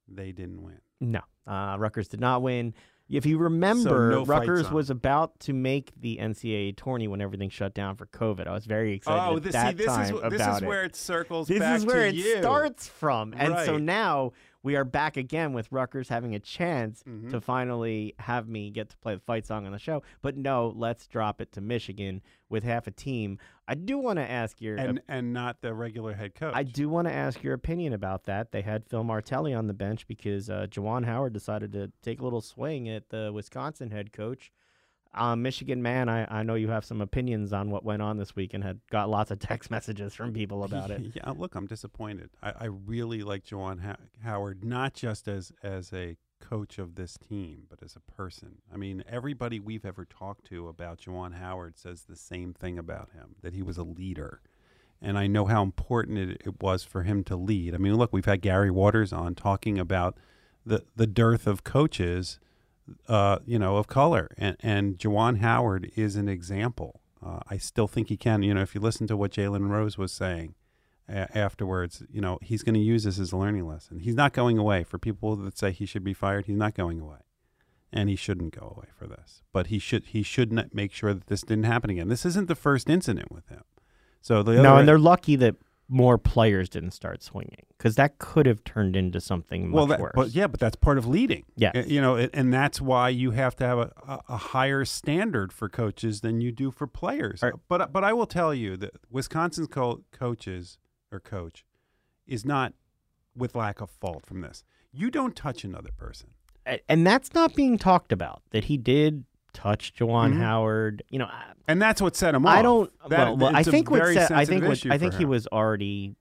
they 0.06 0.30
didn't 0.30 0.62
win. 0.62 0.80
No, 1.00 1.20
uh, 1.48 1.76
Rutgers 1.78 2.06
did 2.06 2.20
not 2.20 2.42
win. 2.42 2.74
If 3.12 3.26
you 3.26 3.36
remember, 3.36 4.10
no 4.10 4.24
Rutgers 4.24 4.70
was 4.70 4.88
about 4.88 5.38
to 5.40 5.52
make 5.52 5.92
the 6.00 6.18
NCAA 6.20 6.76
tourney 6.76 7.08
when 7.08 7.20
everything 7.20 7.50
shut 7.50 7.74
down 7.74 7.96
for 7.96 8.06
COVID. 8.06 8.46
I 8.46 8.52
was 8.52 8.64
very 8.64 8.94
excited 8.94 9.32
oh, 9.32 9.36
at 9.36 9.42
this, 9.42 9.52
that 9.52 9.68
see, 9.72 9.74
this 9.74 9.86
time 9.86 10.14
is 10.14 10.30
this 10.30 10.56
is 10.56 10.62
where 10.62 10.84
it 10.84 10.96
circles 10.96 11.46
this 11.46 11.62
is 11.62 11.84
where 11.84 12.06
it 12.06 12.14
you. 12.14 12.38
starts 12.38 12.88
from, 12.88 13.34
and 13.36 13.54
so 13.66 13.76
now 13.76 14.32
we 14.62 14.76
are 14.76 14.84
back 14.84 15.16
again 15.16 15.52
with 15.52 15.70
Rutgers 15.72 16.08
having 16.08 16.34
a 16.34 16.38
chance 16.38 17.02
Mhm. 17.02 17.30
to 17.30 17.40
finally 17.40 18.14
have 18.18 18.48
me 18.48 18.70
get 18.70 18.88
to 18.90 18.96
play 18.98 19.14
the 19.14 19.20
fight 19.20 19.46
song 19.46 19.66
on 19.66 19.72
the 19.72 19.78
show. 19.78 20.02
But 20.20 20.36
no, 20.36 20.72
let's 20.76 21.06
drop 21.06 21.40
it 21.40 21.50
to 21.52 21.60
Michigan 21.60 22.22
with 22.48 22.62
half 22.64 22.86
a 22.86 22.90
team. 22.90 23.38
I 23.66 23.74
do 23.74 23.98
want 23.98 24.18
to 24.18 24.30
ask 24.30 24.60
your 24.60 24.76
and 24.76 25.00
and 25.08 25.32
not 25.32 25.60
the 25.62 25.74
regular 25.74 26.14
head 26.14 26.34
coach. 26.34 26.54
I 26.54 26.62
do 26.62 26.88
want 26.88 27.08
to 27.08 27.12
ask 27.12 27.42
your 27.42 27.54
opinion 27.54 27.92
about 27.92 28.24
that. 28.24 28.52
They 28.52 28.62
had 28.62 28.86
Phil 28.86 29.04
Martelli 29.04 29.52
on 29.54 29.66
the 29.66 29.74
bench 29.74 30.06
because 30.06 30.48
uh, 30.50 30.66
Juwan 30.70 31.04
Howard 31.06 31.32
decided 31.32 31.72
to 31.72 31.90
take 32.02 32.20
a 32.20 32.24
little 32.24 32.40
swing 32.40 32.88
at 32.88 33.08
the 33.08 33.30
Wisconsin 33.32 33.90
head 33.90 34.12
coach. 34.12 34.52
Um, 35.14 35.42
Michigan 35.42 35.82
man, 35.82 36.08
I, 36.08 36.40
I 36.40 36.42
know 36.42 36.54
you 36.54 36.68
have 36.68 36.84
some 36.84 37.00
opinions 37.00 37.52
on 37.52 37.70
what 37.70 37.84
went 37.84 38.00
on 38.00 38.16
this 38.16 38.34
week 38.34 38.54
and 38.54 38.64
had 38.64 38.80
got 38.90 39.10
lots 39.10 39.30
of 39.30 39.38
text 39.50 39.70
messages 39.70 40.14
from 40.14 40.32
people 40.32 40.64
about 40.64 40.90
it. 40.90 41.02
Yeah, 41.14 41.30
look, 41.36 41.54
I'm 41.54 41.66
disappointed. 41.66 42.30
I, 42.42 42.52
I 42.60 42.64
really 42.66 43.22
like 43.22 43.44
Juwan 43.44 43.80
Ho- 43.80 43.96
Howard, 44.22 44.64
not 44.64 44.94
just 44.94 45.28
as 45.28 45.52
as 45.62 45.92
a 45.92 46.16
coach 46.40 46.78
of 46.78 46.94
this 46.96 47.16
team, 47.18 47.64
but 47.68 47.82
as 47.82 47.94
a 47.96 48.00
person. 48.12 48.56
I 48.72 48.76
mean, 48.76 49.04
everybody 49.08 49.60
we've 49.60 49.84
ever 49.84 50.04
talked 50.04 50.44
to 50.46 50.68
about 50.68 50.98
Juwan 50.98 51.34
Howard 51.34 51.78
says 51.78 52.04
the 52.08 52.16
same 52.16 52.52
thing 52.52 52.78
about 52.78 53.10
him 53.12 53.36
that 53.42 53.54
he 53.54 53.62
was 53.62 53.78
a 53.78 53.84
leader. 53.84 54.40
And 55.00 55.18
I 55.18 55.26
know 55.26 55.46
how 55.46 55.62
important 55.62 56.18
it, 56.18 56.42
it 56.44 56.62
was 56.62 56.84
for 56.84 57.02
him 57.02 57.24
to 57.24 57.36
lead. 57.36 57.74
I 57.74 57.78
mean, 57.78 57.96
look, 57.96 58.12
we've 58.12 58.24
had 58.24 58.40
Gary 58.40 58.70
Waters 58.70 59.12
on 59.12 59.34
talking 59.34 59.78
about 59.78 60.16
the 60.64 60.84
the 60.96 61.06
dearth 61.06 61.46
of 61.46 61.64
coaches, 61.64 62.38
uh, 63.08 63.38
you 63.46 63.58
know, 63.58 63.76
of 63.76 63.86
color, 63.86 64.28
and 64.36 64.56
and 64.60 64.98
Juwan 64.98 65.38
Howard 65.38 65.90
is 65.96 66.16
an 66.16 66.28
example. 66.28 67.00
Uh, 67.24 67.40
I 67.48 67.56
still 67.56 67.86
think 67.86 68.08
he 68.08 68.16
can. 68.16 68.42
You 68.42 68.54
know, 68.54 68.62
if 68.62 68.74
you 68.74 68.80
listen 68.80 69.06
to 69.08 69.16
what 69.16 69.32
Jalen 69.32 69.68
Rose 69.68 69.96
was 69.96 70.12
saying 70.12 70.54
a- 71.08 71.36
afterwards, 71.36 72.02
you 72.10 72.20
know, 72.20 72.38
he's 72.42 72.62
going 72.62 72.74
to 72.74 72.80
use 72.80 73.04
this 73.04 73.18
as 73.18 73.32
a 73.32 73.36
learning 73.36 73.66
lesson. 73.66 74.00
He's 74.00 74.16
not 74.16 74.32
going 74.32 74.58
away. 74.58 74.82
For 74.84 74.98
people 74.98 75.36
that 75.36 75.56
say 75.56 75.70
he 75.70 75.86
should 75.86 76.04
be 76.04 76.14
fired, 76.14 76.46
he's 76.46 76.56
not 76.56 76.74
going 76.74 77.00
away, 77.00 77.18
and 77.92 78.08
he 78.08 78.16
shouldn't 78.16 78.58
go 78.58 78.74
away 78.76 78.88
for 78.96 79.06
this. 79.06 79.42
But 79.52 79.68
he 79.68 79.78
should 79.78 80.06
he 80.06 80.22
should 80.22 80.52
not 80.52 80.74
make 80.74 80.92
sure 80.92 81.14
that 81.14 81.26
this 81.28 81.42
didn't 81.42 81.64
happen 81.64 81.90
again. 81.90 82.08
This 82.08 82.26
isn't 82.26 82.48
the 82.48 82.54
first 82.54 82.90
incident 82.90 83.30
with 83.30 83.48
him. 83.48 83.62
So 84.20 84.42
the 84.42 84.62
No, 84.62 84.76
and 84.76 84.88
they're 84.88 84.98
lucky 84.98 85.36
that 85.36 85.56
more 85.92 86.16
players 86.16 86.70
didn't 86.70 86.92
start 86.92 87.22
swinging 87.22 87.66
because 87.76 87.96
that 87.96 88.16
could 88.16 88.46
have 88.46 88.64
turned 88.64 88.96
into 88.96 89.20
something 89.20 89.68
much 89.68 89.74
well, 89.74 89.86
that, 89.86 90.00
worse. 90.00 90.12
but 90.14 90.28
yeah, 90.30 90.46
but 90.46 90.58
that's 90.58 90.74
part 90.74 90.96
of 90.96 91.06
leading. 91.06 91.44
Yes. 91.54 91.72
Uh, 91.76 91.82
you 91.86 92.00
know, 92.00 92.16
and 92.16 92.52
that's 92.52 92.80
why 92.80 93.10
you 93.10 93.32
have 93.32 93.54
to 93.56 93.66
have 93.66 93.78
a, 93.78 93.92
a, 94.08 94.20
a 94.30 94.36
higher 94.38 94.86
standard 94.86 95.52
for 95.52 95.68
coaches 95.68 96.22
than 96.22 96.40
you 96.40 96.50
do 96.50 96.70
for 96.70 96.86
players. 96.86 97.42
Right. 97.42 97.52
But 97.68 97.92
but 97.92 98.04
I 98.04 98.14
will 98.14 98.26
tell 98.26 98.54
you 98.54 98.78
that 98.78 98.92
Wisconsin's 99.10 99.68
co- 99.68 100.02
coaches 100.12 100.78
or 101.12 101.20
coach 101.20 101.66
is 102.26 102.44
not 102.44 102.72
with 103.36 103.54
lack 103.54 103.82
of 103.82 103.90
fault 103.90 104.24
from 104.24 104.40
this. 104.40 104.64
You 104.92 105.10
don't 105.10 105.36
touch 105.36 105.62
another 105.62 105.90
person. 105.96 106.30
And 106.88 107.06
that's 107.06 107.34
not 107.34 107.54
being 107.54 107.76
talked 107.76 108.12
about. 108.12 108.42
That 108.52 108.64
he 108.64 108.78
did 108.78 109.24
touch 109.52 109.94
Juwan 109.94 110.34
Mhm. 110.34 110.38
Howard. 110.40 111.02
You 111.10 111.18
know, 111.20 111.28
And 111.68 111.80
that's 111.80 112.00
what 112.02 112.16
set 112.16 112.34
him 112.34 112.44
off. 112.46 112.56
I 112.56 112.62
don't. 112.62 112.90
That- 113.08 113.38
well, 113.38 113.54
I 113.54 113.62
think 113.62 113.90
what 113.90 114.04
said, 114.12 114.32
I 114.32 114.44
think 114.44 114.64
what, 114.64 114.84
I 114.90 114.98
think 114.98 115.14
he 115.14 115.24
was 115.24 115.46
already 115.46 116.16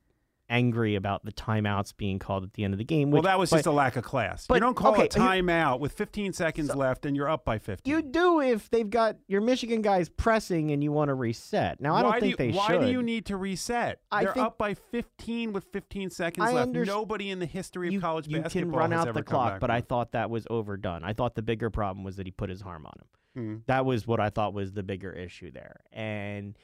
angry 0.50 0.96
about 0.96 1.24
the 1.24 1.32
timeouts 1.32 1.96
being 1.96 2.20
called 2.20 2.44
at 2.44 2.54
the 2.56 2.66
end 2.66 2.74
of 2.74 2.78
the 2.78 2.84
game. 2.84 3.10
Well, 3.10 3.22
that 3.22 3.40
was 3.40 3.50
but 3.50 3.58
just 3.58 3.68
a 3.68 3.72
lack 3.72 3.96
of 3.96 4.04
class. 4.04 4.48
but- 4.48 4.56
you 4.56 4.60
don't 4.60 4.76
call 4.76 4.92
okay, 4.92 5.06
a 5.06 5.08
timeout 5.08 5.80
with 5.80 5.94
15 5.94 6.34
seconds 6.34 6.76
left 6.76 7.06
and 7.06 7.16
you're 7.16 7.30
up 7.30 7.46
by 7.46 7.58
50. 7.58 7.90
You 7.90 8.02
do 8.02 8.42
if 8.42 8.70
they've 8.70 8.90
got 8.90 9.16
your 9.30 9.40
Michigan 9.40 9.82
guys 9.82 10.10
pressing 10.10 10.72
and 10.72 10.84
you 10.84 10.92
want 10.92 11.08
to 11.08 11.14
reset. 11.14 11.80
Now 11.80 11.96
I 11.96 12.02
don't 12.02 12.12
think 12.20 12.24
do 12.24 12.30
you, 12.30 12.36
they 12.36 12.58
why 12.58 12.68
should. 12.68 12.80
Why 12.82 12.86
do 12.86 12.92
you 12.92 13.02
need 13.02 13.28
to 13.28 13.38
reset? 13.38 14.02
I 14.12 14.26
They're 14.26 14.38
up 14.40 14.58
by 14.58 14.74
15 14.74 15.54
with 15.54 15.64
15 15.72 16.10
seconds 16.10 16.46
I 16.46 16.52
left. 16.52 16.74
underst- 16.74 16.88
Nobody 16.88 17.30
in 17.30 17.40
the 17.40 17.46
history 17.46 17.88
of 17.88 17.94
you, 17.94 18.02
college 18.02 18.28
you 18.28 18.42
basketball 18.42 18.72
can 18.72 18.78
run 18.78 18.92
out 18.92 19.14
the 19.14 19.24
clock, 19.24 19.62
but 19.62 19.72
I 19.72 19.80
thought 19.80 20.12
that 20.12 20.30
was 20.30 20.46
overdone. 20.50 21.06
I 21.06 21.14
thought 21.14 21.36
the 21.36 21.42
bigger 21.42 21.70
problem 21.70 22.04
was 22.04 22.18
that 22.18 22.28
he 22.28 22.32
put 22.32 22.50
his 22.50 22.62
arm 22.62 22.86
on 22.86 22.94
him. 23.00 23.08
Mm. 23.38 23.62
That 23.68 23.86
was 23.86 24.06
what 24.08 24.20
I 24.20 24.30
thought 24.30 24.54
was 24.54 24.74
the 24.74 24.84
bigger 24.84 25.12
issue 25.12 25.52
there. 25.52 25.82
And 25.92 26.58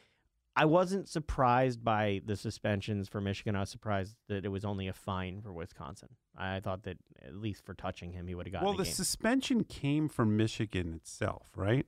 I 0.55 0.65
wasn't 0.65 1.07
surprised 1.07 1.83
by 1.83 2.21
the 2.25 2.35
suspensions 2.35 3.07
for 3.07 3.21
Michigan. 3.21 3.55
I 3.55 3.59
was 3.61 3.69
surprised 3.69 4.15
that 4.27 4.43
it 4.43 4.49
was 4.49 4.65
only 4.65 4.87
a 4.87 4.93
fine 4.93 5.41
for 5.41 5.53
Wisconsin. 5.53 6.09
I 6.35 6.59
thought 6.59 6.83
that 6.83 6.97
at 7.25 7.35
least 7.35 7.63
for 7.65 7.73
touching 7.73 8.11
him, 8.11 8.27
he 8.27 8.35
would 8.35 8.47
have 8.47 8.53
gotten 8.53 8.67
Well, 8.67 8.75
the 8.77 8.83
game. 8.83 8.93
suspension 8.93 9.63
came 9.63 10.09
from 10.09 10.35
Michigan 10.35 10.93
itself, 10.93 11.47
right? 11.55 11.85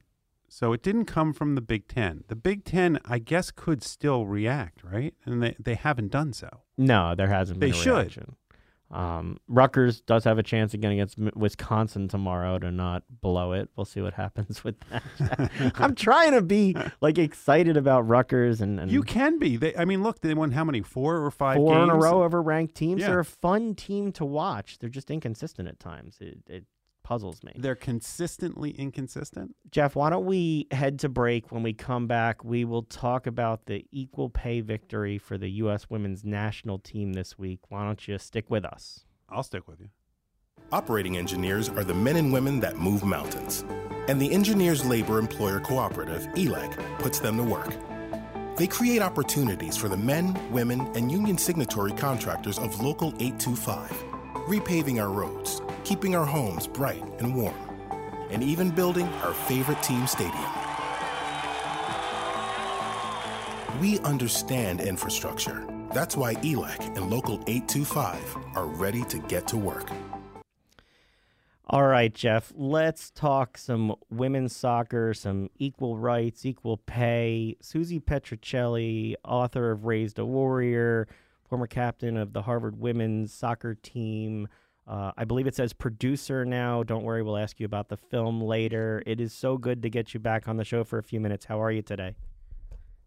So 0.51 0.73
it 0.73 0.81
didn't 0.81 1.05
come 1.05 1.33
from 1.33 1.53
the 1.55 1.61
Big 1.61 1.87
Ten. 1.87 2.23
The 2.27 2.35
Big 2.35 2.63
Ten, 2.63 2.99
I 3.05 3.19
guess, 3.19 3.51
could 3.51 3.83
still 3.83 4.25
react, 4.25 4.83
right? 4.83 5.13
And 5.25 5.43
they, 5.43 5.55
they 5.59 5.75
haven't 5.75 6.11
done 6.11 6.33
so. 6.33 6.61
no, 6.77 7.13
there 7.15 7.27
hasn't 7.27 7.59
been 7.59 7.71
They 7.71 7.77
should. 7.77 7.97
reaction. 7.97 8.35
Um, 8.91 9.37
Rutgers 9.47 10.01
does 10.01 10.23
have 10.23 10.39
a 10.39 10.43
chance 10.43 10.73
again 10.73 10.91
against 10.91 11.17
Wisconsin 11.35 12.07
tomorrow 12.07 12.57
to 12.57 12.71
not 12.71 13.03
blow 13.21 13.51
it. 13.51 13.69
We'll 13.75 13.85
see 13.85 14.01
what 14.01 14.13
happens 14.15 14.63
with 14.63 14.75
that. 14.89 15.03
I'm 15.75 15.95
trying 15.95 16.31
to 16.31 16.41
be 16.41 16.75
like 17.01 17.17
excited 17.17 17.77
about 17.77 18.07
Rutgers 18.07 18.61
and, 18.61 18.79
and 18.79 18.91
You 18.91 19.03
can 19.03 19.37
be. 19.37 19.57
They, 19.57 19.75
I 19.75 19.85
mean, 19.85 20.01
look, 20.01 20.21
they 20.21 20.33
won 20.33 20.51
how 20.51 20.63
many? 20.63 20.81
Four 20.81 21.17
or 21.17 21.31
five 21.31 21.57
four 21.57 21.83
in 21.83 21.89
a 21.89 21.95
row 21.95 22.23
over 22.23 22.41
ranked 22.41 22.75
teams. 22.75 23.01
Yeah. 23.01 23.07
They're 23.07 23.19
a 23.19 23.25
fun 23.25 23.75
team 23.75 24.11
to 24.13 24.25
watch. 24.25 24.79
They're 24.79 24.89
just 24.89 25.11
inconsistent 25.11 25.67
at 25.67 25.79
times. 25.79 26.17
It, 26.19 26.39
it's 26.47 26.78
puzzles 27.09 27.43
me. 27.43 27.51
They're 27.55 27.73
consistently 27.73 28.69
inconsistent. 28.69 29.55
Jeff, 29.71 29.95
why 29.95 30.11
don't 30.11 30.27
we 30.27 30.67
head 30.69 30.99
to 30.99 31.09
break? 31.09 31.51
When 31.51 31.63
we 31.63 31.73
come 31.73 32.05
back, 32.05 32.43
we 32.43 32.65
will 32.65 32.83
talk 32.83 33.25
about 33.25 33.65
the 33.65 33.83
equal 33.91 34.29
pay 34.29 34.61
victory 34.61 35.17
for 35.17 35.35
the 35.35 35.49
U.S. 35.63 35.89
women's 35.89 36.23
national 36.23 36.77
team 36.77 37.13
this 37.13 37.35
week. 37.35 37.61
Why 37.69 37.83
don't 37.83 38.07
you 38.07 38.19
stick 38.19 38.51
with 38.51 38.63
us? 38.63 39.05
I'll 39.27 39.41
stick 39.41 39.67
with 39.67 39.79
you. 39.79 39.87
Operating 40.71 41.17
engineers 41.17 41.67
are 41.67 41.83
the 41.83 41.95
men 41.95 42.15
and 42.15 42.31
women 42.31 42.59
that 42.59 42.77
move 42.77 43.03
mountains. 43.03 43.65
And 44.07 44.21
the 44.21 44.31
Engineers 44.31 44.85
Labor 44.85 45.17
Employer 45.17 45.59
Cooperative, 45.59 46.27
ELEC, 46.35 46.99
puts 46.99 47.17
them 47.17 47.37
to 47.37 47.43
work. 47.43 47.75
They 48.55 48.67
create 48.67 49.01
opportunities 49.01 49.75
for 49.75 49.89
the 49.89 49.97
men, 49.97 50.37
women, 50.51 50.81
and 50.95 51.11
union 51.11 51.39
signatory 51.39 51.93
contractors 51.93 52.59
of 52.59 52.83
Local 52.83 53.07
825, 53.19 54.03
repaving 54.49 54.99
our 54.99 55.09
roads, 55.09 55.61
keeping 55.83 56.15
our 56.15 56.25
homes 56.25 56.65
bright 56.65 57.03
and 57.19 57.35
warm, 57.35 57.55
and 58.31 58.41
even 58.41 58.71
building 58.71 59.07
our 59.23 59.33
favorite 59.33 59.81
team 59.83 60.07
stadium. 60.07 60.33
We 63.79 63.99
understand 63.99 64.81
infrastructure. 64.81 65.63
That's 65.93 66.17
why 66.17 66.33
ELEC 66.35 66.97
and 66.97 67.11
Local 67.11 67.35
825 67.45 68.37
are 68.55 68.65
ready 68.65 69.03
to 69.05 69.19
get 69.19 69.47
to 69.49 69.57
work. 69.57 69.87
All 71.67 71.85
right, 71.85 72.11
Jeff, 72.11 72.51
let's 72.55 73.11
talk 73.11 73.55
some 73.55 73.93
women's 74.09 74.55
soccer, 74.55 75.13
some 75.13 75.51
equal 75.59 75.99
rights, 75.99 76.43
equal 76.43 76.77
pay. 76.77 77.55
Susie 77.61 77.99
Petruccelli, 77.99 79.13
author 79.23 79.69
of 79.69 79.85
Raised 79.85 80.17
a 80.17 80.25
Warrior, 80.25 81.07
former 81.49 81.67
captain 81.67 82.15
of 82.15 82.31
the 82.33 82.43
Harvard 82.43 82.79
women's 82.79 83.33
soccer 83.33 83.75
team. 83.75 84.47
Uh, 84.87 85.11
I 85.17 85.25
believe 85.25 85.47
it 85.47 85.55
says 85.55 85.73
producer 85.73 86.45
now. 86.45 86.83
Don't 86.83 87.03
worry, 87.03 87.21
we'll 87.23 87.37
ask 87.37 87.59
you 87.59 87.65
about 87.65 87.89
the 87.89 87.97
film 87.97 88.41
later. 88.41 89.03
It 89.05 89.19
is 89.19 89.33
so 89.33 89.57
good 89.57 89.81
to 89.83 89.89
get 89.89 90.13
you 90.13 90.19
back 90.19 90.47
on 90.47 90.57
the 90.57 90.63
show 90.63 90.83
for 90.83 90.99
a 90.99 91.03
few 91.03 91.19
minutes. 91.19 91.45
How 91.45 91.61
are 91.61 91.71
you 91.71 91.81
today? 91.81 92.15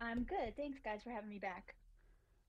I'm 0.00 0.24
good. 0.24 0.56
Thanks, 0.56 0.78
guys, 0.84 1.00
for 1.02 1.10
having 1.10 1.30
me 1.30 1.38
back. 1.38 1.74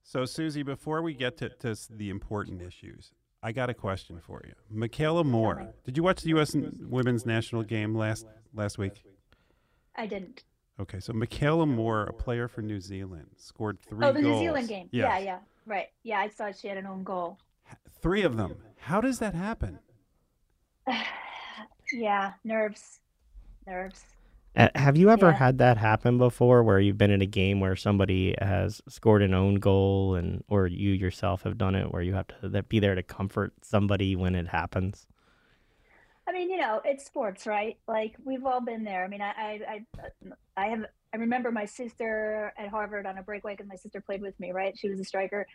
So, 0.03 0.25
Susie, 0.25 0.63
before 0.63 1.01
we 1.01 1.13
get 1.13 1.37
to, 1.37 1.49
to 1.49 1.75
the 1.89 2.09
important 2.09 2.61
issues, 2.61 3.11
I 3.41 3.51
got 3.51 3.69
a 3.69 3.73
question 3.73 4.19
for 4.19 4.41
you. 4.45 4.53
Meikayla 4.75 5.25
Moore. 5.25 5.73
Did 5.83 5.95
you 5.95 6.03
watch 6.03 6.21
the 6.21 6.29
U.S. 6.29 6.55
women's 6.55 7.25
national 7.25 7.63
game 7.63 7.95
last 7.95 8.25
last 8.53 8.77
week? 8.77 9.03
I 9.95 10.07
didn't. 10.07 10.43
Okay, 10.79 10.99
so 10.99 11.13
Meikayla 11.13 11.67
Moore, 11.67 12.03
a 12.03 12.13
player 12.13 12.47
for 12.47 12.61
New 12.61 12.79
Zealand, 12.79 13.27
scored 13.37 13.77
three. 13.87 14.05
Oh, 14.05 14.11
the 14.11 14.21
goals. 14.21 14.41
New 14.41 14.47
Zealand 14.47 14.67
game. 14.67 14.89
Yes. 14.91 15.05
Yeah, 15.07 15.19
yeah, 15.19 15.39
right. 15.67 15.87
Yeah, 16.03 16.19
I 16.19 16.29
saw 16.29 16.51
she 16.51 16.67
had 16.67 16.77
an 16.77 16.87
own 16.87 17.03
goal. 17.03 17.37
Three 18.01 18.23
of 18.23 18.37
them. 18.37 18.55
How 18.79 18.99
does 18.99 19.19
that 19.19 19.35
happen? 19.35 19.79
yeah, 21.93 22.33
nerves, 22.43 22.99
nerves. 23.67 24.03
Uh, 24.55 24.67
have 24.75 24.97
you 24.97 25.09
ever 25.09 25.27
Yeah. 25.29 25.33
had 25.37 25.57
that 25.59 25.77
happen 25.77 26.17
before 26.17 26.63
where 26.63 26.79
you've 26.79 26.97
been 26.97 27.09
in 27.11 27.21
a 27.21 27.27
game 27.27 27.59
where 27.59 27.75
somebody 27.75 28.35
has 28.39 28.81
scored 28.87 29.21
an 29.23 29.33
own 29.33 29.55
goal 29.55 30.15
and 30.15 30.43
or 30.47 30.67
you 30.67 30.91
yourself 30.91 31.41
have 31.43 31.57
done 31.57 31.73
it 31.75 31.91
where 31.91 32.03
you 32.03 32.13
have 32.13 32.27
to 32.27 32.61
be 32.63 32.79
there 32.79 32.93
to 32.93 33.01
comfort 33.03 33.53
somebody 33.63 34.15
when 34.15 34.35
it 34.35 34.47
happens? 34.47 35.07
I 36.27 36.31
mean, 36.31 36.49
you 36.49 36.57
know, 36.57 36.81
it's 36.85 37.05
sports, 37.05 37.45
right? 37.45 37.77
Like 37.87 38.15
we've 38.23 38.45
all 38.45 38.61
been 38.61 38.83
there. 38.83 39.03
I 39.03 39.07
mean, 39.07 39.21
I, 39.21 39.61
I, 39.67 39.85
I, 40.55 40.65
have. 40.67 40.85
I 41.13 41.17
remember 41.17 41.51
my 41.51 41.65
sister 41.65 42.53
at 42.57 42.69
Harvard 42.69 43.05
on 43.05 43.17
a 43.17 43.23
breakaway 43.23 43.53
because 43.53 43.67
my 43.67 43.75
sister 43.75 44.01
played 44.01 44.21
with 44.21 44.39
me, 44.39 44.51
right? 44.51 44.77
She 44.77 44.89
was 44.89 44.99
a 44.99 45.03
striker, 45.03 45.45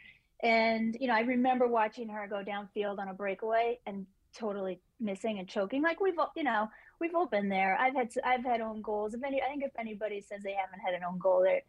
and 0.42 0.96
you 1.00 1.08
know, 1.08 1.14
I 1.14 1.20
remember 1.20 1.66
watching 1.66 2.08
her 2.10 2.26
go 2.28 2.44
downfield 2.44 2.98
on 2.98 3.08
a 3.08 3.14
breakaway 3.14 3.80
and 3.86 4.06
totally 4.36 4.80
missing 5.00 5.38
and 5.38 5.48
choking. 5.48 5.82
Like 5.82 6.00
we've, 6.00 6.18
all, 6.18 6.32
you 6.36 6.44
know, 6.44 6.68
we've 7.00 7.14
all 7.14 7.26
been 7.26 7.48
there. 7.48 7.76
I've 7.78 7.94
had, 7.94 8.10
I've 8.24 8.44
had 8.44 8.60
own 8.60 8.82
goals. 8.82 9.14
If 9.14 9.22
any, 9.24 9.42
I 9.42 9.46
think 9.46 9.64
if 9.64 9.72
anybody 9.78 10.20
says 10.20 10.42
they 10.42 10.54
haven't 10.54 10.80
had 10.80 10.94
an 10.94 11.02
own 11.04 11.18
goal, 11.18 11.42
they're, 11.42 11.62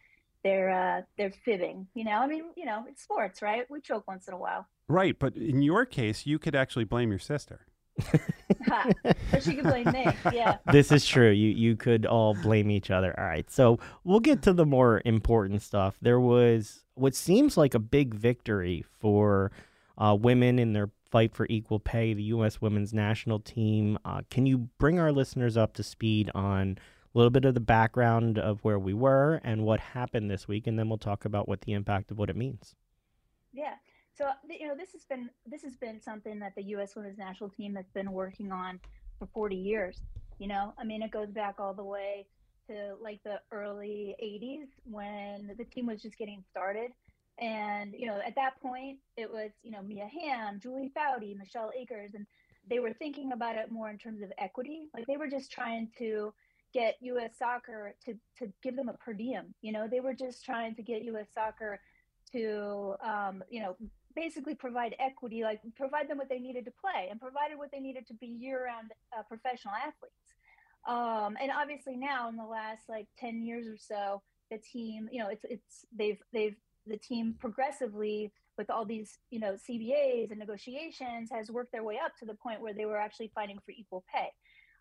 they're, 0.44 0.70
uh, 0.70 1.02
they're 1.18 1.32
fibbing. 1.32 1.88
You 1.94 2.06
know, 2.06 2.12
I 2.12 2.28
mean, 2.28 2.46
you 2.56 2.66
know, 2.66 2.86
it's 2.88 3.04
sports, 3.04 3.42
right? 3.42 3.66
We 3.70 3.82
choke 3.82 4.08
once 4.08 4.28
in 4.28 4.34
a 4.34 4.38
while. 4.38 4.68
Right, 4.88 5.18
but 5.18 5.36
in 5.36 5.62
your 5.62 5.86
case, 5.86 6.26
you 6.26 6.40
could 6.40 6.56
actually 6.56 6.86
blame 6.86 7.10
your 7.10 7.20
sister. 7.20 7.68
Ha. 8.68 8.90
she 9.40 9.56
could 9.56 9.64
blame 9.64 9.86
me. 9.92 10.08
Yeah. 10.34 10.58
this 10.72 10.92
is 10.92 11.06
true. 11.06 11.30
You 11.30 11.50
you 11.50 11.76
could 11.76 12.06
all 12.06 12.34
blame 12.34 12.70
each 12.70 12.92
other. 12.92 13.18
All 13.18 13.26
right. 13.26 13.50
So 13.50 13.80
we'll 14.04 14.20
get 14.20 14.42
to 14.44 14.54
the 14.54 14.66
more 14.66 15.02
important 15.06 15.62
stuff. 15.62 15.98
There 16.02 16.20
was 16.20 16.84
what 16.96 17.16
seems 17.16 17.56
like 17.58 17.74
a 17.74 17.80
big 17.80 18.14
victory 18.14 18.84
for 19.00 19.52
uh, 19.98 20.18
women 20.20 20.60
in 20.60 20.74
their 20.74 20.90
fight 21.10 21.34
for 21.34 21.48
equal 21.50 21.80
pay. 21.80 22.14
The 22.14 22.24
U.S. 22.24 22.62
women's 22.62 22.94
national 22.94 23.40
team. 23.40 23.98
Uh, 24.04 24.22
can 24.30 24.46
you 24.46 24.70
bring 24.78 25.00
our 25.00 25.12
listeners 25.12 25.56
up 25.56 25.74
to 25.76 25.84
speed 25.84 26.30
on 26.36 26.78
a 27.14 27.18
little 27.18 27.32
bit 27.32 27.46
of 27.46 27.54
the 27.54 27.60
background 27.60 28.38
of 28.38 28.64
where 28.64 28.78
we 28.80 28.94
were 28.94 29.42
and 29.44 29.64
what 29.64 29.80
happened 29.80 30.30
this 30.30 30.48
week, 30.48 30.68
and 30.68 30.78
then 30.78 30.90
we'll 30.90 30.98
talk 30.98 31.26
about 31.26 31.48
what 31.48 31.62
the 31.62 31.74
impact 31.74 32.12
of 32.12 32.18
what 32.18 32.30
it 32.30 32.36
means. 32.36 32.76
Yeah. 33.52 33.76
So 34.20 34.28
you 34.50 34.68
know, 34.68 34.76
this 34.76 34.92
has 34.92 35.06
been 35.06 35.30
this 35.46 35.64
has 35.64 35.78
been 35.78 36.02
something 36.02 36.40
that 36.40 36.54
the 36.56 36.64
U.S. 36.64 36.94
Women's 36.94 37.18
National 37.18 37.50
Team 37.50 37.76
has 37.76 37.86
been 37.94 38.12
working 38.12 38.52
on 38.52 38.78
for 39.18 39.28
40 39.34 39.56
years. 39.56 40.02
You 40.40 40.48
know, 40.50 40.74
I 40.78 40.84
mean, 40.84 41.02
it 41.02 41.12
goes 41.12 41.30
back 41.30 41.56
all 41.58 41.74
the 41.74 41.86
way 41.86 42.26
to 42.68 42.96
like 43.02 43.22
the 43.24 43.40
early 43.52 44.16
80s 44.22 44.68
when 44.84 45.52
the 45.58 45.64
team 45.64 45.86
was 45.86 46.02
just 46.02 46.18
getting 46.18 46.44
started. 46.52 46.92
And 47.40 47.96
you 47.98 48.08
know, 48.08 48.20
at 48.26 48.36
that 48.36 48.62
point, 48.62 48.98
it 49.16 49.32
was 49.32 49.52
you 49.64 49.72
know 49.72 49.82
Mia 49.82 50.08
Hamm, 50.08 50.60
Julie 50.60 50.92
Foudy, 50.94 51.38
Michelle 51.38 51.72
Akers, 51.80 52.12
and 52.14 52.28
they 52.70 52.80
were 52.80 52.92
thinking 52.92 53.32
about 53.32 53.56
it 53.56 53.72
more 53.72 53.90
in 53.90 53.98
terms 53.98 54.22
of 54.22 54.34
equity. 54.38 54.90
Like 54.94 55.08
they 55.08 55.16
were 55.16 55.30
just 55.30 55.50
trying 55.50 55.88
to 55.98 56.34
get 56.74 56.98
U.S. 57.00 57.38
Soccer 57.40 57.96
to 58.04 58.16
to 58.40 58.52
give 58.62 58.76
them 58.76 58.90
a 58.90 58.94
per 58.94 59.14
diem. 59.14 59.54
You 59.62 59.72
know, 59.72 59.88
they 59.90 60.02
were 60.02 60.14
just 60.14 60.44
trying 60.44 60.76
to 60.76 60.84
get 60.84 61.06
U.S. 61.06 61.28
Soccer 61.34 61.80
to 62.34 62.96
um, 63.02 63.44
you 63.50 63.62
know 63.62 63.78
basically 64.20 64.56
provide 64.56 64.96
equity, 65.00 65.44
like 65.44 65.62
provide 65.76 66.10
them 66.10 66.18
what 66.18 66.30
they 66.30 66.40
needed 66.40 66.66
to 66.66 66.72
play 66.72 67.08
and 67.10 67.20
provided 67.20 67.58
what 67.58 67.72
they 67.72 67.80
needed 67.80 68.06
to 68.08 68.14
be 68.16 68.28
year-round 68.28 68.92
uh, 69.18 69.24
professional 69.24 69.74
athletes. 69.74 70.14
Um, 70.88 71.38
and 71.42 71.52
obviously 71.52 71.96
now 71.96 72.28
in 72.30 72.36
the 72.36 72.46
last 72.46 72.90
like 72.90 73.08
10 73.18 73.44
years 73.44 73.68
or 73.68 73.78
so, 73.78 74.22
the 74.52 74.58
team, 74.58 75.08
you 75.12 75.20
know, 75.20 75.30
it's, 75.30 75.46
it's, 75.46 75.86
they've, 75.96 76.20
they've, 76.34 76.56
the 76.86 76.98
team 76.98 77.36
progressively 77.40 78.32
with 78.58 78.70
all 78.70 78.84
these, 78.84 79.20
you 79.30 79.40
know, 79.40 79.56
CBAs 79.70 80.32
and 80.32 80.40
negotiations 80.40 81.30
has 81.32 81.50
worked 81.50 81.72
their 81.72 81.84
way 81.84 81.98
up 82.04 82.18
to 82.18 82.26
the 82.26 82.34
point 82.34 82.62
where 82.62 82.74
they 82.74 82.86
were 82.86 82.98
actually 82.98 83.32
fighting 83.34 83.60
for 83.66 83.72
equal 83.72 84.04
pay. 84.14 84.30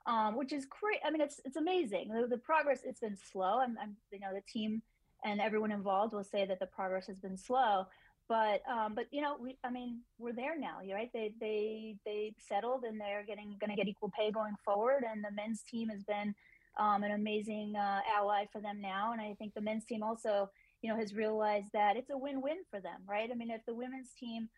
Um, 0.07 0.37
which 0.37 0.55
is 0.55 0.65
great. 0.65 1.01
I 1.05 1.11
mean, 1.11 1.21
it's, 1.21 1.39
it's 1.45 1.57
amazing. 1.57 2.09
The, 2.09 2.27
the 2.27 2.39
progress, 2.39 2.81
it's 2.83 3.01
been 3.01 3.19
slow. 3.31 3.61
I'm, 3.61 3.77
you 4.11 4.21
know, 4.21 4.33
the 4.33 4.41
team 4.51 4.81
and 5.25 5.41
everyone 5.41 5.73
involved 5.73 6.15
will 6.15 6.25
say 6.25 6.47
that 6.47 6.61
the 6.61 6.67
progress 6.67 7.07
has 7.07 7.19
been 7.19 7.37
slow, 7.37 7.87
but 8.29 8.61
um, 8.71 8.95
but 8.95 9.07
you 9.11 9.21
know 9.21 9.37
we 9.41 9.57
I 9.65 9.71
mean 9.71 10.01
we're 10.19 10.33
there 10.33 10.59
now 10.59 10.79
right 10.93 11.11
they 11.13 11.33
they 11.41 11.97
they 12.05 12.35
settled 12.39 12.85
and 12.85 13.01
they're 13.01 13.25
getting 13.27 13.57
going 13.61 13.71
to 13.71 13.77
get 13.77 13.89
equal 13.89 14.13
pay 14.17 14.31
going 14.31 14.55
forward 14.65 15.05
and 15.11 15.25
the 15.25 15.33
men's 15.35 15.63
team 15.63 15.89
has 15.89 16.05
been 16.05 16.35
um, 16.79 17.03
an 17.03 17.13
amazing 17.13 17.75
uh, 17.77 18.01
ally 18.17 18.45
for 18.53 18.61
them 18.61 18.81
now 18.81 19.13
and 19.13 19.21
I 19.21 19.35
think 19.39 19.55
the 19.55 19.61
men's 19.61 19.85
team 19.85 20.03
also 20.03 20.51
you 20.83 20.91
know 20.91 20.97
has 20.97 21.15
realized 21.15 21.69
that 21.73 21.97
it's 21.97 22.11
a 22.11 22.19
win-win 22.19 22.59
for 22.71 22.81
them 22.81 23.01
right? 23.09 23.29
I 23.33 23.35
mean 23.35 23.51
if 23.51 23.65
the 23.67 23.75
women's 23.75 24.13
team 24.19 24.49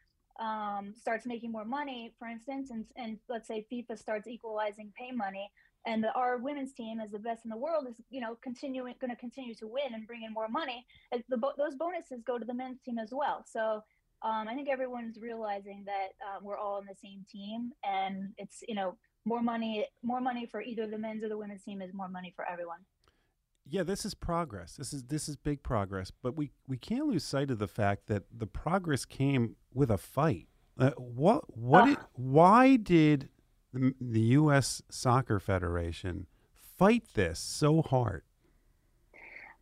um, 0.41 0.95
starts 0.99 1.27
making 1.27 1.53
more 1.53 1.65
money 1.65 2.13
for 2.19 2.27
instance 2.27 2.71
and, 2.71 2.85
and 2.97 3.19
let's 3.29 3.47
say 3.47 3.67
FIFA 3.73 3.99
starts 3.99 4.27
equalizing 4.27 4.93
pay 4.99 5.13
money 5.13 5.51
and 5.87 6.03
the, 6.05 6.13
our 6.13 6.37
women's 6.39 6.73
team 6.73 7.01
is 7.01 7.11
the 7.11 7.19
best 7.19 7.45
in 7.45 7.51
the 7.51 7.57
world 7.57 7.87
is 7.89 7.97
you 8.11 8.21
know 8.21 8.37
continuing 8.43 8.95
going 9.01 9.11
to 9.11 9.17
continue 9.17 9.55
to 9.55 9.67
win 9.67 9.95
and 9.95 10.07
bring 10.07 10.23
in 10.23 10.33
more 10.33 10.49
money. 10.49 10.85
The, 11.13 11.39
those 11.57 11.75
bonuses 11.77 12.23
go 12.27 12.39
to 12.39 12.45
the 12.45 12.55
men's 12.55 12.81
team 12.83 12.99
as 12.99 13.11
well. 13.13 13.45
So 13.47 13.83
um, 14.23 14.49
i 14.49 14.55
think 14.55 14.69
everyone's 14.69 15.17
realizing 15.19 15.83
that 15.87 16.09
um, 16.29 16.45
we're 16.45 16.59
all 16.59 16.75
on 16.77 16.85
the 16.87 16.95
same 16.95 17.25
team 17.33 17.73
and 17.85 18.35
it's 18.37 18.63
you 18.69 18.75
know 18.75 18.95
more 19.25 19.43
money 19.43 19.87
more 20.03 20.21
money 20.21 20.45
for 20.45 20.61
either 20.61 20.87
the 20.87 20.99
men's 20.99 21.23
or 21.25 21.29
the 21.31 21.39
women's 21.39 21.63
team 21.65 21.81
is 21.81 21.95
more 21.95 22.09
money 22.09 22.31
for 22.37 22.45
everyone. 22.47 22.81
Yeah 23.67 23.83
this 23.83 24.05
is 24.05 24.15
progress. 24.15 24.77
This 24.77 24.93
is 24.93 25.05
this 25.05 25.29
is 25.29 25.37
big 25.37 25.63
progress 25.63 26.11
but 26.23 26.37
we 26.37 26.51
we 26.67 26.77
can't 26.77 27.07
lose 27.07 27.25
sight 27.25 27.51
of 27.51 27.59
the 27.59 27.69
fact 27.69 28.09
that 28.09 28.25
the 28.31 28.47
progress 28.47 29.05
came 29.07 29.57
with 29.73 29.91
a 29.91 29.99
fight. 29.99 30.49
Uh, 30.79 30.91
what 30.99 31.45
what 31.57 31.85
Uh. 31.89 31.93
it, 31.93 31.99
why 32.15 32.77
did 32.77 33.31
the, 33.73 33.95
the 34.01 34.21
U.S. 34.21 34.83
Soccer 34.91 35.39
Federation 35.41 36.27
fight 36.79 37.05
this 37.15 37.39
so 37.39 37.83
hard? 37.83 38.23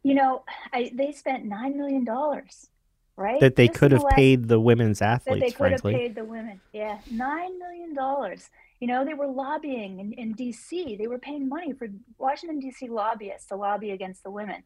you 0.05 0.15
know 0.15 0.45
I, 0.73 0.93
they 0.95 1.11
spent 1.11 1.45
nine 1.45 1.77
million 1.77 2.05
dollars 2.05 2.69
right 3.17 3.41
That 3.41 3.57
they 3.57 3.67
Just 3.67 3.81
could 3.81 3.91
have 3.93 4.05
last- 4.05 4.15
paid 4.15 4.47
the 4.47 4.61
women's 4.61 5.03
athletes, 5.03 5.25
that 5.25 5.41
they 5.41 5.53
athletes, 5.53 5.81
could 5.83 5.93
have 5.93 6.01
paid 6.01 6.15
the 6.15 6.25
women. 6.25 6.61
Yeah, 6.73 6.99
nine 7.11 7.59
million 7.59 7.95
dollars. 7.95 8.49
You 8.81 8.87
know, 8.87 9.05
they 9.05 9.15
were 9.15 9.27
lobbying 9.27 9.99
in, 9.99 10.13
in 10.13 10.33
D.C. 10.35 10.95
They 10.97 11.09
were 11.09 11.19
paying 11.19 11.49
money 11.49 11.73
for 11.73 11.89
Washington 12.17 12.61
D.C. 12.61 12.89
lobbyists 12.89 13.49
to 13.49 13.57
lobby 13.57 13.91
against 13.91 14.23
the 14.23 14.31
women. 14.31 14.63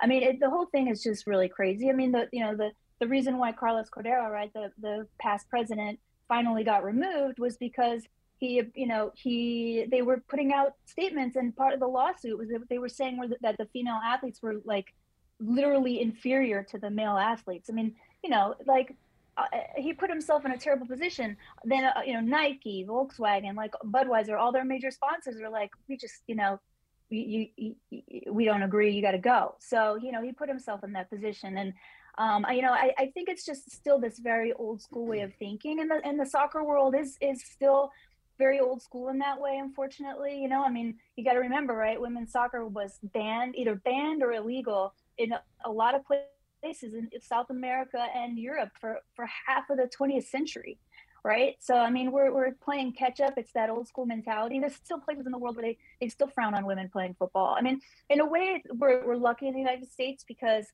I 0.00 0.06
mean, 0.06 0.22
it, 0.22 0.38
the 0.38 0.48
whole 0.48 0.66
thing 0.66 0.86
is 0.86 1.02
just 1.02 1.26
really 1.26 1.48
crazy. 1.48 1.90
I 1.90 1.92
mean, 1.92 2.12
the 2.12 2.28
you 2.32 2.44
know 2.44 2.54
the 2.56 2.70
the 3.00 3.08
reason 3.08 3.38
why 3.38 3.50
Carlos 3.50 3.88
Cordeiro, 3.90 4.30
right, 4.30 4.52
the 4.52 4.70
the 4.80 5.08
past 5.20 5.48
president, 5.50 5.98
finally 6.28 6.62
got 6.62 6.84
removed 6.84 7.40
was 7.40 7.56
because 7.56 8.04
he 8.38 8.62
you 8.74 8.86
know 8.86 9.12
he 9.14 9.86
they 9.90 10.02
were 10.02 10.22
putting 10.28 10.52
out 10.52 10.72
statements 10.84 11.36
and 11.36 11.56
part 11.56 11.72
of 11.72 11.80
the 11.80 11.86
lawsuit 11.86 12.38
was 12.38 12.48
that 12.48 12.68
they 12.68 12.78
were 12.78 12.88
saying 12.88 13.18
were 13.18 13.28
that 13.40 13.56
the 13.58 13.66
female 13.66 14.00
athletes 14.04 14.42
were 14.42 14.56
like 14.64 14.94
literally 15.40 16.00
inferior 16.00 16.62
to 16.62 16.78
the 16.78 16.90
male 16.90 17.16
athletes. 17.16 17.68
I 17.70 17.72
mean 17.74 17.94
you 18.22 18.30
know 18.30 18.54
like 18.66 18.94
uh, 19.36 19.44
he 19.76 19.92
put 19.92 20.08
himself 20.08 20.46
in 20.46 20.52
a 20.52 20.58
terrible 20.58 20.86
position. 20.86 21.36
Then 21.64 21.84
uh, 21.84 22.02
you 22.06 22.14
know 22.14 22.20
nike 22.20 22.84
volkswagen 22.88 23.54
like 23.54 23.72
budweiser 23.84 24.38
all 24.38 24.52
their 24.52 24.64
major 24.64 24.90
sponsors 24.90 25.40
are 25.40 25.50
like 25.50 25.70
we 25.88 25.96
just 25.96 26.22
you 26.26 26.34
know 26.34 26.60
you, 27.08 27.46
you, 27.56 27.74
you 27.90 28.32
we 28.32 28.44
don't 28.44 28.62
agree. 28.62 28.90
You 28.90 29.02
got 29.02 29.12
to 29.12 29.18
go. 29.18 29.54
So 29.60 29.96
you 29.96 30.12
know 30.12 30.22
he 30.22 30.32
put 30.32 30.48
himself 30.48 30.82
in 30.84 30.92
that 30.92 31.10
position. 31.10 31.56
And 31.56 31.72
um, 32.18 32.46
I, 32.46 32.52
you 32.54 32.62
know, 32.62 32.72
I, 32.72 32.92
I 32.98 33.06
think 33.12 33.28
it's 33.28 33.44
just 33.44 33.70
still 33.70 34.00
this 34.00 34.18
very 34.18 34.52
old 34.54 34.80
school 34.80 35.06
way 35.06 35.20
of 35.20 35.34
thinking, 35.38 35.80
and 35.80 35.90
the 35.90 36.00
and 36.04 36.18
the 36.18 36.26
soccer 36.26 36.64
world 36.64 36.94
is 36.94 37.16
is 37.20 37.42
still 37.44 37.90
very 38.38 38.60
old 38.60 38.82
school 38.82 39.08
in 39.08 39.18
that 39.18 39.40
way 39.40 39.58
unfortunately 39.58 40.40
you 40.40 40.48
know? 40.48 40.64
I 40.64 40.70
mean 40.70 40.96
you 41.16 41.24
got 41.24 41.34
to 41.34 41.40
remember 41.40 41.74
right 41.74 42.00
women's 42.00 42.32
soccer 42.32 42.66
was 42.66 42.98
banned 43.02 43.56
either 43.56 43.74
banned 43.74 44.22
or 44.22 44.32
illegal 44.32 44.94
in 45.18 45.32
a, 45.64 45.70
lot 45.70 45.94
of 45.94 46.02
places 46.04 46.94
in 46.94 47.08
south 47.20 47.50
america 47.50 48.06
and 48.14 48.38
europe 48.38 48.70
for 48.80 48.98
for 49.14 49.26
half 49.46 49.70
of 49.70 49.76
the 49.76 49.88
20th 49.98 50.24
century 50.24 50.78
right? 51.26 51.56
So 51.58 51.74
i 51.74 51.90
mean 51.90 52.12
we're, 52.12 52.32
we're 52.32 52.52
playing 52.52 52.92
catch 52.92 53.20
up. 53.20 53.34
It's 53.36 53.52
that 53.52 53.68
old 53.68 53.88
school 53.88 54.06
mentality. 54.06 54.60
There's 54.60 54.76
still 54.76 55.00
places 55.00 55.26
in 55.26 55.32
the 55.32 55.38
world 55.38 55.56
where 55.56 55.64
they, 55.64 55.78
they 56.00 56.08
still 56.08 56.28
frown 56.28 56.54
on 56.54 56.64
women 56.64 56.88
playing 56.88 57.16
football. 57.18 57.56
I 57.58 57.62
mean 57.62 57.80
in 58.08 58.20
a 58.20 58.26
way 58.26 58.62
we're, 58.78 59.04
we're 59.04 59.16
lucky 59.16 59.48
in 59.48 59.52
the 59.52 59.58
united 59.58 59.90
states 59.90 60.24
because 60.26 60.66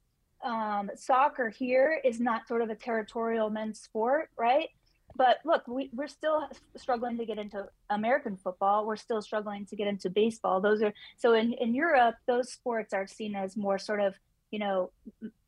um, 0.44 0.90
soccer 0.94 1.48
here 1.48 2.00
is 2.04 2.20
not 2.20 2.46
sort 2.48 2.62
of 2.62 2.68
a 2.70 2.74
territorial 2.74 3.48
men's 3.48 3.80
sport 3.80 4.28
right 4.36 4.68
but 5.16 5.38
look, 5.44 5.66
we, 5.66 5.90
we're 5.94 6.08
still 6.08 6.48
struggling 6.76 7.18
to 7.18 7.26
get 7.26 7.38
into 7.38 7.66
American 7.90 8.36
football. 8.36 8.86
We're 8.86 8.96
still 8.96 9.22
struggling 9.22 9.66
to 9.66 9.76
get 9.76 9.86
into 9.86 10.10
baseball. 10.10 10.60
Those 10.60 10.82
are 10.82 10.92
so 11.16 11.34
in, 11.34 11.52
in 11.54 11.74
Europe, 11.74 12.16
those 12.26 12.50
sports 12.52 12.92
are 12.92 13.06
seen 13.06 13.34
as 13.34 13.56
more 13.56 13.78
sort 13.78 14.00
of, 14.00 14.14
you 14.50 14.58
know, 14.58 14.90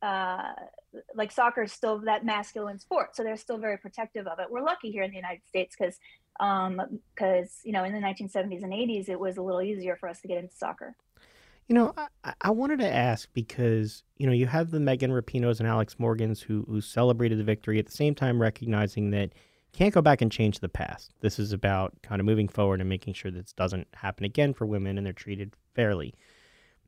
uh, 0.01 0.53
like 1.13 1.31
soccer 1.31 1.63
is 1.63 1.71
still 1.71 1.99
that 1.99 2.25
masculine 2.25 2.79
sport. 2.79 3.15
So 3.15 3.23
they're 3.23 3.37
still 3.37 3.57
very 3.57 3.77
protective 3.77 4.27
of 4.27 4.39
it. 4.39 4.47
We're 4.49 4.63
lucky 4.63 4.91
here 4.91 5.03
in 5.03 5.11
the 5.11 5.17
United 5.17 5.45
States 5.47 5.75
because, 5.77 5.99
um, 6.39 6.99
because, 7.13 7.59
you 7.63 7.71
know, 7.71 7.83
in 7.83 7.93
the 7.93 7.99
1970s 7.99 8.63
and 8.63 8.73
80s, 8.73 9.09
it 9.09 9.19
was 9.19 9.37
a 9.37 9.41
little 9.41 9.61
easier 9.61 9.95
for 9.95 10.09
us 10.09 10.21
to 10.21 10.27
get 10.27 10.37
into 10.37 10.55
soccer. 10.55 10.95
You 11.67 11.73
know, 11.73 11.93
I, 12.23 12.33
I 12.41 12.51
wanted 12.51 12.79
to 12.79 12.87
ask 12.87 13.27
because, 13.33 14.03
you 14.17 14.27
know, 14.27 14.33
you 14.33 14.45
have 14.45 14.69
the 14.69 14.79
Megan 14.79 15.09
Rapinoes 15.09 15.59
and 15.59 15.67
Alex 15.67 15.97
Morgans 15.97 16.39
who, 16.39 16.63
who 16.69 16.79
celebrated 16.79 17.39
the 17.39 17.43
victory 17.43 17.79
at 17.79 17.87
the 17.87 17.91
same 17.91 18.13
time 18.13 18.39
recognizing 18.39 19.09
that– 19.09 19.31
can't 19.75 19.93
go 19.93 20.01
back 20.01 20.21
and 20.21 20.31
change 20.31 20.59
the 20.59 20.69
past. 20.69 21.11
This 21.21 21.37
is 21.37 21.51
about 21.51 21.93
kind 22.01 22.19
of 22.19 22.25
moving 22.25 22.47
forward 22.47 22.79
and 22.79 22.89
making 22.89 23.13
sure 23.13 23.29
this 23.29 23.53
doesn't 23.53 23.87
happen 23.93 24.25
again 24.25 24.53
for 24.53 24.65
women 24.65 24.97
and 24.97 25.05
they're 25.05 25.13
treated 25.13 25.53
fairly. 25.73 26.13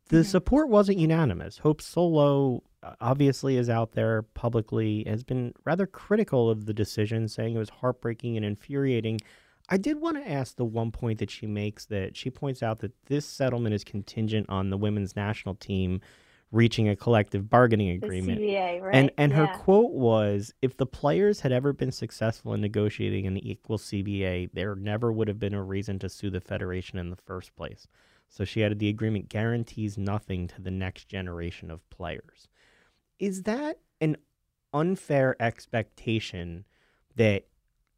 The 0.09 0.23
support 0.23 0.69
wasn't 0.69 0.99
unanimous. 0.99 1.57
Hope 1.57 1.81
Solo 1.81 2.63
uh, 2.81 2.95
obviously 3.01 3.57
is 3.57 3.69
out 3.69 3.91
there 3.91 4.21
publicly, 4.21 5.03
has 5.05 5.23
been 5.23 5.53
rather 5.65 5.85
critical 5.85 6.49
of 6.49 6.65
the 6.65 6.73
decision, 6.73 7.27
saying 7.27 7.55
it 7.55 7.59
was 7.59 7.69
heartbreaking 7.69 8.37
and 8.37 8.45
infuriating. 8.45 9.19
I 9.67 9.75
did 9.75 9.99
want 9.99 10.15
to 10.15 10.31
ask 10.31 10.55
the 10.55 10.63
one 10.63 10.91
point 10.91 11.19
that 11.19 11.29
she 11.29 11.45
makes 11.45 11.85
that 11.87 12.15
she 12.15 12.29
points 12.29 12.63
out 12.63 12.79
that 12.79 12.93
this 13.07 13.25
settlement 13.25 13.75
is 13.75 13.83
contingent 13.83 14.45
on 14.49 14.69
the 14.69 14.77
women's 14.77 15.15
national 15.15 15.55
team 15.55 15.99
reaching 16.51 16.87
a 16.87 16.95
collective 16.95 17.49
bargaining 17.49 17.89
agreement. 17.89 18.39
CBA, 18.39 18.81
right? 18.81 18.95
And 18.95 19.11
and 19.17 19.31
yeah. 19.31 19.47
her 19.47 19.57
quote 19.59 19.91
was, 19.91 20.53
"If 20.61 20.77
the 20.77 20.85
players 20.85 21.41
had 21.41 21.51
ever 21.51 21.73
been 21.73 21.91
successful 21.91 22.53
in 22.53 22.61
negotiating 22.61 23.27
an 23.27 23.37
equal 23.37 23.77
CBA, 23.77 24.49
there 24.53 24.75
never 24.75 25.11
would 25.11 25.27
have 25.27 25.39
been 25.39 25.53
a 25.53 25.63
reason 25.63 25.99
to 25.99 26.09
sue 26.09 26.29
the 26.29 26.41
federation 26.41 26.97
in 26.97 27.09
the 27.09 27.15
first 27.15 27.55
place." 27.55 27.87
So 28.29 28.43
she 28.43 28.63
added, 28.63 28.79
"The 28.79 28.89
agreement 28.89 29.29
guarantees 29.29 29.97
nothing 29.97 30.47
to 30.49 30.61
the 30.61 30.71
next 30.71 31.09
generation 31.09 31.69
of 31.69 31.87
players." 31.89 32.47
Is 33.19 33.43
that 33.43 33.79
an 33.99 34.17
unfair 34.73 35.35
expectation 35.41 36.65
that 37.15 37.47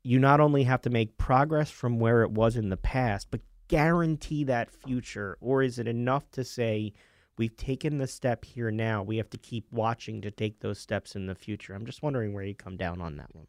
you 0.01 0.17
not 0.17 0.39
only 0.39 0.63
have 0.63 0.81
to 0.81 0.89
make 0.89 1.17
progress 1.17 1.69
from 1.69 1.99
where 1.99 2.23
it 2.23 2.31
was 2.31 2.55
in 2.55 2.69
the 2.69 2.77
past, 2.77 3.29
but 3.29 3.41
guarantee 3.67 4.43
that 4.45 4.71
future, 4.71 5.37
or 5.41 5.61
is 5.61 5.77
it 5.77 5.87
enough 5.87 6.31
to 6.31 6.43
say? 6.43 6.93
We've 7.39 7.55
taken 7.55 7.99
the 7.99 8.05
step 8.05 8.43
here 8.43 8.69
now. 8.69 9.01
We 9.01 9.15
have 9.15 9.29
to 9.29 9.37
keep 9.37 9.71
watching 9.71 10.19
to 10.23 10.29
take 10.29 10.59
those 10.59 10.77
steps 10.77 11.15
in 11.15 11.25
the 11.25 11.35
future. 11.35 11.73
I'm 11.73 11.85
just 11.85 12.03
wondering 12.03 12.33
where 12.33 12.43
you 12.43 12.53
come 12.53 12.75
down 12.75 12.99
on 12.99 13.15
that 13.15 13.33
one. 13.33 13.47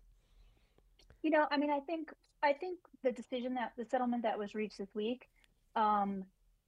You 1.24 1.30
know, 1.30 1.48
I 1.50 1.56
mean, 1.56 1.72
I 1.72 1.80
think 1.80 2.12
I 2.40 2.52
think 2.52 2.78
the 3.02 3.10
decision 3.10 3.54
that 3.54 3.72
the 3.76 3.84
settlement 3.84 4.22
that 4.22 4.38
was 4.38 4.54
reached 4.54 4.78
this 4.78 4.94
week 4.94 5.28
um, 5.74 6.24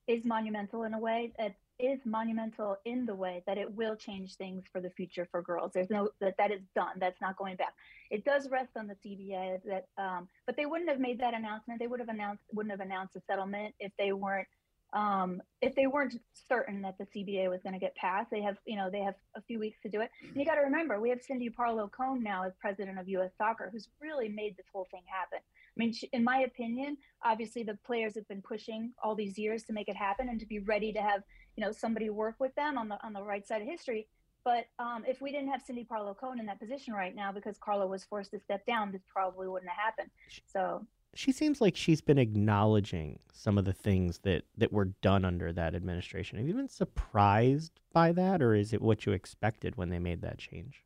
is 0.09 0.25
monumental 0.25 0.83
in 0.83 0.95
a 0.95 0.99
way. 0.99 1.33
It 1.39 1.55
is 1.79 2.01
monumental 2.05 2.79
in 2.85 3.07
the 3.07 3.15
way 3.15 3.45
that 3.47 3.57
it 3.57 3.73
will 3.73 3.95
change 3.95 4.35
things 4.35 4.65
for 4.73 4.81
the 4.81 4.91
future 4.91 5.29
for 5.31 5.43
girls. 5.43 5.71
There's 5.73 5.91
no 5.91 6.09
that 6.21 6.35
that 6.39 6.51
is 6.51 6.63
done. 6.75 6.99
That's 6.99 7.21
not 7.21 7.37
going 7.37 7.55
back. 7.55 7.75
It 8.11 8.25
does 8.25 8.51
rest 8.51 8.71
on 8.77 8.89
the 8.89 8.97
CBA 8.97 9.61
that, 9.67 9.87
um, 9.97 10.29
but 10.45 10.57
they 10.57 10.67
wouldn't 10.67 10.91
have 10.91 10.99
made 10.99 11.21
that 11.21 11.35
announcement. 11.35 11.79
They 11.79 11.87
would 11.87 12.01
have 12.01 12.09
announced 12.09 12.43
wouldn't 12.53 12.73
have 12.73 12.85
announced 12.85 13.15
a 13.15 13.23
settlement 13.29 13.77
if 13.79 13.93
they 13.97 14.13
weren't 14.13 14.49
um, 14.93 15.41
if 15.63 15.75
they 15.75 15.87
weren't 15.87 16.21
certain 16.49 16.83
that 16.83 16.99
the 16.99 17.05
CBA 17.05 17.49
was 17.49 17.63
going 17.63 17.73
to 17.73 17.79
get 17.79 17.95
passed, 17.97 18.31
they 18.31 18.43
have, 18.43 18.59
you 18.67 18.77
know, 18.77 18.91
they 18.91 19.01
have 19.01 19.15
a 19.35 19.41
few 19.41 19.59
weeks 19.59 19.79
to 19.83 19.89
do 19.89 20.01
it. 20.01 20.11
And 20.23 20.37
you 20.37 20.45
got 20.45 20.57
to 20.57 20.63
remember, 20.63 21.01
we 21.01 21.09
have 21.11 21.21
Cindy 21.23 21.49
Parlow 21.49 21.91
Cone 21.91 22.23
now 22.23 22.45
as 22.45 22.53
president 22.61 22.99
of 22.99 23.09
U.S. 23.09 23.31
Soccer, 23.39 23.71
who's 23.73 23.89
really 24.01 24.29
made 24.29 24.57
this 24.57 24.67
whole 24.73 24.87
thing 24.91 25.03
happen. 25.07 25.39
I 25.41 25.77
mean, 25.77 25.93
she, 25.93 26.09
in 26.13 26.23
my 26.23 26.41
opinion, 26.41 26.99
obviously 27.25 27.63
the 27.63 27.79
players 27.87 28.15
have 28.17 28.29
been 28.29 28.43
pushing 28.43 28.93
all 29.03 29.15
these 29.15 29.39
years 29.39 29.63
to 29.65 29.73
make 29.73 29.89
it 29.89 29.97
happen 29.97 30.29
and 30.29 30.39
to 30.41 30.47
be 30.47 30.59
ready 30.59 30.93
to 30.93 31.01
have, 31.01 31.23
you 31.57 31.65
know, 31.65 31.73
somebody 31.73 32.11
work 32.11 32.35
with 32.39 32.55
them 32.55 32.77
on 32.77 32.89
the 32.89 32.99
on 33.03 33.15
the 33.15 33.23
right 33.23 33.47
side 33.47 33.63
of 33.63 33.69
history. 33.69 34.09
But 34.45 34.67
um, 34.79 35.05
if 35.07 35.23
we 35.23 35.31
didn't 35.31 35.51
have 35.51 35.63
Cindy 35.63 35.87
Parlow 35.91 36.17
Cone 36.17 36.41
in 36.41 36.47
that 36.47 36.59
position 36.59 36.93
right 36.93 37.15
now 37.15 37.33
because 37.33 37.57
Carla 37.59 37.87
was 37.87 38.05
forced 38.05 38.33
to 38.33 38.41
step 38.41 38.67
down, 38.67 38.91
this 38.91 39.03
probably 39.09 39.49
wouldn't 39.49 39.71
have 39.71 39.79
happened. 39.79 40.11
So 40.47 40.85
she 41.15 41.33
seems 41.33 41.61
like 41.61 41.77
she's 41.77 42.01
been 42.01 42.19
acknowledging 42.19 43.19
some 43.33 43.59
of 43.59 43.65
the 43.65 43.73
things 43.73 44.19
that 44.19 44.45
that 44.57 44.73
were 44.73 44.87
done 44.87 45.25
under 45.25 45.53
that 45.53 45.75
administration. 45.75 46.39
Have 46.39 46.47
you 46.47 46.55
been 46.55 46.69
surprised 46.69 47.81
by 47.93 48.13
that, 48.13 48.41
or 48.41 48.55
is 48.55 48.73
it 48.73 48.81
what 48.81 49.05
you 49.05 49.13
expected 49.13 49.77
when 49.77 49.91
they 49.91 49.99
made 49.99 50.23
that 50.23 50.39
change? 50.39 50.85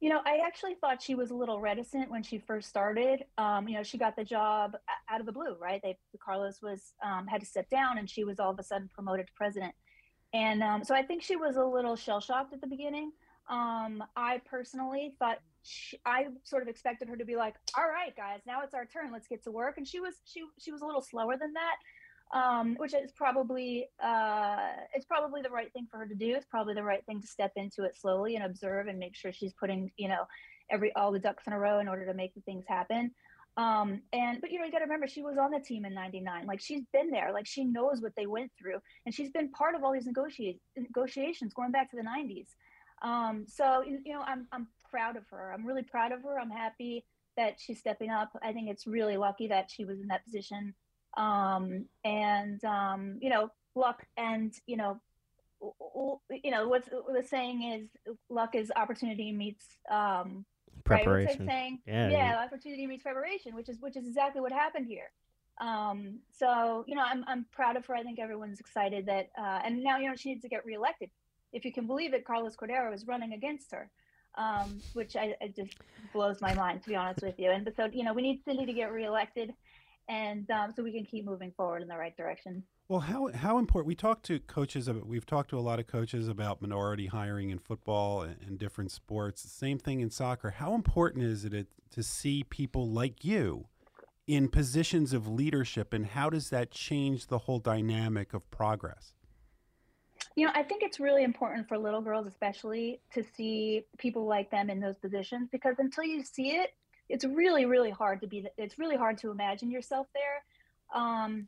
You 0.00 0.10
know, 0.10 0.20
I 0.26 0.40
actually 0.46 0.74
thought 0.74 1.00
she 1.00 1.14
was 1.14 1.30
a 1.30 1.34
little 1.34 1.58
reticent 1.58 2.10
when 2.10 2.22
she 2.22 2.38
first 2.38 2.68
started. 2.68 3.24
Um, 3.38 3.66
you 3.66 3.76
know, 3.76 3.82
she 3.82 3.96
got 3.96 4.14
the 4.14 4.24
job 4.24 4.76
out 5.08 5.20
of 5.20 5.26
the 5.26 5.32
blue, 5.32 5.56
right? 5.58 5.80
They 5.82 5.96
Carlos 6.22 6.60
was 6.60 6.92
um, 7.02 7.26
had 7.26 7.40
to 7.40 7.46
step 7.46 7.70
down, 7.70 7.98
and 7.98 8.08
she 8.08 8.24
was 8.24 8.38
all 8.38 8.50
of 8.50 8.58
a 8.58 8.62
sudden 8.62 8.90
promoted 8.92 9.28
to 9.28 9.32
president. 9.32 9.74
And 10.34 10.62
um, 10.62 10.84
so 10.84 10.94
I 10.94 11.02
think 11.02 11.22
she 11.22 11.36
was 11.36 11.56
a 11.56 11.64
little 11.64 11.96
shell 11.96 12.20
shocked 12.20 12.52
at 12.52 12.60
the 12.60 12.66
beginning. 12.66 13.12
Um, 13.48 14.04
I 14.16 14.42
personally 14.44 15.14
thought 15.18 15.38
she, 15.66 15.98
I 16.06 16.26
sort 16.44 16.62
of 16.62 16.68
expected 16.68 17.08
her 17.08 17.16
to 17.16 17.24
be 17.24 17.36
like, 17.36 17.54
"All 17.76 17.88
right, 17.88 18.14
guys, 18.16 18.40
now 18.46 18.62
it's 18.62 18.74
our 18.74 18.86
turn. 18.86 19.12
Let's 19.12 19.28
get 19.28 19.42
to 19.44 19.50
work." 19.50 19.78
And 19.78 19.86
she 19.86 20.00
was 20.00 20.14
she 20.24 20.42
she 20.58 20.72
was 20.72 20.82
a 20.82 20.86
little 20.86 21.02
slower 21.02 21.36
than 21.36 21.52
that, 21.54 22.38
um, 22.38 22.76
which 22.76 22.94
is 22.94 23.12
probably 23.12 23.88
uh, 24.02 24.68
it's 24.94 25.06
probably 25.06 25.42
the 25.42 25.50
right 25.50 25.72
thing 25.72 25.86
for 25.90 25.98
her 25.98 26.06
to 26.06 26.14
do. 26.14 26.34
It's 26.34 26.46
probably 26.46 26.74
the 26.74 26.82
right 26.82 27.04
thing 27.06 27.20
to 27.20 27.26
step 27.26 27.52
into 27.56 27.84
it 27.84 27.96
slowly 27.96 28.36
and 28.36 28.44
observe 28.44 28.86
and 28.86 28.98
make 28.98 29.14
sure 29.14 29.32
she's 29.32 29.52
putting 29.52 29.90
you 29.96 30.08
know 30.08 30.24
every 30.70 30.94
all 30.94 31.12
the 31.12 31.18
ducks 31.18 31.44
in 31.46 31.52
a 31.52 31.58
row 31.58 31.78
in 31.80 31.88
order 31.88 32.06
to 32.06 32.14
make 32.14 32.34
the 32.34 32.40
things 32.42 32.64
happen. 32.68 33.12
Um, 33.56 34.02
and 34.12 34.40
but 34.40 34.50
you 34.50 34.58
know 34.58 34.66
you 34.66 34.72
got 34.72 34.78
to 34.78 34.84
remember 34.84 35.06
she 35.06 35.22
was 35.22 35.38
on 35.38 35.50
the 35.50 35.60
team 35.60 35.84
in 35.84 35.94
'99. 35.94 36.46
Like 36.46 36.60
she's 36.60 36.82
been 36.92 37.10
there. 37.10 37.32
Like 37.32 37.46
she 37.46 37.64
knows 37.64 38.00
what 38.02 38.12
they 38.16 38.26
went 38.26 38.52
through, 38.58 38.78
and 39.06 39.14
she's 39.14 39.30
been 39.30 39.50
part 39.50 39.74
of 39.74 39.82
all 39.82 39.92
these 39.92 40.06
negotiations 40.06 40.60
negotiations 40.76 41.54
going 41.54 41.72
back 41.72 41.90
to 41.90 41.96
the 41.96 42.02
'90s. 42.02 42.48
Um, 43.02 43.44
so 43.46 43.82
you 43.82 44.12
know, 44.12 44.22
I'm 44.22 44.46
I'm 44.52 44.66
proud 44.96 45.16
of 45.16 45.24
her. 45.30 45.52
I'm 45.52 45.66
really 45.66 45.82
proud 45.82 46.12
of 46.12 46.22
her. 46.22 46.38
I'm 46.40 46.50
happy 46.50 47.04
that 47.36 47.56
she's 47.58 47.78
stepping 47.78 48.10
up. 48.10 48.30
I 48.42 48.54
think 48.54 48.70
it's 48.70 48.86
really 48.86 49.18
lucky 49.18 49.46
that 49.48 49.70
she 49.70 49.84
was 49.84 50.00
in 50.00 50.08
that 50.08 50.24
position. 50.24 50.74
Um, 51.18 51.84
and 52.02 52.64
um, 52.64 53.18
you 53.20 53.28
know, 53.28 53.50
luck 53.74 54.06
and 54.16 54.54
you 54.66 54.78
know, 54.78 55.00
you 56.30 56.50
know 56.50 56.66
what's 56.68 56.88
the 56.88 57.22
saying 57.22 57.90
is 58.06 58.16
luck 58.30 58.54
is 58.54 58.72
opportunity 58.74 59.32
meets 59.32 59.66
um, 59.90 60.46
preparation. 60.84 61.40
Right? 61.40 61.48
saying? 61.48 61.78
Yeah, 61.86 62.08
yeah, 62.08 62.32
yeah, 62.32 62.44
opportunity 62.44 62.86
meets 62.86 63.02
preparation, 63.02 63.54
which 63.54 63.68
is 63.68 63.76
which 63.80 63.96
is 63.98 64.06
exactly 64.06 64.40
what 64.40 64.52
happened 64.52 64.86
here. 64.86 65.10
Um, 65.60 66.20
so 66.30 66.84
you 66.86 66.94
know, 66.94 67.04
I'm 67.06 67.22
I'm 67.28 67.44
proud 67.52 67.76
of 67.76 67.84
her. 67.84 67.94
I 67.94 68.02
think 68.02 68.18
everyone's 68.18 68.60
excited 68.60 69.04
that, 69.06 69.28
uh, 69.38 69.60
and 69.62 69.84
now 69.84 69.98
you 69.98 70.08
know 70.08 70.16
she 70.16 70.30
needs 70.30 70.42
to 70.42 70.48
get 70.48 70.64
reelected 70.64 71.10
if 71.56 71.64
you 71.64 71.72
can 71.72 71.86
believe 71.86 72.12
it, 72.12 72.24
Carlos 72.24 72.54
Cordeiro 72.54 72.94
is 72.94 73.06
running 73.06 73.32
against 73.32 73.72
her, 73.72 73.90
um, 74.36 74.80
which 74.92 75.16
I, 75.16 75.34
just 75.56 75.76
blows 76.12 76.40
my 76.40 76.54
mind 76.54 76.82
to 76.82 76.88
be 76.88 76.96
honest 76.96 77.22
with 77.22 77.38
you. 77.38 77.50
And 77.50 77.70
so, 77.76 77.88
you 77.92 78.04
know, 78.04 78.12
we 78.12 78.22
need 78.22 78.42
Cindy 78.44 78.66
to 78.66 78.72
get 78.72 78.92
reelected, 78.92 79.52
and 80.08 80.50
um, 80.50 80.72
so 80.74 80.82
we 80.82 80.92
can 80.92 81.04
keep 81.04 81.24
moving 81.24 81.52
forward 81.56 81.82
in 81.82 81.88
the 81.88 81.96
right 81.96 82.16
direction. 82.16 82.62
Well, 82.88 83.00
how 83.00 83.28
how 83.32 83.58
important? 83.58 83.88
We 83.88 83.96
talked 83.96 84.24
to 84.26 84.38
coaches. 84.38 84.86
About, 84.86 85.06
we've 85.06 85.26
talked 85.26 85.50
to 85.50 85.58
a 85.58 85.60
lot 85.60 85.80
of 85.80 85.88
coaches 85.88 86.28
about 86.28 86.62
minority 86.62 87.06
hiring 87.06 87.50
in 87.50 87.58
football 87.58 88.22
and, 88.22 88.36
and 88.46 88.58
different 88.58 88.92
sports. 88.92 89.42
The 89.42 89.48
Same 89.48 89.78
thing 89.78 90.00
in 90.00 90.10
soccer. 90.10 90.50
How 90.50 90.74
important 90.74 91.24
is 91.24 91.44
it 91.44 91.66
to 91.90 92.02
see 92.02 92.44
people 92.44 92.88
like 92.88 93.24
you 93.24 93.66
in 94.28 94.48
positions 94.48 95.12
of 95.12 95.26
leadership, 95.26 95.92
and 95.92 96.06
how 96.06 96.30
does 96.30 96.50
that 96.50 96.70
change 96.70 97.26
the 97.26 97.38
whole 97.38 97.58
dynamic 97.58 98.34
of 98.34 98.48
progress? 98.50 99.14
You 100.36 100.44
know, 100.44 100.52
I 100.54 100.62
think 100.62 100.82
it's 100.82 101.00
really 101.00 101.24
important 101.24 101.66
for 101.66 101.78
little 101.78 102.02
girls, 102.02 102.26
especially, 102.26 103.00
to 103.14 103.24
see 103.36 103.84
people 103.96 104.26
like 104.26 104.50
them 104.50 104.68
in 104.68 104.80
those 104.80 104.98
positions 104.98 105.48
because 105.50 105.76
until 105.78 106.04
you 106.04 106.22
see 106.22 106.50
it, 106.50 106.74
it's 107.08 107.24
really, 107.24 107.64
really 107.64 107.90
hard 107.90 108.20
to 108.20 108.26
be. 108.26 108.46
It's 108.58 108.78
really 108.78 108.96
hard 108.96 109.16
to 109.18 109.30
imagine 109.30 109.70
yourself 109.70 110.06
there, 110.12 111.02
um, 111.02 111.46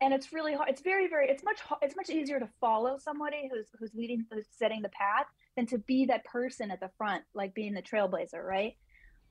and 0.00 0.14
it's 0.14 0.32
really 0.32 0.54
hard. 0.54 0.68
It's 0.68 0.82
very, 0.82 1.08
very. 1.08 1.28
It's 1.28 1.42
much. 1.42 1.58
It's 1.80 1.96
much 1.96 2.10
easier 2.10 2.38
to 2.38 2.48
follow 2.60 2.98
somebody 2.98 3.50
who's 3.52 3.66
who's 3.78 3.92
leading, 3.94 4.24
who's 4.30 4.46
setting 4.50 4.82
the 4.82 4.90
path, 4.90 5.26
than 5.56 5.66
to 5.66 5.78
be 5.78 6.06
that 6.06 6.24
person 6.24 6.70
at 6.70 6.78
the 6.78 6.90
front, 6.96 7.24
like 7.34 7.54
being 7.54 7.74
the 7.74 7.82
trailblazer, 7.82 8.42
right? 8.44 8.76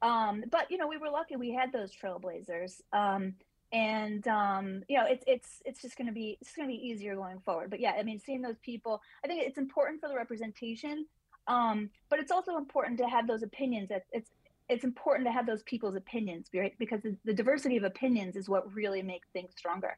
Um, 0.01 0.43
but 0.51 0.69
you 0.69 0.77
know, 0.77 0.87
we 0.87 0.97
were 0.97 1.09
lucky; 1.09 1.35
we 1.35 1.53
had 1.53 1.71
those 1.71 1.91
trailblazers. 1.95 2.81
Um, 2.91 3.35
and 3.73 4.27
um, 4.27 4.83
you 4.89 4.97
know 4.97 5.05
it's 5.05 5.23
it's 5.27 5.61
it's 5.65 5.81
just 5.81 5.97
going 5.97 6.07
to 6.07 6.13
be 6.13 6.37
it's 6.41 6.55
going 6.55 6.67
to 6.67 6.71
be 6.73 6.79
easier 6.85 7.15
going 7.15 7.39
forward. 7.39 7.69
But 7.69 7.79
yeah 7.79 7.93
i 7.97 8.03
mean 8.03 8.19
seeing 8.19 8.41
those 8.41 8.57
people 8.59 9.01
i 9.23 9.27
think 9.27 9.43
it's 9.43 9.57
important 9.57 10.01
for 10.01 10.09
the 10.09 10.15
representation 10.15 11.05
um, 11.47 11.89
but 12.09 12.19
it's 12.19 12.31
also 12.31 12.57
important 12.57 12.97
to 12.99 13.05
have 13.07 13.27
those 13.27 13.43
opinions 13.43 13.87
it's 13.91 14.09
it's 14.11 14.31
it's 14.69 14.83
important 14.85 15.27
to 15.27 15.31
have 15.33 15.45
those 15.45 15.63
people's 15.63 15.95
opinions 15.95 16.47
right? 16.53 16.73
Because 16.79 17.01
the, 17.01 17.15
the 17.25 17.33
diversity 17.33 17.77
of 17.77 17.83
opinions 17.83 18.35
is 18.35 18.47
what 18.47 18.73
really 18.73 19.01
makes 19.01 19.27
things 19.29 19.51
stronger. 19.57 19.97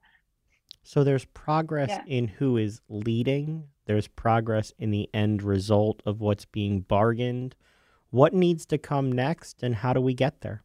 So 0.84 1.03
there's 1.03 1.26
progress 1.26 1.89
Yeah. 1.89 2.03
in 2.07 2.28
who 2.28 2.57
is 2.57 2.82
leading. 2.89 3.69
There's 3.86 4.07
progress 4.07 4.74
in 4.78 4.91
the 4.91 5.09
end 5.13 5.41
result 5.43 6.01
of 6.05 6.19
what's 6.21 6.45
being 6.45 6.82
bargained. 6.82 7.55
What 8.09 8.34
needs 8.34 8.65
to 8.67 8.78
come 8.78 9.11
next 9.11 9.63
and 9.63 9.76
how 9.76 9.93
do 9.93 10.01
we 10.01 10.13
get 10.13 10.41
there 10.41 10.63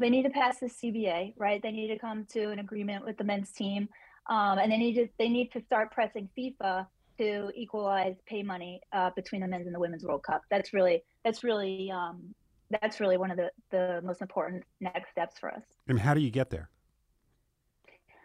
they 0.00 0.10
need 0.10 0.24
to 0.24 0.30
pass 0.30 0.58
the 0.58 0.66
CBA, 0.66 1.34
right? 1.36 1.62
They 1.62 1.70
need 1.70 1.88
to 1.88 1.98
come 1.98 2.24
to 2.32 2.50
an 2.50 2.58
agreement 2.58 3.04
with 3.04 3.16
the 3.16 3.24
men's 3.24 3.52
team, 3.52 3.88
um, 4.28 4.58
and 4.58 4.72
they 4.72 4.78
need 4.78 4.94
to 4.94 5.08
they 5.18 5.28
need 5.28 5.52
to 5.52 5.60
start 5.60 5.90
pressing 5.92 6.28
FIFA 6.36 6.86
to 7.18 7.50
equalize 7.54 8.16
pay 8.26 8.42
money 8.42 8.80
uh, 8.92 9.10
between 9.14 9.42
the 9.42 9.48
men's 9.48 9.66
and 9.66 9.74
the 9.74 9.80
women's 9.80 10.04
World 10.04 10.22
Cup. 10.22 10.42
That's 10.50 10.72
really 10.72 11.02
that's 11.24 11.44
really 11.44 11.90
um, 11.90 12.34
that's 12.80 13.00
really 13.00 13.16
one 13.16 13.30
of 13.30 13.36
the 13.36 13.50
the 13.70 14.00
most 14.04 14.22
important 14.22 14.64
next 14.80 15.10
steps 15.10 15.38
for 15.38 15.52
us. 15.52 15.62
And 15.88 16.00
how 16.00 16.14
do 16.14 16.20
you 16.20 16.30
get 16.30 16.50
there? 16.50 16.70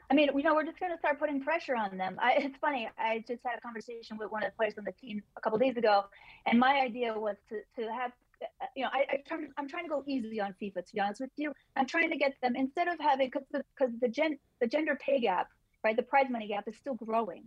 I 0.10 0.14
mean, 0.14 0.30
you 0.36 0.44
know, 0.44 0.54
we're 0.54 0.66
just 0.66 0.80
going 0.80 0.92
to 0.92 1.00
start 1.00 1.20
putting 1.20 1.42
pressure 1.42 1.76
on 1.76 1.98
them. 1.98 2.18
I, 2.22 2.34
it's 2.38 2.58
funny. 2.58 2.88
I 2.98 3.24
just 3.28 3.42
had 3.44 3.58
a 3.58 3.62
conversation 3.62 4.18
with 4.18 4.32
one 4.32 4.44
of 4.44 4.52
the 4.52 4.56
players 4.56 4.76
on 4.78 4.84
the 4.84 4.92
team 4.92 5.22
a 5.36 5.42
couple 5.42 5.58
days 5.58 5.78
ago, 5.78 6.06
and 6.46 6.60
my 6.60 6.80
idea 6.80 7.18
was 7.18 7.36
to 7.50 7.62
to 7.82 7.92
have, 7.92 8.12
you 8.76 8.84
know, 8.84 8.90
I, 8.92 9.06
I 9.10 9.24
I'm 9.58 9.68
trying 9.68 9.84
to 9.84 9.90
go 9.90 10.04
easy 10.08 10.40
on 10.40 10.54
FIFA. 10.62 10.86
To 10.86 10.94
be 10.94 11.00
honest 11.00 11.22
with 11.22 11.32
you, 11.38 11.54
I'm 11.76 11.86
trying 11.86 12.10
to 12.10 12.18
get 12.18 12.34
them 12.42 12.56
instead 12.56 12.88
of 12.88 12.96
having 13.00 13.28
because 13.28 13.48
the, 13.52 13.64
cause 13.78 13.90
the 14.02 14.08
gen 14.08 14.38
the 14.62 14.68
gender 14.68 14.98
pay 15.00 15.20
gap, 15.20 15.48
right, 15.84 15.96
the 15.96 16.04
prize 16.04 16.28
money 16.30 16.48
gap 16.48 16.68
is 16.68 16.76
still 16.78 16.96
growing, 16.96 17.44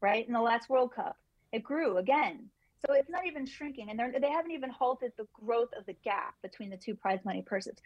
right. 0.00 0.26
In 0.26 0.32
the 0.32 0.40
last 0.40 0.68
World 0.68 0.94
Cup, 0.94 1.16
it 1.52 1.62
grew 1.62 1.98
again. 1.98 2.48
So 2.86 2.92
it's 2.92 3.08
not 3.08 3.26
even 3.26 3.46
shrinking, 3.46 3.90
and 3.90 3.98
they 3.98 4.30
haven't 4.30 4.50
even 4.50 4.70
halted 4.70 5.12
the 5.16 5.26
growth 5.32 5.70
of 5.78 5.86
the 5.86 5.94
gap 6.04 6.34
between 6.42 6.70
the 6.70 6.76
two 6.76 6.94
prize 6.94 7.20
money 7.24 7.42
purses. 7.42 7.76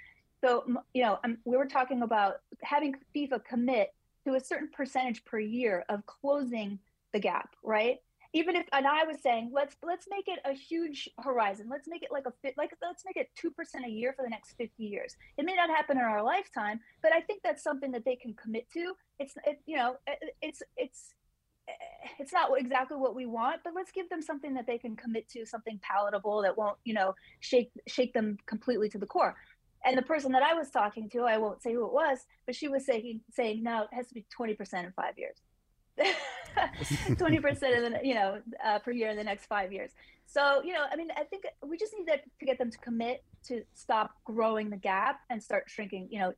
So 0.43 0.65
you 0.95 1.03
know, 1.03 1.19
um, 1.25 1.39
we 1.45 1.57
were 1.57 1.67
talking 1.67 2.03
about 2.03 2.37
having 2.63 2.95
FIFA 3.15 3.45
commit 3.45 3.95
to 4.27 4.35
a 4.35 4.41
certain 4.41 4.69
percentage 4.69 5.25
per 5.25 5.39
year 5.39 5.85
of 5.89 6.05
closing 6.07 6.79
the 7.13 7.21
gap, 7.21 7.55
right? 7.63 7.99
Even 8.33 8.55
if, 8.55 8.67
and 8.73 8.87
I 8.87 9.05
was 9.05 9.17
saying, 9.23 9.51
let's 9.53 9.77
let's 9.83 10.07
make 10.09 10.29
it 10.29 10.39
a 10.45 10.53
huge 10.53 11.09
horizon. 11.19 11.67
Let's 11.69 11.89
make 11.89 12.03
it 12.03 12.13
like 12.13 12.27
a 12.27 12.33
fit, 12.43 12.55
like 12.57 12.71
let's 12.81 13.05
make 13.05 13.17
it 13.17 13.29
two 13.37 13.51
percent 13.51 13.85
a 13.85 13.89
year 13.91 14.13
for 14.17 14.23
the 14.23 14.31
next 14.31 14.53
fifty 14.53 14.85
years. 14.85 15.17
It 15.37 15.45
may 15.45 15.55
not 15.57 15.69
happen 15.69 15.99
in 15.99 16.05
our 16.05 16.23
lifetime, 16.23 16.81
but 17.03 17.13
I 17.13 17.21
think 17.23 17.43
that's 17.43 17.63
something 17.63 17.91
that 17.93 18.05
they 18.05 18.15
can 18.17 18.35
commit 18.35 18.71
to. 18.75 18.95
It's, 19.19 19.35
it, 19.45 19.61
you 19.67 19.77
know, 19.77 19.97
it- 20.07 20.37
it's 20.43 20.63
it's 20.77 21.15
it's 22.19 22.33
not 22.33 22.51
exactly 22.59 22.97
what 22.97 23.15
we 23.15 23.27
want, 23.27 23.61
but 23.65 23.75
let's 23.75 23.93
give 23.93 24.09
them 24.09 24.23
something 24.23 24.55
that 24.55 24.67
they 24.67 24.79
can 24.79 24.97
commit 24.97 25.29
to, 25.31 25.45
something 25.47 25.79
palatable 25.83 26.43
that 26.43 26.57
won't, 26.57 26.77
you 26.85 26.95
know, 26.95 27.15
shake 27.41 27.71
shake 27.89 28.13
them 28.13 28.37
completely 28.47 28.89
to 28.91 28.99
the 28.99 29.07
core. 29.07 29.35
And 29.85 29.97
the 29.97 30.03
person 30.03 30.33
that 30.33 30.43
I 30.43 30.55
was 30.55 30.71
talking 30.71 31.09
to, 31.11 31.21
I 31.23 31.39
won't 31.39 31.63
say 31.63 31.73
who 31.73 31.87
it 31.87 31.93
was, 31.93 32.19
but 32.47 32.55
she 32.55 32.69
was 32.69 32.85
saying 32.87 33.21
saying 33.33 33.63
no, 33.63 33.83
it 33.83 33.89
has 33.93 34.09
to 34.09 34.15
be 34.15 34.25
twenty 34.31 34.55
percent 34.55 34.87
in 34.87 34.93
five 34.93 35.15
years. 35.19 35.37
Twenty 37.19 37.41
percent 37.41 37.75
in 37.75 37.93
the 37.93 38.01
you 38.03 38.15
know 38.15 38.41
uh, 38.65 38.79
per 38.79 38.91
year 38.91 39.09
in 39.11 39.17
the 39.17 39.25
next 39.25 39.47
five 39.47 39.73
years. 39.73 39.91
So 40.27 40.63
you 40.65 40.73
know, 40.73 40.85
I 40.91 40.97
mean, 40.97 41.09
I 41.17 41.25
think 41.25 41.45
we 41.67 41.77
just 41.77 41.95
need 41.97 42.07
that 42.07 42.23
to 42.39 42.47
get 42.47 42.59
them 42.59 42.71
to 42.71 42.79
commit 42.79 43.25
to 43.49 43.63
stop 43.75 44.13
growing 44.25 44.71
the 44.71 44.77
gap 44.77 45.21
and 45.31 45.43
start 45.43 45.65
shrinking. 45.67 46.09
You 46.11 46.21
know, 46.21 46.33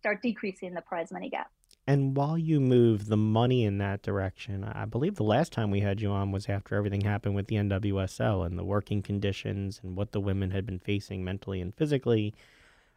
start 0.00 0.22
decreasing 0.22 0.74
the 0.74 0.82
prize 0.82 1.10
money 1.10 1.30
gap. 1.30 1.50
And 1.88 2.14
while 2.14 2.36
you 2.36 2.60
move 2.60 3.06
the 3.06 3.16
money 3.16 3.64
in 3.64 3.78
that 3.78 4.02
direction, 4.02 4.62
I 4.62 4.84
believe 4.84 5.14
the 5.14 5.22
last 5.22 5.52
time 5.52 5.70
we 5.70 5.80
had 5.80 6.02
you 6.02 6.10
on 6.10 6.32
was 6.32 6.46
after 6.46 6.74
everything 6.74 7.00
happened 7.00 7.34
with 7.34 7.46
the 7.46 7.56
NWSL 7.56 8.44
and 8.44 8.58
the 8.58 8.64
working 8.64 9.00
conditions 9.00 9.80
and 9.82 9.96
what 9.96 10.12
the 10.12 10.20
women 10.20 10.50
had 10.50 10.66
been 10.66 10.78
facing 10.78 11.24
mentally 11.24 11.62
and 11.62 11.74
physically. 11.74 12.34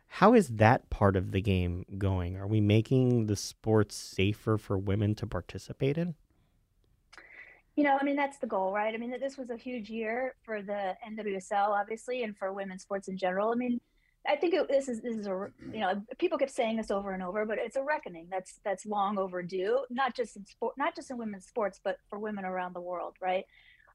How 0.07 0.33
is 0.33 0.49
that 0.49 0.89
part 0.89 1.15
of 1.15 1.31
the 1.31 1.39
game 1.39 1.85
going? 1.97 2.35
Are 2.35 2.47
we 2.47 2.59
making 2.59 3.27
the 3.27 3.37
sports 3.37 3.95
safer 3.95 4.57
for 4.57 4.77
women 4.77 5.15
to 5.15 5.25
participate 5.25 5.97
in? 5.97 6.15
You 7.75 7.85
know, 7.85 7.97
I 7.99 8.03
mean, 8.03 8.17
that's 8.17 8.37
the 8.37 8.47
goal, 8.47 8.73
right? 8.73 8.93
I 8.93 8.97
mean, 8.97 9.15
this 9.19 9.37
was 9.37 9.49
a 9.49 9.57
huge 9.57 9.89
year 9.89 10.35
for 10.43 10.61
the 10.61 10.95
NWSL, 11.09 11.69
obviously, 11.69 12.23
and 12.23 12.35
for 12.37 12.51
women's 12.51 12.81
sports 12.81 13.07
in 13.07 13.17
general. 13.17 13.51
I 13.51 13.55
mean, 13.55 13.79
I 14.27 14.35
think 14.35 14.53
it, 14.53 14.67
this 14.67 14.87
is 14.87 15.01
this 15.01 15.15
is 15.15 15.25
a 15.25 15.47
you 15.73 15.79
know 15.79 16.01
people 16.19 16.37
keep 16.37 16.49
saying 16.49 16.77
this 16.77 16.91
over 16.91 17.11
and 17.11 17.23
over, 17.23 17.45
but 17.45 17.57
it's 17.57 17.75
a 17.75 17.83
reckoning 17.83 18.27
that's 18.29 18.59
that's 18.63 18.85
long 18.85 19.17
overdue. 19.17 19.79
Not 19.89 20.15
just 20.15 20.35
in 20.35 20.45
sport, 20.45 20.75
not 20.77 20.95
just 20.95 21.09
in 21.09 21.17
women's 21.17 21.47
sports, 21.47 21.79
but 21.83 21.97
for 22.09 22.19
women 22.19 22.45
around 22.45 22.75
the 22.75 22.81
world, 22.81 23.15
right? 23.19 23.45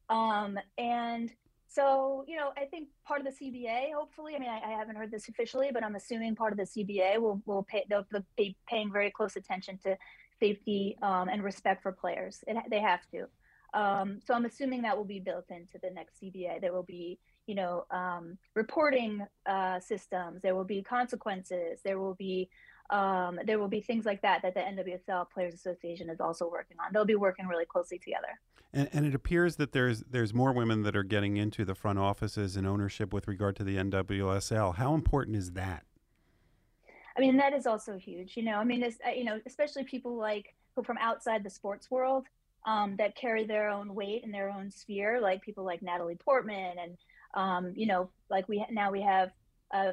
Um, 0.08 0.58
and 0.78 1.32
so 1.68 2.24
you 2.26 2.36
know, 2.36 2.50
I 2.56 2.64
think 2.64 2.88
part 3.06 3.20
of 3.20 3.26
the 3.26 3.32
CBA, 3.32 3.92
hopefully, 3.94 4.34
I 4.34 4.38
mean, 4.38 4.48
I, 4.48 4.60
I 4.66 4.70
haven't 4.70 4.96
heard 4.96 5.12
this 5.12 5.28
officially, 5.28 5.70
but 5.72 5.84
I'm 5.84 5.94
assuming 5.94 6.34
part 6.34 6.52
of 6.52 6.58
the 6.58 6.64
CBA 6.64 7.20
will 7.20 7.40
will 7.46 7.62
pay 7.62 7.84
they'll, 7.88 8.06
they'll 8.10 8.26
be 8.36 8.56
paying 8.68 8.90
very 8.90 9.12
close 9.12 9.36
attention 9.36 9.78
to 9.84 9.96
safety 10.40 10.96
um, 11.02 11.28
and 11.28 11.42
respect 11.44 11.82
for 11.82 11.92
players. 11.92 12.42
It, 12.48 12.56
they 12.68 12.80
have 12.80 13.08
to. 13.12 13.26
Um, 13.76 14.20
so 14.26 14.32
I'm 14.32 14.46
assuming 14.46 14.80
that 14.82 14.96
will 14.96 15.04
be 15.04 15.20
built 15.20 15.44
into 15.50 15.78
the 15.82 15.90
next 15.90 16.20
CBA. 16.20 16.62
There 16.62 16.72
will 16.72 16.82
be, 16.82 17.18
you 17.46 17.54
know, 17.54 17.84
um, 17.90 18.38
reporting 18.54 19.24
uh, 19.44 19.78
systems. 19.80 20.40
There 20.40 20.54
will 20.54 20.64
be 20.64 20.82
consequences. 20.82 21.80
There 21.84 22.00
will 22.00 22.14
be 22.14 22.48
um, 22.88 23.38
there 23.44 23.58
will 23.58 23.68
be 23.68 23.80
things 23.80 24.06
like 24.06 24.22
that 24.22 24.42
that 24.42 24.54
the 24.54 24.60
NWSL 24.60 25.28
Players 25.30 25.54
Association 25.54 26.08
is 26.08 26.20
also 26.20 26.48
working 26.48 26.76
on. 26.78 26.92
They'll 26.92 27.04
be 27.04 27.16
working 27.16 27.46
really 27.46 27.66
closely 27.66 27.98
together. 27.98 28.40
And, 28.72 28.88
and 28.92 29.04
it 29.04 29.14
appears 29.14 29.56
that 29.56 29.72
there's 29.72 30.04
there's 30.08 30.32
more 30.32 30.52
women 30.52 30.82
that 30.84 30.96
are 30.96 31.02
getting 31.02 31.36
into 31.36 31.64
the 31.64 31.74
front 31.74 31.98
offices 31.98 32.56
and 32.56 32.66
ownership 32.66 33.12
with 33.12 33.28
regard 33.28 33.56
to 33.56 33.64
the 33.64 33.76
NWSL. 33.76 34.76
How 34.76 34.94
important 34.94 35.36
is 35.36 35.52
that? 35.52 35.84
I 37.16 37.20
mean, 37.20 37.36
that 37.38 37.52
is 37.52 37.66
also 37.66 37.98
huge. 37.98 38.36
You 38.36 38.44
know, 38.44 38.56
I 38.56 38.64
mean, 38.64 38.82
it's, 38.82 38.98
uh, 39.06 39.10
you 39.10 39.24
know, 39.24 39.40
especially 39.46 39.84
people 39.84 40.16
like 40.16 40.54
who 40.74 40.82
from 40.82 40.98
outside 40.98 41.42
the 41.42 41.50
sports 41.50 41.90
world 41.90 42.26
um, 42.66 42.96
that 42.96 43.16
carry 43.16 43.44
their 43.44 43.68
own 43.68 43.94
weight 43.94 44.24
in 44.24 44.32
their 44.32 44.50
own 44.50 44.70
sphere, 44.70 45.20
like 45.20 45.40
people 45.42 45.64
like 45.64 45.82
Natalie 45.82 46.16
Portman, 46.16 46.76
and 46.78 46.96
um, 47.34 47.72
you 47.76 47.86
know, 47.86 48.10
like 48.28 48.48
we 48.48 48.64
now 48.70 48.90
we 48.90 49.00
have 49.02 49.30
uh, 49.72 49.92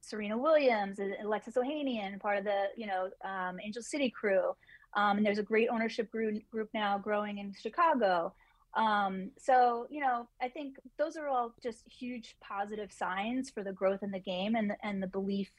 Serena 0.00 0.36
Williams 0.36 0.98
and 0.98 1.14
Alexis 1.22 1.54
Ohanian, 1.56 2.20
part 2.20 2.38
of 2.38 2.44
the 2.44 2.64
you 2.76 2.86
know 2.86 3.10
um, 3.24 3.58
Angel 3.62 3.82
City 3.82 4.10
crew, 4.10 4.54
um, 4.94 5.18
and 5.18 5.26
there's 5.26 5.38
a 5.38 5.42
great 5.42 5.68
ownership 5.70 6.10
group 6.10 6.42
group 6.50 6.70
now 6.74 6.98
growing 6.98 7.38
in 7.38 7.54
Chicago. 7.60 8.34
Um, 8.74 9.30
so 9.38 9.86
you 9.90 10.00
know, 10.00 10.26
I 10.40 10.48
think 10.48 10.76
those 10.98 11.16
are 11.16 11.28
all 11.28 11.54
just 11.62 11.84
huge 11.90 12.36
positive 12.40 12.90
signs 12.90 13.50
for 13.50 13.62
the 13.62 13.72
growth 13.72 14.02
in 14.02 14.10
the 14.10 14.18
game 14.18 14.54
and 14.54 14.72
and 14.82 15.02
the 15.02 15.06
belief 15.06 15.50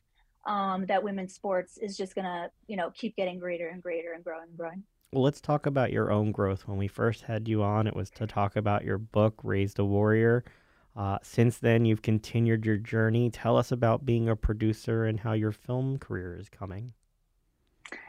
um, 0.48 0.86
that 0.88 1.04
women's 1.04 1.34
sports 1.34 1.78
is 1.78 1.96
just 1.96 2.16
gonna 2.16 2.50
you 2.68 2.76
know 2.76 2.92
keep 2.92 3.16
getting 3.16 3.40
greater 3.40 3.68
and 3.68 3.84
greater 3.84 4.14
and 4.14 4.24
growing 4.24 4.48
and 4.50 4.58
growing. 4.58 4.84
Well, 5.12 5.24
let's 5.24 5.42
talk 5.42 5.66
about 5.66 5.94
your 5.94 6.12
own 6.12 6.32
growth. 6.32 6.68
When 6.68 6.78
we 6.78 6.88
first 6.88 7.24
had 7.24 7.48
you 7.48 7.64
on, 7.64 7.88
it 7.88 7.96
was 7.96 8.10
to 8.12 8.28
talk 8.28 8.56
about 8.56 8.84
your 8.84 8.98
book, 8.98 9.40
Raised 9.44 9.80
a 9.80 9.86
Warrior. 9.86 10.44
Uh, 10.96 11.18
since 11.22 11.58
then, 11.58 11.86
you've 11.86 12.02
continued 12.02 12.66
your 12.66 12.78
journey. 12.78 13.30
Tell 13.30 13.58
us 13.58 13.72
about 13.72 14.06
being 14.06 14.30
a 14.30 14.36
producer 14.36 15.06
and 15.06 15.20
how 15.20 15.34
your 15.34 15.52
film 15.52 15.98
career 15.98 16.38
is 16.38 16.50
coming. 16.50 16.94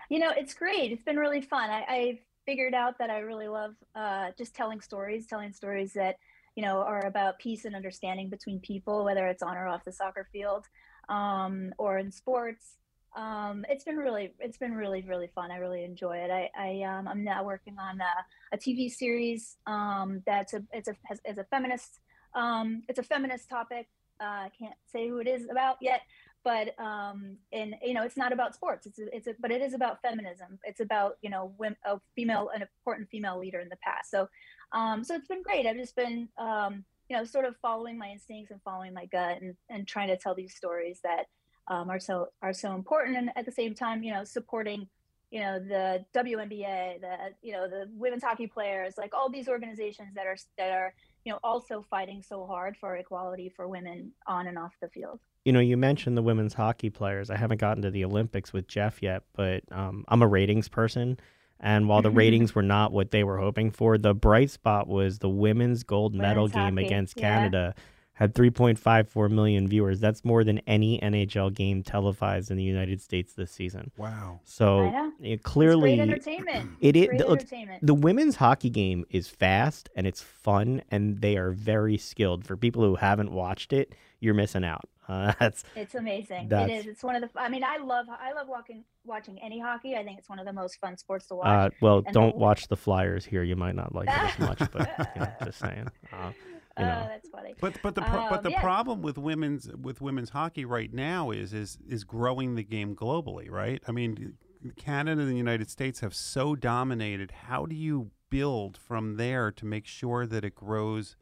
You 0.08 0.20
know, 0.20 0.32
it's 0.36 0.54
great. 0.54 0.92
It's 0.92 1.02
been 1.02 1.16
really 1.16 1.40
fun. 1.40 1.68
I, 1.68 1.84
I 1.88 2.20
figured 2.46 2.74
out 2.74 2.98
that 2.98 3.10
I 3.10 3.18
really 3.18 3.48
love 3.48 3.74
uh, 3.94 4.30
just 4.38 4.54
telling 4.54 4.80
stories, 4.80 5.26
telling 5.26 5.52
stories 5.52 5.92
that 5.94 6.16
you 6.54 6.62
know 6.62 6.78
are 6.78 7.04
about 7.06 7.38
peace 7.38 7.64
and 7.64 7.74
understanding 7.74 8.30
between 8.30 8.60
people, 8.60 9.04
whether 9.04 9.26
it's 9.26 9.42
on 9.42 9.56
or 9.56 9.66
off 9.66 9.84
the 9.84 9.92
soccer 9.92 10.28
field 10.32 10.66
um, 11.08 11.72
or 11.76 11.98
in 11.98 12.10
sports. 12.10 12.76
Um, 13.16 13.64
it's 13.68 13.82
been 13.82 13.96
really, 13.96 14.34
it's 14.38 14.58
been 14.58 14.74
really, 14.74 15.02
really 15.02 15.28
fun. 15.34 15.50
I 15.50 15.56
really 15.56 15.84
enjoy 15.84 16.18
it. 16.18 16.30
I, 16.30 16.50
I 16.56 16.82
um, 16.82 17.08
I'm 17.08 17.24
now 17.24 17.42
working 17.42 17.76
on 17.78 18.00
a, 18.00 18.54
a 18.54 18.58
TV 18.58 18.90
series 18.90 19.56
um, 19.66 20.22
that's 20.26 20.52
a, 20.52 20.62
it's 20.72 20.88
a, 20.88 20.96
has, 21.04 21.20
is 21.24 21.38
a 21.38 21.44
feminist, 21.44 22.00
um, 22.34 22.82
it's 22.88 22.98
a 22.98 23.02
feminist 23.02 23.48
topic. 23.48 23.88
Uh, 24.20 24.24
I 24.46 24.50
can't 24.58 24.74
say 24.86 25.08
who 25.08 25.18
it 25.18 25.26
is 25.26 25.48
about 25.50 25.76
yet, 25.80 26.02
but 26.44 26.78
um, 26.78 27.36
and 27.52 27.74
you 27.82 27.94
know, 27.94 28.02
it's 28.02 28.16
not 28.16 28.32
about 28.32 28.54
sports. 28.54 28.86
It's 28.86 28.98
a, 28.98 29.16
it's 29.16 29.26
a, 29.26 29.34
but 29.40 29.50
it 29.50 29.62
is 29.62 29.72
about 29.72 30.00
feminism. 30.02 30.58
It's 30.64 30.80
about 30.80 31.16
you 31.22 31.30
know, 31.30 31.54
women, 31.58 31.76
a 31.84 31.98
female, 32.14 32.50
an 32.54 32.62
important 32.62 33.08
female 33.10 33.38
leader 33.38 33.60
in 33.60 33.68
the 33.68 33.76
past. 33.76 34.10
So, 34.10 34.28
um, 34.72 35.02
so 35.04 35.14
it's 35.14 35.28
been 35.28 35.42
great. 35.42 35.66
I've 35.66 35.76
just 35.76 35.96
been 35.96 36.28
um, 36.38 36.84
you 37.08 37.16
know, 37.16 37.24
sort 37.24 37.46
of 37.46 37.56
following 37.62 37.98
my 37.98 38.08
instincts 38.08 38.50
and 38.50 38.60
following 38.62 38.92
my 38.92 39.06
gut 39.06 39.40
and 39.40 39.54
and 39.70 39.86
trying 39.86 40.08
to 40.08 40.16
tell 40.16 40.34
these 40.34 40.54
stories 40.54 41.00
that 41.02 41.26
um, 41.68 41.90
are 41.90 42.00
so 42.00 42.28
are 42.42 42.52
so 42.52 42.74
important, 42.74 43.16
and 43.16 43.30
at 43.36 43.44
the 43.44 43.52
same 43.52 43.74
time, 43.74 44.02
you 44.02 44.12
know, 44.12 44.24
supporting 44.24 44.88
you 45.30 45.40
know 45.40 45.58
the 45.58 46.04
WNBA, 46.14 47.00
the 47.00 47.16
you 47.42 47.52
know 47.52 47.68
the 47.68 47.88
women's 47.94 48.22
hockey 48.22 48.46
players, 48.46 48.96
like 48.96 49.14
all 49.14 49.30
these 49.30 49.48
organizations 49.48 50.14
that 50.14 50.26
are 50.26 50.36
that 50.58 50.70
are 50.70 50.94
you 51.24 51.32
know 51.32 51.38
also 51.42 51.84
fighting 51.90 52.22
so 52.22 52.46
hard 52.46 52.76
for 52.76 52.96
equality 52.96 53.52
for 53.54 53.66
women 53.68 54.12
on 54.26 54.46
and 54.46 54.58
off 54.58 54.74
the 54.80 54.88
field. 54.88 55.20
You 55.44 55.52
know, 55.52 55.60
you 55.60 55.76
mentioned 55.76 56.16
the 56.16 56.22
women's 56.22 56.54
hockey 56.54 56.90
players. 56.90 57.30
I 57.30 57.36
haven't 57.36 57.60
gotten 57.60 57.82
to 57.82 57.90
the 57.90 58.04
Olympics 58.04 58.52
with 58.52 58.66
Jeff 58.66 59.02
yet, 59.02 59.22
but 59.34 59.62
um, 59.70 60.04
I'm 60.08 60.22
a 60.22 60.26
ratings 60.26 60.68
person. 60.68 61.18
And 61.60 61.88
while 61.88 62.02
the 62.02 62.10
ratings 62.24 62.54
were 62.54 62.62
not 62.62 62.92
what 62.92 63.10
they 63.10 63.24
were 63.24 63.38
hoping 63.38 63.70
for, 63.70 63.96
the 63.96 64.14
bright 64.14 64.50
spot 64.50 64.88
was 64.88 65.18
the 65.18 65.28
women's 65.28 65.82
gold 65.84 66.14
medal 66.14 66.44
Women's 66.44 66.54
game 66.54 66.76
hockey, 66.76 66.86
against 66.86 67.16
yeah. 67.16 67.22
Canada 67.22 67.74
had 68.18 68.34
3.54 68.34 69.30
million 69.30 69.68
viewers. 69.68 70.00
That's 70.00 70.24
more 70.24 70.42
than 70.42 70.58
any 70.66 70.98
NHL 71.00 71.54
game 71.54 71.82
televised 71.82 72.50
in 72.50 72.56
the 72.56 72.62
United 72.62 73.00
States 73.00 73.34
this 73.34 73.50
season. 73.50 73.90
Wow. 73.96 74.40
So 74.44 74.80
I 74.80 74.90
know. 74.90 75.12
it 75.20 75.32
It's 75.32 75.42
clearly 75.44 75.96
great 75.96 76.00
entertainment. 76.00 76.70
it 76.80 76.96
is 76.96 77.06
Great 77.08 77.20
look, 77.20 77.40
entertainment. 77.40 77.86
the 77.86 77.94
women's 77.94 78.36
hockey 78.36 78.70
game 78.70 79.04
is 79.10 79.28
fast 79.28 79.88
and 79.96 80.06
it's 80.06 80.22
fun 80.22 80.82
and 80.90 81.20
they 81.20 81.36
are 81.36 81.50
very 81.52 81.98
skilled. 81.98 82.46
For 82.46 82.56
people 82.56 82.82
who 82.82 82.96
haven't 82.96 83.30
watched 83.32 83.72
it, 83.72 83.94
you're 84.20 84.34
missing 84.34 84.64
out. 84.64 84.88
Uh, 85.08 85.32
that's 85.38 85.62
It's 85.76 85.94
amazing. 85.94 86.48
That's- 86.48 86.68
It 86.68 86.74
is. 86.80 86.86
It's 86.88 87.04
one 87.04 87.14
of 87.14 87.22
the. 87.22 87.30
I 87.40 87.48
mean, 87.48 87.62
I 87.62 87.76
love. 87.76 88.06
I 88.10 88.32
love 88.32 88.48
walking, 88.48 88.82
watching 89.04 89.38
any 89.40 89.60
hockey. 89.60 89.94
I 89.94 90.02
think 90.02 90.18
it's 90.18 90.28
one 90.28 90.40
of 90.40 90.46
the 90.46 90.52
most 90.52 90.80
fun 90.80 90.96
sports 90.96 91.28
to 91.28 91.36
watch. 91.36 91.46
uh, 91.46 91.70
well, 91.80 92.02
And 92.04 92.12
don't 92.12 92.32
the- 92.32 92.38
watch 92.40 92.66
the 92.66 92.76
Flyers 92.76 93.24
here. 93.24 93.44
You 93.44 93.54
might 93.54 93.76
not 93.76 93.94
like 93.94 94.08
it 94.08 94.18
as 94.18 94.36
much, 94.40 94.58
but 94.72 94.90
you 95.14 95.20
know, 95.20 95.28
just 95.44 95.60
saying. 95.60 95.86
Uh, 96.12 96.32
you 96.78 96.84
Oh, 96.84 96.88
know. 96.88 97.06
that's 97.08 97.28
funny. 97.28 97.54
But 97.60 97.78
but 97.82 97.94
the 97.94 98.02
pro- 98.02 98.28
but 98.28 98.38
Um, 98.38 98.42
the 98.44 98.50
yeah. 98.50 98.60
problem 98.60 99.02
with 99.02 99.16
women's 99.18 99.70
with 99.76 100.00
women's 100.00 100.30
hockey 100.30 100.64
right 100.64 100.92
now 100.92 101.30
is 101.30 101.52
is 101.52 101.78
is 101.88 102.04
growing 102.04 102.54
the 102.54 102.62
game 102.64 102.94
globally, 102.94 103.50
right? 103.50 103.82
I 103.88 103.92
mean, 103.92 104.34
Canada 104.76 105.22
and 105.22 105.30
the 105.30 105.36
United 105.36 105.70
States 105.70 106.00
have 106.00 106.14
so 106.14 106.54
dominated. 106.54 107.30
How 107.30 107.66
do 107.66 107.74
you 107.74 108.10
build 108.30 108.76
from 108.76 109.16
there 109.16 109.50
to 109.52 109.64
make 109.64 109.86
sure 109.86 110.26
that 110.26 110.44
it 110.44 110.54
grows 110.54 111.16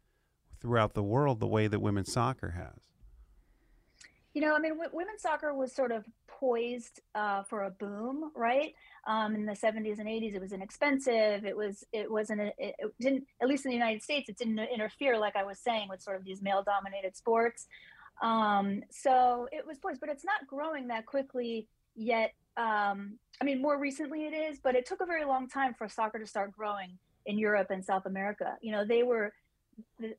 throughout 0.61 0.95
the 0.95 1.03
world 1.03 1.41
the 1.41 1.47
way 1.47 1.67
that 1.69 1.81
women's 1.81 2.13
soccer 2.13 2.51
has? 2.53 2.94
You 4.35 4.41
know, 4.41 4.55
I 4.55 4.59
mean, 4.59 4.73
w- 4.73 4.91
women's 4.93 5.23
soccer 5.23 5.55
was 5.55 5.73
sort 5.73 5.93
of 5.93 6.05
poised 6.27 7.01
uh, 7.15 7.45
for 7.45 7.65
a 7.65 7.71
boom, 7.71 8.33
right? 8.35 8.75
Um, 9.07 9.35
in 9.35 9.47
the 9.47 9.53
70s 9.53 9.99
and 10.01 10.09
80s, 10.09 10.35
it 10.35 10.41
was 10.41 10.53
inexpensive. 10.53 11.45
It 11.45 11.57
was, 11.57 11.85
it 11.93 12.11
wasn't, 12.11 12.41
it, 12.41 12.55
it 12.59 12.95
didn't, 13.01 13.27
at 13.41 13.49
least 13.49 13.65
in 13.65 13.71
the 13.71 13.77
United 13.77 14.03
States, 14.03 14.29
it 14.29 14.37
didn't 14.37 14.59
interfere, 14.59 15.19
like 15.19 15.37
I 15.37 15.45
was 15.45 15.59
saying, 15.59 15.89
with 15.89 16.03
sort 16.03 16.17
of 16.17 16.25
these 16.25 16.43
male-dominated 16.43 17.17
sports. 17.17 17.69
Um, 18.23 18.83
so 18.91 19.49
it 19.53 19.67
was 19.67 19.79
poised, 19.79 20.01
but 20.01 20.09
it's 20.09 20.25
not 20.25 20.47
growing 20.47 20.89
that 20.89 21.07
quickly 21.07 21.69
yet. 21.95 22.33
Um, 22.57 23.19
I 23.41 23.45
mean, 23.45 23.61
more 23.61 23.79
recently 23.79 24.27
it 24.27 24.33
is, 24.33 24.59
but 24.59 24.75
it 24.75 24.87
took 24.87 25.01
a 25.01 25.07
very 25.07 25.25
long 25.25 25.49
time 25.49 25.75
for 25.75 25.89
soccer 25.89 26.19
to 26.19 26.27
start 26.27 26.53
growing 26.53 26.99
in 27.27 27.39
Europe 27.39 27.71
and 27.71 27.85
South 27.85 28.07
America. 28.07 28.57
You 28.61 28.73
know, 28.73 28.85
they 28.85 29.03
were 29.03 29.33
the 29.99 30.15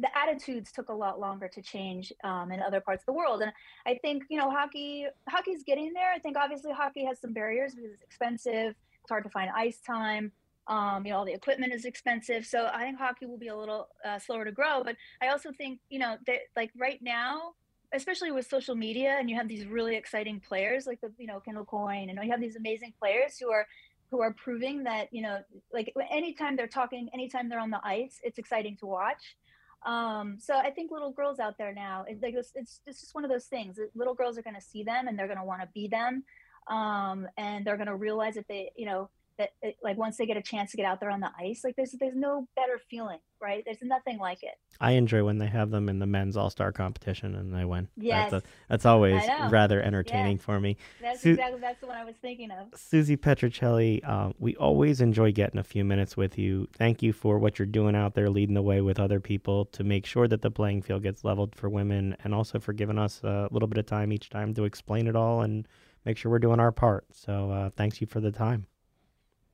the, 0.00 0.08
attitudes 0.16 0.72
took 0.72 0.88
a 0.88 0.92
lot 0.92 1.20
longer 1.20 1.48
to 1.48 1.62
change 1.62 2.12
um, 2.24 2.50
in 2.50 2.60
other 2.60 2.80
parts 2.80 3.02
of 3.02 3.06
the 3.06 3.12
world, 3.12 3.42
and 3.42 3.52
I 3.86 3.98
think 4.02 4.24
you 4.28 4.38
know 4.38 4.50
hockey 4.50 5.06
hockey's 5.28 5.62
getting 5.62 5.92
there. 5.92 6.12
I 6.12 6.18
think 6.18 6.36
obviously 6.36 6.72
hockey 6.72 7.04
has 7.04 7.20
some 7.20 7.32
barriers 7.32 7.74
because 7.74 7.92
it's 7.92 8.02
expensive. 8.02 8.74
It's 9.00 9.10
hard 9.10 9.24
to 9.24 9.30
find 9.30 9.50
ice 9.54 9.80
time. 9.80 10.32
Um, 10.68 11.06
you 11.06 11.12
know, 11.12 11.18
all 11.18 11.24
the 11.24 11.32
equipment 11.32 11.72
is 11.72 11.84
expensive, 11.84 12.44
so 12.44 12.68
I 12.72 12.82
think 12.82 12.98
hockey 12.98 13.26
will 13.26 13.38
be 13.38 13.48
a 13.48 13.56
little 13.56 13.88
uh, 14.04 14.18
slower 14.18 14.44
to 14.44 14.52
grow. 14.52 14.82
But 14.82 14.96
I 15.22 15.28
also 15.28 15.52
think 15.52 15.80
you 15.90 15.98
know 15.98 16.16
that 16.26 16.38
like 16.56 16.72
right 16.76 17.00
now, 17.02 17.54
especially 17.92 18.32
with 18.32 18.48
social 18.48 18.74
media, 18.74 19.16
and 19.18 19.30
you 19.30 19.36
have 19.36 19.48
these 19.48 19.66
really 19.66 19.96
exciting 19.96 20.40
players 20.40 20.86
like 20.86 21.00
the 21.00 21.12
you 21.18 21.26
know 21.26 21.40
Kendall 21.40 21.64
Coyne, 21.64 22.10
and 22.10 22.18
you 22.22 22.30
have 22.30 22.40
these 22.40 22.56
amazing 22.56 22.92
players 22.98 23.38
who 23.38 23.50
are 23.50 23.66
who 24.10 24.20
are 24.20 24.32
proving 24.34 24.84
that 24.84 25.08
you 25.12 25.22
know 25.22 25.38
like 25.72 25.92
anytime 26.10 26.56
they're 26.56 26.66
talking 26.66 27.08
anytime 27.12 27.48
they're 27.48 27.60
on 27.60 27.70
the 27.70 27.80
ice 27.84 28.20
it's 28.22 28.38
exciting 28.38 28.76
to 28.78 28.86
watch. 28.86 29.36
Um, 29.84 30.38
so 30.40 30.56
i 30.56 30.70
think 30.70 30.90
little 30.90 31.12
girls 31.12 31.38
out 31.38 31.58
there 31.58 31.72
now 31.72 32.04
it's 32.08 32.22
like 32.22 32.34
it's, 32.34 32.50
it's, 32.54 32.80
just 32.86 33.14
one 33.14 33.24
of 33.24 33.30
those 33.30 33.44
things. 33.44 33.78
Little 33.94 34.14
girls 34.14 34.36
are 34.38 34.42
going 34.42 34.56
to 34.56 34.62
see 34.62 34.82
them 34.82 35.06
and 35.06 35.18
they're 35.18 35.28
going 35.28 35.38
to 35.38 35.44
want 35.44 35.62
to 35.62 35.68
be 35.74 35.86
them 35.86 36.24
um, 36.68 37.28
and 37.36 37.64
they're 37.64 37.76
going 37.76 37.86
to 37.86 37.94
realize 37.96 38.34
that 38.34 38.48
they 38.48 38.70
you 38.76 38.86
know 38.86 39.10
that 39.38 39.50
it, 39.62 39.76
like 39.82 39.96
once 39.96 40.16
they 40.16 40.26
get 40.26 40.36
a 40.36 40.42
chance 40.42 40.70
to 40.70 40.76
get 40.76 40.86
out 40.86 41.00
there 41.00 41.10
on 41.10 41.20
the 41.20 41.30
ice 41.38 41.62
like 41.64 41.76
there's 41.76 41.92
there's 42.00 42.14
no 42.16 42.46
better 42.56 42.78
feeling 42.90 43.18
right 43.40 43.62
there's 43.64 43.82
nothing 43.82 44.18
like 44.18 44.42
it 44.42 44.54
I 44.80 44.92
enjoy 44.92 45.24
when 45.24 45.38
they 45.38 45.46
have 45.46 45.70
them 45.70 45.88
in 45.88 45.98
the 45.98 46.06
men's 46.06 46.36
all 46.36 46.50
star 46.50 46.70
competition 46.70 47.34
and 47.34 47.54
they 47.54 47.64
win. 47.64 47.88
Yes. 47.96 48.30
That's, 48.30 48.44
a, 48.44 48.48
that's 48.68 48.86
always 48.86 49.22
rather 49.50 49.80
entertaining 49.80 50.36
Yeah. 50.36 50.42
for 50.42 50.60
me. 50.60 50.76
that's 51.00 51.22
Su- 51.22 51.30
exactly 51.30 51.60
that's 51.60 51.80
the 51.80 51.86
one 51.86 51.96
i 51.96 52.04
was 52.04 52.14
thinking 52.20 52.50
of 52.50 52.78
Susie 52.78 53.16
Petruccelli, 53.16 54.00
uh, 54.04 54.32
we 54.38 54.54
always 54.56 55.00
enjoy 55.00 55.32
getting 55.32 55.58
a 55.58 55.64
few 55.64 55.84
minutes 55.84 56.16
with 56.16 56.36
you. 56.38 56.66
Thank 56.74 57.02
you 57.02 57.12
for 57.12 57.38
what 57.38 57.58
you're 57.58 57.66
doing 57.66 57.96
out 57.96 58.14
there, 58.14 58.28
leading 58.28 58.54
the 58.54 58.62
way 58.62 58.80
with 58.80 58.98
other 59.00 59.20
people 59.20 59.64
to 59.66 59.82
make 59.84 60.04
sure 60.06 60.28
that 60.28 60.42
the 60.42 60.50
playing 60.50 60.82
field 60.82 61.02
gets 61.02 61.24
leveled 61.24 61.54
for 61.54 61.68
women, 61.68 62.16
and 62.24 62.34
also 62.34 62.58
for 62.60 62.72
giving 62.72 62.98
us 62.98 63.22
a 63.24 63.48
little 63.50 63.68
bit 63.68 63.78
of 63.78 63.86
time 63.86 64.12
each 64.12 64.28
time 64.30 64.52
to 64.54 64.64
explain 64.64 65.06
it 65.06 65.16
all 65.16 65.40
and 65.42 65.66
make 66.04 66.16
sure 66.18 66.30
we're 66.30 66.38
doing 66.38 66.60
our 66.60 66.72
part. 66.72 67.06
So, 67.12 67.50
uh, 67.50 67.70
thanks 67.76 68.00
you 68.00 68.06
for 68.06 68.20
the 68.20 68.30
time. 68.32 68.66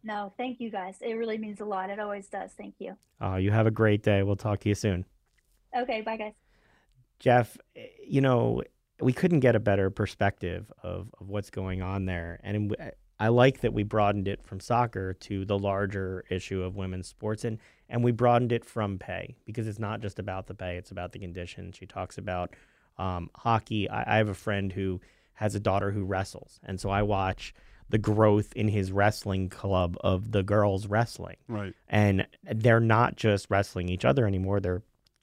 No 0.02 0.32
thank 0.36 0.60
you 0.60 0.70
guys 0.70 0.96
it 1.00 1.14
really 1.14 1.38
means 1.38 1.60
a 1.60 1.64
lot 1.64 1.90
it 1.90 1.98
always 1.98 2.26
does 2.28 2.50
thank 2.52 2.74
you 2.78 2.96
Uh, 3.20 3.36
you 3.36 3.50
have 3.52 3.66
a 3.66 3.70
great 3.70 4.02
day. 4.02 4.22
We'll 4.24 4.36
talk 4.36 4.60
to 4.60 4.68
you 4.68 4.74
soon. 4.74 5.04
okay 5.76 6.00
bye 6.00 6.16
guys 6.16 6.34
Jeff, 7.18 7.56
you 8.04 8.20
know, 8.20 8.62
we 9.00 9.12
couldn't 9.12 9.40
get 9.40 9.54
a 9.54 9.60
better 9.60 9.90
perspective 9.90 10.72
of, 10.82 11.08
of 11.20 11.28
what's 11.28 11.50
going 11.50 11.80
on 11.80 12.04
there. 12.04 12.40
And 12.42 12.74
I 13.20 13.28
like 13.28 13.60
that 13.60 13.72
we 13.72 13.84
broadened 13.84 14.26
it 14.26 14.42
from 14.44 14.58
soccer 14.58 15.14
to 15.14 15.44
the 15.44 15.56
larger 15.56 16.24
issue 16.30 16.62
of 16.64 16.74
women's 16.74 17.06
sports. 17.06 17.44
And, 17.44 17.58
and 17.88 18.02
we 18.02 18.10
broadened 18.10 18.50
it 18.50 18.64
from 18.64 18.98
pay 18.98 19.36
because 19.46 19.68
it's 19.68 19.78
not 19.78 20.00
just 20.00 20.18
about 20.18 20.48
the 20.48 20.54
pay, 20.54 20.76
it's 20.76 20.90
about 20.90 21.12
the 21.12 21.20
conditions. 21.20 21.76
She 21.76 21.86
talks 21.86 22.18
about 22.18 22.56
um, 22.98 23.30
hockey. 23.36 23.88
I, 23.88 24.14
I 24.14 24.16
have 24.16 24.28
a 24.28 24.34
friend 24.34 24.72
who 24.72 25.00
has 25.34 25.54
a 25.54 25.60
daughter 25.60 25.92
who 25.92 26.02
wrestles. 26.02 26.58
And 26.64 26.80
so 26.80 26.90
I 26.90 27.02
watch 27.02 27.54
the 27.92 27.98
growth 27.98 28.52
in 28.54 28.66
his 28.68 28.90
wrestling 28.90 29.48
club 29.48 29.96
of 30.02 30.32
the 30.32 30.42
girls 30.42 30.86
wrestling. 30.88 31.36
Right. 31.46 31.74
and 31.88 32.26
they're 32.42 32.80
not 32.80 33.16
just 33.16 33.46
wrestling 33.50 33.88
each 33.88 34.04
other 34.04 34.26
anymore 34.26 34.58
they're 34.60 34.82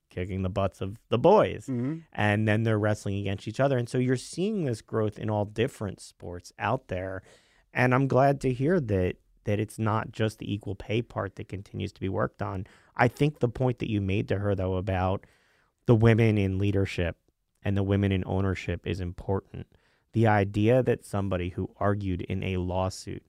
kicking 0.10 0.42
the 0.42 0.50
butts 0.50 0.80
of 0.82 0.98
the 1.10 1.18
boys. 1.20 1.68
Mhm. 1.68 2.04
and 2.14 2.48
then 2.48 2.64
they're 2.64 2.80
wrestling 2.80 3.20
against 3.20 3.48
each 3.48 3.60
other. 3.60 3.78
And 3.78 3.88
so 3.90 3.98
you're 3.98 4.16
seeing 4.18 4.64
this 4.64 4.82
growth 4.82 5.20
in 5.20 5.30
all 5.30 5.46
different 5.46 6.00
sports 6.00 6.52
out 6.58 6.88
there. 6.88 7.22
And 7.74 7.94
i'm 7.94 8.08
glad 8.08 8.40
to 8.42 8.54
hear 8.54 8.80
that 8.80 9.18
that 9.46 9.60
it's 9.60 9.80
not 9.80 10.12
just 10.12 10.38
the 10.38 10.52
equal 10.54 10.76
pay 10.76 11.02
part 11.02 11.36
that 11.36 11.48
continues 11.48 11.92
to 11.94 12.02
be 12.02 12.10
worked 12.10 12.42
on. 12.42 12.68
I 12.96 13.08
think 13.08 13.40
the 13.40 13.50
point 13.50 13.80
that 13.80 13.90
you 13.90 14.00
made 14.02 14.28
to 14.30 14.38
her 14.40 14.54
though 14.56 14.76
about 14.76 15.26
the 15.88 15.96
women 15.96 16.38
in 16.38 16.60
leadership 16.60 17.18
and 17.64 17.76
the 17.76 17.82
women 17.84 18.12
in 18.12 18.24
ownership 18.28 18.86
is 18.86 19.00
important 19.00 19.66
the 20.14 20.28
idea 20.28 20.82
that 20.84 21.06
somebody 21.06 21.50
who 21.50 21.70
argued 21.78 22.22
in 22.22 22.44
a 22.44 22.58
lawsuit 22.58 23.24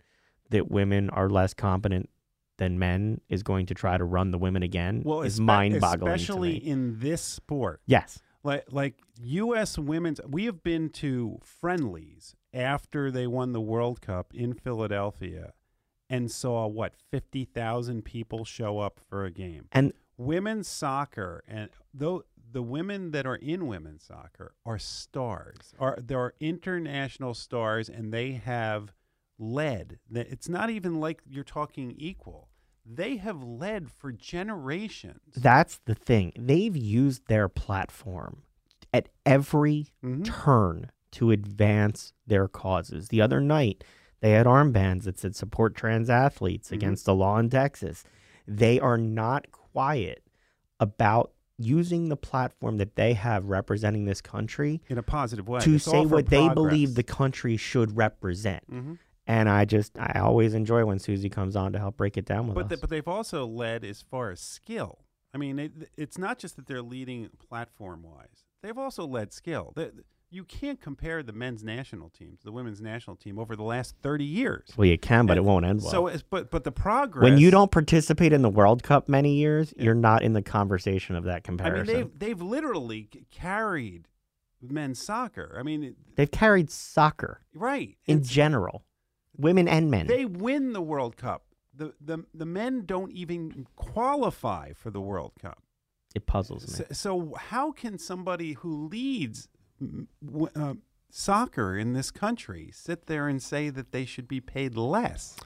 that 0.51 0.71
women 0.71 1.11
are 1.11 1.29
less 1.29 1.55
competent 1.55 2.09
than 2.57 2.79
men 2.79 3.21
is 3.29 3.43
going 3.43 3.67
to 3.67 3.75
try 3.75 3.97
to 3.97 4.05
run 4.05 4.31
the 4.31 4.39
women 4.39 4.63
again 4.63 5.03
Well, 5.05 5.23
is 5.23 5.39
espe- 5.39 5.45
mind-boggling 5.45 6.13
especially 6.13 6.57
in 6.57 6.99
this 6.99 7.23
sport. 7.23 7.81
Yes. 7.87 8.21
like 8.43 8.65
like 8.71 8.95
U.S. 9.23 9.79
women's. 9.79 10.21
We 10.27 10.45
have 10.47 10.63
been 10.63 10.91
to 10.91 11.39
friendlies 11.43 12.35
after 12.53 13.11
they 13.11 13.27
won 13.27 13.53
the 13.53 13.61
World 13.61 14.01
Cup 14.01 14.35
in 14.35 14.55
Philadelphia, 14.55 15.53
and 16.09 16.31
saw 16.31 16.67
what 16.67 16.95
fifty 16.97 17.45
thousand 17.45 18.05
people 18.05 18.45
show 18.45 18.79
up 18.79 18.99
for 19.09 19.25
a 19.25 19.31
game. 19.31 19.69
And 19.73 19.93
women's 20.17 20.69
soccer, 20.69 21.45
and 21.47 21.71
though 21.95 22.25
the 22.51 22.63
women 22.63 23.11
that 23.13 23.27
are 23.27 23.37
in 23.37 23.67
women's 23.67 24.03
soccer 24.05 24.55
are 24.67 24.79
stars, 24.79 25.73
are 25.79 25.99
there 26.01 26.19
are 26.21 26.35
international 26.41 27.35
stars, 27.35 27.89
and 27.89 28.13
they 28.13 28.33
have 28.33 28.93
led. 29.39 29.99
That 30.11 30.29
it's 30.29 30.49
not 30.49 30.71
even 30.71 31.01
like 31.01 31.23
you're 31.27 31.45
talking 31.45 31.95
equal. 31.97 32.49
They 32.85 33.17
have 33.19 33.43
led 33.43 33.91
for 33.91 34.11
generations. 34.11 35.21
That's 35.37 35.79
the 35.85 35.95
thing. 35.95 36.33
They've 36.37 36.77
used 36.77 37.27
their 37.29 37.49
platform 37.49 38.43
at 38.93 39.09
every 39.25 39.89
Mhm. 40.03 40.25
turn 40.25 40.91
to 41.13 41.31
advance 41.31 42.13
their 42.27 42.49
causes. 42.49 43.09
The 43.09 43.21
other 43.21 43.41
night, 43.41 43.85
they 44.21 44.33
had 44.33 44.47
armbands 44.47 45.05
that 45.05 45.19
said 45.19 45.37
support 45.37 45.75
trans 45.75 46.11
athletes 46.11 46.71
Mhm. 46.71 46.73
against 46.75 47.05
the 47.05 47.15
law 47.15 47.39
in 47.39 47.49
Texas. 47.51 48.05
They 48.47 48.81
are 48.81 48.99
not 48.99 49.51
quiet 49.53 50.25
about 50.81 51.33
using 51.61 52.09
the 52.09 52.17
platform 52.17 52.79
that 52.79 52.97
they 52.97 53.13
have 53.13 53.45
representing 53.47 54.07
this 54.07 54.21
country 54.21 54.81
in 54.89 54.97
a 54.99 55.03
positive 55.03 55.47
way 55.49 55.61
to 55.61 55.75
It's 55.75 55.85
say 55.85 56.07
what 56.07 56.27
they 56.27 56.49
believe 56.49 56.95
the 56.95 57.03
country 57.03 57.57
should 57.57 57.97
represent. 57.97 58.69
Mhm. 58.71 58.99
And 59.27 59.49
I 59.49 59.65
just, 59.67 59.97
I 59.99 60.19
always 60.21 60.55
enjoy 60.55 60.85
when 60.87 60.99
Susie 60.99 61.29
comes 61.29 61.55
on 61.55 61.73
to 61.75 61.79
help 61.79 61.97
break 61.99 62.17
it 62.17 62.25
down 62.25 62.47
with 62.49 62.55
But 62.55 62.65
us. 62.65 62.71
the, 62.71 62.77
but 62.79 62.91
they've 62.91 63.07
also 63.07 63.47
led 63.47 63.85
as 63.85 64.01
far 64.03 64.31
as 64.31 64.41
skill. 64.41 65.05
I 65.35 65.39
mean, 65.39 65.59
it, 65.59 65.73
it's 65.97 66.19
not 66.19 66.39
just 66.39 66.57
that 66.57 66.67
they're 66.67 66.83
leading 66.83 67.29
platform 67.39 68.03
wise. 68.03 68.45
They've 68.63 68.77
also 68.79 69.07
led 69.07 69.33
skill. 69.33 69.73
The- 69.77 69.93
you 70.33 70.45
can't 70.45 70.81
compare 70.81 71.23
the 71.23 71.33
men's 71.33 71.65
national 71.65 72.09
team 72.09 72.37
to 72.39 72.45
the 72.45 72.53
women's 72.53 72.81
national 72.81 73.17
team 73.17 73.39
over 73.39 73.57
the 73.57 73.63
last 73.65 73.97
thirty 74.03 74.25
years. 74.25 74.69
well, 74.77 74.87
you 74.87 74.97
can, 74.99 75.27
but 75.27 75.37
And 75.37 75.45
it 75.45 75.49
won't 75.49 75.65
end 75.67 75.83
well. 75.83 75.91
So, 75.91 76.07
it's, 76.07 76.23
but 76.23 76.51
but 76.51 76.65
the 76.65 76.73
progress 76.73 77.25
when 77.25 77.39
you 77.39 77.51
don't 77.51 77.71
participate 77.71 78.33
in 78.33 78.43
the 78.43 78.49
World 78.51 78.83
Cup 78.83 79.09
many 79.09 79.35
years, 79.35 79.75
you're 79.77 79.95
not 79.95 80.23
in 80.23 80.33
the 80.33 80.43
conversation 80.43 81.17
of 81.17 81.25
that 81.25 81.43
comparison. 81.45 81.95
I 81.95 81.99
mean, 81.99 82.11
they've 82.11 82.19
they've 82.19 82.43
literally 82.43 83.09
carried 83.31 84.07
men's 84.63 85.03
soccer. 85.03 85.57
I 85.59 85.63
mean, 85.63 85.97
They've 86.17 86.31
carried 86.31 86.71
soccer 86.71 87.41
right 87.55 87.97
in 88.07 88.19
It's- 88.19 88.31
general, 88.31 88.85
women 89.37 89.67
and 89.67 89.91
men. 89.91 90.07
They 90.07 90.27
win 90.27 90.73
the 90.75 90.83
World 90.83 91.17
Cup. 91.17 91.45
The, 91.75 91.95
the 92.01 92.25
the 92.35 92.45
men 92.47 92.85
don't 92.85 93.11
even 93.13 93.67
qualify 93.77 94.73
for 94.75 94.91
the 94.91 95.01
World 95.01 95.33
Cup. 95.41 95.63
it 96.15 96.27
puzzles 96.27 96.67
me. 96.69 96.75
So, 96.75 96.85
so 96.93 97.35
how 97.39 97.73
can 97.73 97.99
somebody 97.99 98.53
who 98.55 98.89
leads 98.89 99.49
uh, 100.55 100.75
soccer 101.11 101.77
in 101.77 101.93
this 101.93 102.11
country 102.11 102.71
sit 102.73 103.07
there 103.07 103.29
and 103.29 103.43
say 103.43 103.71
that 103.71 103.93
they 103.93 104.05
should 104.05 104.29
be 104.29 104.41
paid 104.41 104.77
less? 104.77 105.37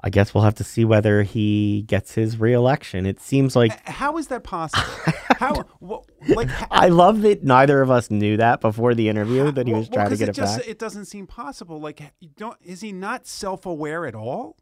I 0.00 0.10
guess 0.10 0.32
we'll 0.32 0.44
have 0.44 0.54
to 0.56 0.64
see 0.64 0.84
whether 0.84 1.24
he 1.24 1.82
gets 1.88 2.14
his 2.14 2.38
reelection. 2.38 3.04
It 3.04 3.18
seems 3.20 3.56
like 3.56 3.84
How 3.88 4.16
is 4.16 4.28
that 4.28 4.44
possible? 4.44 4.84
how 5.38 5.64
like 6.28 6.48
h- 6.48 6.68
I 6.70 6.88
love 6.88 7.22
that 7.22 7.42
neither 7.42 7.82
of 7.82 7.90
us 7.90 8.08
knew 8.08 8.36
that 8.36 8.60
before 8.60 8.94
the 8.94 9.08
interview 9.08 9.50
that 9.50 9.66
he 9.66 9.72
was 9.74 9.88
well, 9.90 9.94
trying 9.94 10.10
to 10.10 10.16
get 10.16 10.28
it 10.28 10.30
it, 10.30 10.40
just 10.40 10.58
back. 10.58 10.68
it 10.68 10.78
doesn't 10.78 11.06
seem 11.06 11.26
possible. 11.26 11.80
Like 11.80 12.00
don't 12.36 12.56
is 12.62 12.80
he 12.80 12.92
not 12.92 13.26
self-aware 13.26 14.06
at 14.06 14.14
all? 14.14 14.56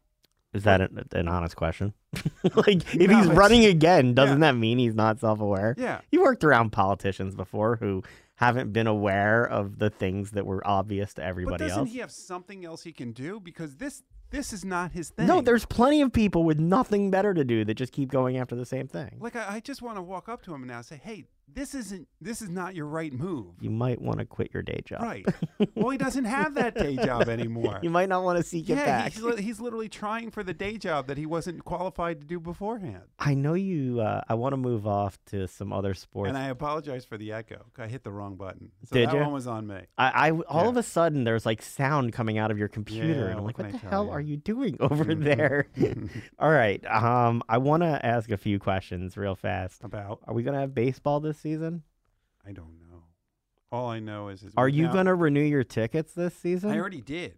Is 0.53 0.63
that 0.63 0.81
an, 0.81 1.05
an 1.11 1.27
honest 1.27 1.55
question? 1.55 1.93
like, 2.55 2.95
if 2.95 3.11
No, 3.11 3.17
he's 3.17 3.27
running 3.27 3.65
again, 3.65 4.15
doesn't 4.15 4.39
yeah. 4.41 4.51
that 4.53 4.57
mean 4.57 4.79
he's 4.79 4.95
not 4.95 5.19
self-aware? 5.19 5.75
Yeah. 5.77 6.01
he 6.09 6.17
worked 6.17 6.43
around 6.43 6.71
politicians 6.71 7.35
before 7.35 7.75
who 7.75 8.01
haven't 8.37 8.71
been 8.73 8.87
aware 8.87 9.43
of 9.45 9.77
the 9.79 9.89
things 9.89 10.31
that 10.31 10.45
were 10.45 10.65
obvious 10.65 11.13
to 11.15 11.21
But 11.21 11.27
everybody 11.27 11.63
doesn't 11.67 11.79
else. 11.79 11.89
he 11.91 11.99
have 11.99 12.11
something 12.11 12.65
else 12.65 12.83
he 12.83 12.91
can 12.93 13.11
do? 13.11 13.39
Because 13.39 13.75
this 13.75 14.01
this 14.29 14.51
is 14.51 14.65
not 14.65 14.91
his 14.91 15.09
thing. 15.09 15.25
No, 15.27 15.39
there's 15.41 15.65
plenty 15.65 16.01
of 16.01 16.11
people 16.11 16.43
with 16.43 16.59
nothing 16.59 17.09
better 17.11 17.33
to 17.33 17.43
do 17.45 17.63
that 17.65 17.75
just 17.75 17.93
keep 17.93 18.09
going 18.11 18.37
after 18.37 18.55
the 18.55 18.65
same 18.65 18.87
thing. 18.87 19.17
like 19.19 19.35
I, 19.35 19.55
I 19.55 19.59
just 19.59 19.81
want 19.81 19.97
to 19.97 20.01
walk 20.01 20.27
up 20.29 20.41
to 20.43 20.53
him 20.53 20.61
and 20.63 20.67
now 20.69 20.77
and 20.77 20.85
say, 20.85 20.99
"Hey, 21.03 21.25
this 21.53 21.73
isn't 21.73 22.07
this 22.21 22.41
is 22.41 22.49
not 22.49 22.75
your 22.75 22.85
right 22.85 23.11
move." 23.13 23.55
You 23.61 23.69
might 23.69 24.01
want 24.01 24.19
to 24.19 24.25
quit 24.25 24.51
your 24.53 24.63
day 24.63 24.81
job. 24.85 25.01
Right. 25.01 25.25
well, 25.75 25.89
he 25.89 25.97
doesn't 25.97 26.25
have 26.25 26.53
that 26.55 26.75
day 26.75 26.95
job 26.95 27.29
anymore. 27.29 27.79
You 27.81 27.89
might 27.89 28.09
not 28.09 28.23
want 28.23 28.37
to 28.37 28.43
seek 28.43 28.69
it 28.69 28.75
yeah, 28.77 28.85
back. 28.85 29.13
he's, 29.13 29.23
li- 29.23 29.41
he's 29.41 29.59
literally 29.59 29.89
trying 29.89 30.29
for 30.31 30.43
the 30.43 30.53
day 30.53 30.77
job 30.77 31.07
that 31.07 31.17
he 31.17 31.25
wasn't 31.25 31.63
qualified 31.65 32.19
to 32.21 32.25
do 32.27 32.39
beforehand. 32.39 33.03
I 33.19 33.33
know 33.33 33.53
you. 33.53 34.01
Uh, 34.01 34.21
I 34.27 34.33
want 34.35 34.53
to 34.53 34.57
move 34.57 34.85
off 34.87 35.17
to 35.27 35.47
some 35.47 35.71
other 35.73 35.93
sports. 35.93 36.29
And 36.29 36.37
I 36.37 36.47
apologize 36.49 37.05
for 37.05 37.17
the 37.17 37.31
echo. 37.31 37.65
I 37.77 37.87
hit 37.87 38.03
the 38.03 38.11
wrong 38.11 38.35
button. 38.35 38.71
So 38.85 38.95
Did 38.95 39.09
that 39.09 39.15
ya? 39.15 39.23
one 39.23 39.31
was 39.33 39.47
on 39.47 39.67
me. 39.67 39.79
I, 39.97 40.29
I 40.29 40.31
all 40.31 40.63
Yeah. 40.63 40.69
of 40.69 40.77
a 40.77 40.83
sudden 40.83 41.23
there's 41.23 41.45
like 41.45 41.61
sound 41.61 42.13
coming 42.13 42.37
out 42.37 42.51
of 42.51 42.57
your 42.57 42.67
computer, 42.67 43.07
Yeah, 43.07 43.25
and 43.29 43.39
I'm 43.39 43.43
like, 43.45 43.57
what 43.57 43.71
the 43.71 43.77
hell 43.77 44.05
ya?" 44.05 44.11
are 44.11 44.21
you 44.21 44.37
doing 44.37 44.77
over 44.81 45.05
Mhm. 45.05 45.23
there? 45.23 45.67
all 46.39 46.49
right. 46.51 46.85
Um, 46.85 47.41
I 47.49 47.57
want 47.57 47.83
to 47.83 48.05
ask 48.05 48.29
a 48.31 48.37
few 48.37 48.59
questions 48.59 49.17
real 49.17 49.35
fast. 49.35 49.83
About 49.83 50.19
Are 50.27 50.33
we 50.33 50.43
gonna 50.43 50.59
have 50.59 50.73
baseball 50.75 51.19
this 51.19 51.36
season? 51.37 51.83
I 52.45 52.51
don't 52.51 52.79
know. 52.79 53.03
All 53.71 53.89
I 53.89 53.99
know 53.99 54.29
is, 54.29 54.43
is 54.43 54.53
Are 54.55 54.69
you 54.69 54.83
now- 54.83 54.93
gonna 54.93 55.15
renew 55.15 55.41
your 55.41 55.63
tickets 55.63 56.13
this 56.13 56.33
season? 56.35 56.71
I 56.71 56.77
already 56.79 57.01
did. 57.01 57.37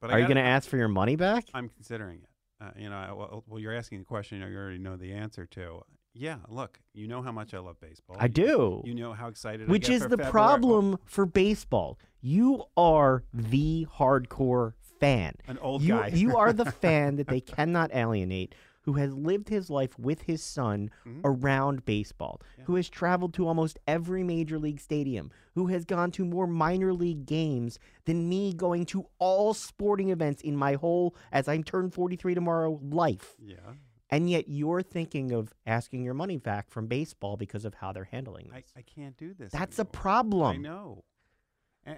But 0.00 0.10
I 0.10 0.14
are 0.14 0.18
you 0.18 0.24
gotta- 0.24 0.34
gonna 0.34 0.46
ask 0.46 0.68
for 0.68 0.76
your 0.76 0.88
money 0.88 1.16
back? 1.16 1.46
I'm 1.54 1.68
considering 1.68 2.20
it. 2.22 2.28
Uh, 2.62 2.70
you 2.76 2.90
know, 2.90 2.96
I, 2.96 3.12
well, 3.12 3.44
well, 3.46 3.58
you're 3.58 3.74
asking 3.74 4.00
the 4.00 4.04
question 4.04 4.40
you 4.40 4.56
already 4.56 4.78
know 4.78 4.96
the 4.96 5.12
answer 5.12 5.46
to. 5.46 5.80
Yeah, 6.12 6.38
look, 6.48 6.80
you 6.92 7.06
know 7.06 7.22
how 7.22 7.32
much 7.32 7.54
I 7.54 7.58
love 7.60 7.80
baseball. 7.80 8.16
I 8.18 8.28
do. 8.28 8.82
You 8.84 8.94
know 8.94 9.12
how 9.14 9.28
excited. 9.28 9.68
I 9.68 9.70
Which 9.70 9.86
get 9.86 9.92
is 9.96 10.02
for 10.02 10.08
the 10.08 10.16
February. 10.16 10.32
problem 10.32 10.98
for 11.06 11.24
baseball. 11.24 11.98
You 12.20 12.64
are 12.76 13.22
the 13.32 13.86
hardcore 13.96 14.74
fan. 14.98 15.34
An 15.46 15.56
old 15.58 15.80
you, 15.82 15.94
guy. 15.94 16.08
you 16.08 16.36
are 16.36 16.52
the 16.52 16.64
fan 16.72 17.16
that 17.16 17.28
they 17.28 17.40
cannot 17.40 17.90
alienate, 17.94 18.54
who 18.82 18.94
has 18.94 19.12
lived 19.14 19.48
his 19.48 19.68
life 19.70 19.98
with 19.98 20.22
his 20.22 20.42
son 20.42 20.90
Mhm. 21.04 21.20
around 21.24 21.84
baseball, 21.84 22.40
who 22.64 22.76
has 22.76 22.88
traveled 22.88 23.34
to 23.34 23.46
almost 23.46 23.78
every 23.86 24.22
major 24.22 24.58
league 24.58 24.80
stadium, 24.80 25.30
who 25.54 25.66
has 25.66 25.84
gone 25.84 26.10
to 26.12 26.24
more 26.24 26.46
minor 26.46 26.92
league 26.92 27.26
games 27.26 27.78
than 28.06 28.28
me 28.28 28.52
going 28.54 28.86
to 28.86 29.06
all 29.18 29.52
sporting 29.54 30.08
events 30.10 30.40
in 30.42 30.56
my 30.56 30.74
whole, 30.74 31.14
as 31.32 31.46
I 31.48 31.60
turn 31.62 31.90
43 31.90 32.34
tomorrow, 32.34 32.78
life. 32.82 33.36
Yeah, 33.38 33.74
And 34.12 34.28
yet 34.28 34.48
you're 34.48 34.82
thinking 34.82 35.30
of 35.30 35.54
asking 35.66 36.02
your 36.02 36.14
money 36.14 36.36
back 36.36 36.68
from 36.68 36.88
baseball 36.88 37.36
because 37.36 37.64
of 37.64 37.74
how 37.74 37.92
they're 37.92 38.04
handling 38.04 38.48
this. 38.52 38.72
I 38.76 38.82
can't 38.82 39.16
do 39.16 39.34
this. 39.34 39.52
That's 39.52 39.78
a 39.78 39.84
problem. 39.84 40.56
I 40.56 40.56
know. 40.56 41.04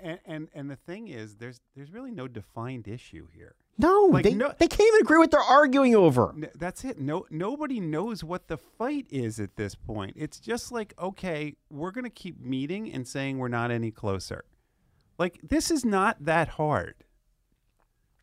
And, 0.02 0.18
and 0.24 0.48
and 0.54 0.70
the 0.70 0.76
thing 0.76 1.08
is, 1.08 1.36
there's 1.36 1.60
there's 1.76 1.90
really 1.92 2.10
no 2.10 2.28
defined 2.28 2.88
issue 2.88 3.26
here. 3.34 3.54
No, 3.78 4.02
Like, 4.12 4.24
they, 4.24 4.34
no- 4.34 4.52
they 4.58 4.68
can't 4.68 4.86
even 4.86 5.00
agree 5.00 5.16
what 5.18 5.30
they're 5.30 5.40
arguing 5.40 5.96
over. 5.96 6.30
N- 6.30 6.50
That's 6.54 6.84
it. 6.84 7.00
No, 7.00 7.24
nobody 7.30 7.80
knows 7.80 8.22
what 8.22 8.46
the 8.48 8.58
fight 8.58 9.06
is 9.10 9.40
at 9.40 9.56
this 9.56 9.74
point. 9.74 10.12
It's 10.14 10.38
just 10.38 10.70
like, 10.70 10.92
okay, 11.00 11.56
we're 11.70 11.90
gonna 11.90 12.10
keep 12.10 12.38
meeting 12.40 12.92
and 12.92 13.08
saying 13.08 13.38
we're 13.38 13.48
not 13.48 13.70
any 13.70 13.90
closer. 13.90 14.44
Like 15.18 15.40
this 15.42 15.70
is 15.70 15.84
not 15.84 16.24
that 16.24 16.48
hard. 16.48 16.96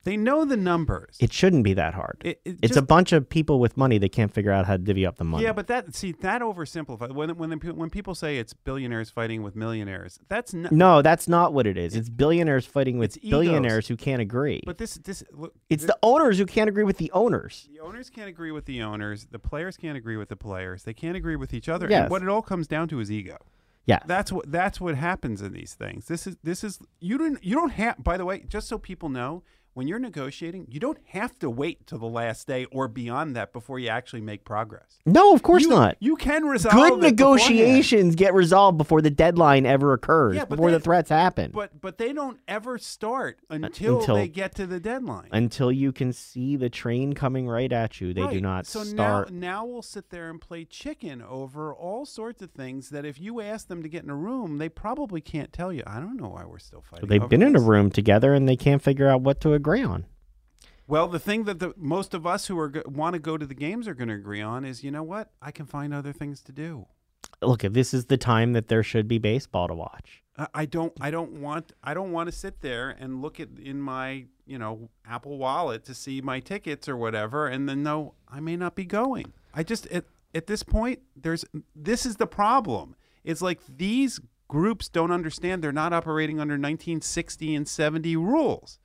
They 0.10 0.18
know 0.18 0.44
the 0.44 0.58
numbers. 0.58 1.18
It 1.20 1.32
shouldn't 1.32 1.64
be 1.64 1.74
that 1.76 1.94
hard. 1.94 2.18
It- 2.26 2.42
it 2.44 2.58
it's 2.64 2.76
a 2.78 2.82
bunch 2.82 3.12
of 3.12 3.30
people 3.30 3.60
with 3.60 3.78
money 3.78 4.00
that 4.00 4.12
can't 4.12 4.34
figure 4.34 4.52
out 4.52 4.66
how 4.66 4.74
to 4.74 4.84
divvy 4.84 5.06
up 5.06 5.18
the 5.18 5.24
money. 5.24 5.44
Yeah, 5.44 5.54
but 5.54 5.68
that 5.68 5.94
see 5.96 6.12
that 6.14 6.42
oversimplified. 6.42 7.14
When 7.14 7.38
when 7.38 7.50
the, 7.52 7.58
when 7.74 7.90
people 7.92 8.16
say 8.16 8.38
it's 8.38 8.54
billionaires 8.54 9.10
fighting 9.12 9.44
with 9.44 9.56
millionaires, 9.56 10.20
that's 10.28 10.54
not. 10.54 10.72
no, 10.72 11.02
that's 11.04 11.28
not 11.28 11.54
what 11.54 11.68
it 11.68 11.78
is. 11.78 11.96
It's 11.96 12.10
billionaires 12.10 12.66
fighting 12.66 12.98
with 12.98 13.18
It's 13.18 13.26
egos. 13.26 13.30
billionaires 13.30 13.88
who 13.88 13.96
can't 13.96 14.22
agree. 14.22 14.62
But 14.66 14.78
this 14.80 14.96
this 14.96 15.24
look, 15.32 15.54
it's 15.70 15.84
thi- 15.84 15.88
the 15.88 15.98
owners 16.02 16.38
who 16.40 16.46
can't 16.48 16.70
agree 16.70 16.84
with 16.84 16.98
the 16.98 17.12
owners. 17.12 17.70
The 17.72 17.80
owners 17.82 18.10
can't 18.10 18.30
agree 18.30 18.52
with 18.52 18.66
the 18.66 18.82
owners. 18.82 19.28
The 19.30 19.40
players 19.40 19.78
can't 19.78 19.98
agree 19.98 20.18
with 20.18 20.30
the 20.30 20.36
players. 20.36 20.84
They 20.84 20.94
can't 20.94 21.16
agree 21.18 21.36
with 21.36 21.54
each 21.54 21.70
other. 21.70 21.88
Yes. 21.90 22.02
And 22.04 22.10
what 22.12 22.24
it 22.24 22.30
all 22.30 22.42
comes 22.42 22.68
down 22.68 22.88
to 22.90 23.00
is 23.00 23.12
ego. 23.12 23.38
Yeah. 23.86 24.00
That's 24.06 24.32
what 24.32 24.52
that's 24.52 24.80
what 24.80 24.96
happens 24.96 25.42
in 25.42 25.54
these 25.54 25.74
things. 25.74 26.06
This 26.06 26.28
is 26.28 26.38
this 26.44 26.64
is 26.64 26.80
you 27.00 27.18
don't 27.18 27.44
you 27.44 27.56
don't 27.56 27.72
have 27.72 28.04
by 28.04 28.18
the 28.18 28.26
way, 28.26 28.44
just 28.48 28.68
so 28.68 28.78
people 28.78 29.10
know, 29.10 29.44
when 29.74 29.88
you're 29.88 30.00
negotiating, 30.00 30.68
you 30.70 30.80
don't 30.80 30.98
have 31.10 31.38
to 31.40 31.50
wait 31.50 31.86
till 31.88 32.00
the 32.00 32.06
last 32.06 32.48
day 32.48 32.66
or 32.66 32.88
beyond 32.88 33.36
that 33.36 33.54
before 33.54 33.80
you 33.80 33.88
actually 33.88 34.22
make 34.22 34.44
progress. 34.44 35.00
No, 35.06 35.34
of 35.34 35.42
course 35.44 35.64
You- 35.64 35.70
not. 35.70 35.96
You 36.00 36.16
can 36.16 36.46
resolve 36.46 36.74
Good 36.76 36.82
it 37.06 37.16
beforehand. 37.18 37.18
negotiations 37.18 38.16
get 38.16 38.34
resolved 38.34 38.78
before 38.78 39.02
the 39.02 39.10
deadline 39.10 39.66
ever 39.66 39.94
occurs, 39.94 40.36
Yeah, 40.36 40.46
before 40.46 40.72
they- 40.72 40.78
the 40.78 40.84
threats 40.84 41.10
happen. 41.10 41.52
But 41.54 41.80
but 41.80 41.98
they 41.98 42.12
don't 42.14 42.40
ever 42.48 42.78
start 42.78 43.40
uh, 43.50 43.56
until, 43.56 44.00
until- 44.00 44.16
they 44.16 44.28
get 44.28 44.56
to 44.56 44.68
the 44.68 44.80
deadline. 44.80 45.30
Until 45.32 45.72
you 45.72 45.92
can 45.92 46.12
see 46.12 46.56
the 46.56 46.70
train 46.70 47.14
coming 47.14 47.48
right 47.48 47.72
at 47.72 48.02
you, 48.02 48.14
they 48.14 48.28
do 48.28 48.42
not 48.42 48.66
so 48.66 48.84
start. 48.84 49.32
now 49.32 49.50
now 49.50 49.66
we'll 49.66 49.82
sit 49.82 50.10
there 50.10 50.30
and 50.30 50.40
play 50.42 50.66
chicken 50.66 51.22
over 51.22 51.74
all 51.74 52.06
sorts 52.06 52.42
of 52.42 52.52
things 52.52 52.90
that 52.90 53.06
if 53.06 53.20
you 53.20 53.40
ask 53.42 53.68
them 53.68 53.82
to 53.84 53.90
get 53.90 54.04
in 54.04 54.10
a 54.10 54.16
room, 54.16 54.58
they 54.58 54.70
probably 54.70 55.22
can't 55.22 55.52
tell 55.54 55.72
you. 55.72 55.84
I 55.88 56.00
don't 56.00 56.18
know 56.18 56.30
why 56.30 56.44
we're 56.46 56.60
still 56.60 56.82
fighting. 56.82 57.08
They've 57.10 57.22
over 57.22 57.30
been 57.30 57.42
in 57.42 57.56
a 57.56 57.60
room 57.62 57.90
together 57.92 58.34
and 58.34 58.48
they 58.48 58.56
can't 58.56 58.82
figure 58.82 59.08
out 59.08 59.22
what 59.22 59.40
to 59.42 59.54
agree 59.54 59.69
on. 59.84 60.06
Well, 60.88 61.08
the 61.08 61.20
thing 61.20 61.44
that 61.44 61.60
the 61.60 61.74
most 61.78 62.14
of 62.16 62.26
us 62.26 62.48
who 62.48 62.58
are 62.58 62.72
want 62.86 63.14
to 63.14 63.20
go 63.20 63.38
to 63.38 63.46
the 63.46 63.54
games 63.54 63.88
are 63.88 63.94
going 63.94 64.08
to 64.08 64.16
agree 64.16 64.42
on 64.42 64.66
is, 64.66 64.84
you 64.84 64.90
know 64.90 65.04
what? 65.04 65.30
I 65.42 65.52
can 65.52 65.68
find 65.68 65.94
other 65.94 66.12
things 66.12 66.42
to 66.42 66.52
do. 66.52 66.88
Look, 67.42 67.64
if 67.64 67.74
this 67.74 67.94
is 67.94 68.06
the 68.06 68.18
time 68.18 68.54
that 68.54 68.70
there 68.70 68.82
should 68.82 69.08
be 69.08 69.20
baseball 69.20 69.68
to 69.68 69.76
watch. 69.76 70.24
I- 70.38 70.48
I 70.54 70.66
don't. 70.66 70.94
I 71.00 71.12
don't 71.12 71.34
want. 71.42 71.74
I 71.84 71.94
don't 71.94 72.12
want 72.12 72.28
to 72.28 72.32
sit 72.32 72.62
there 72.62 72.90
and 73.00 73.22
look 73.22 73.40
at 73.40 73.50
in 73.62 73.80
my 73.80 74.26
you 74.48 74.58
know 74.58 74.90
Apple 75.08 75.38
Wallet 75.38 75.84
to 75.86 75.94
see 75.94 76.22
my 76.22 76.40
tickets 76.40 76.90
or 76.90 76.98
whatever, 76.98 77.46
and 77.46 77.70
then 77.70 77.84
know 77.84 78.16
I 78.28 78.40
may 78.40 78.56
not 78.56 78.74
be 78.76 78.86
going. 78.86 79.34
I 79.54 79.64
just 79.64 79.86
at 79.88 80.06
at 80.34 80.48
this 80.48 80.64
point, 80.64 81.00
there's 81.16 81.46
this 81.76 82.06
is 82.06 82.16
the 82.16 82.28
problem. 82.28 82.96
It's 83.24 83.42
like 83.42 83.60
these 83.68 84.20
groups 84.48 84.90
don't 84.90 85.12
understand 85.12 85.64
they're 85.64 85.72
not 85.72 85.94
operating 85.94 86.40
under 86.40 86.54
1960 86.54 87.54
and 87.54 87.68
70 87.68 88.16
rules. 88.16 88.80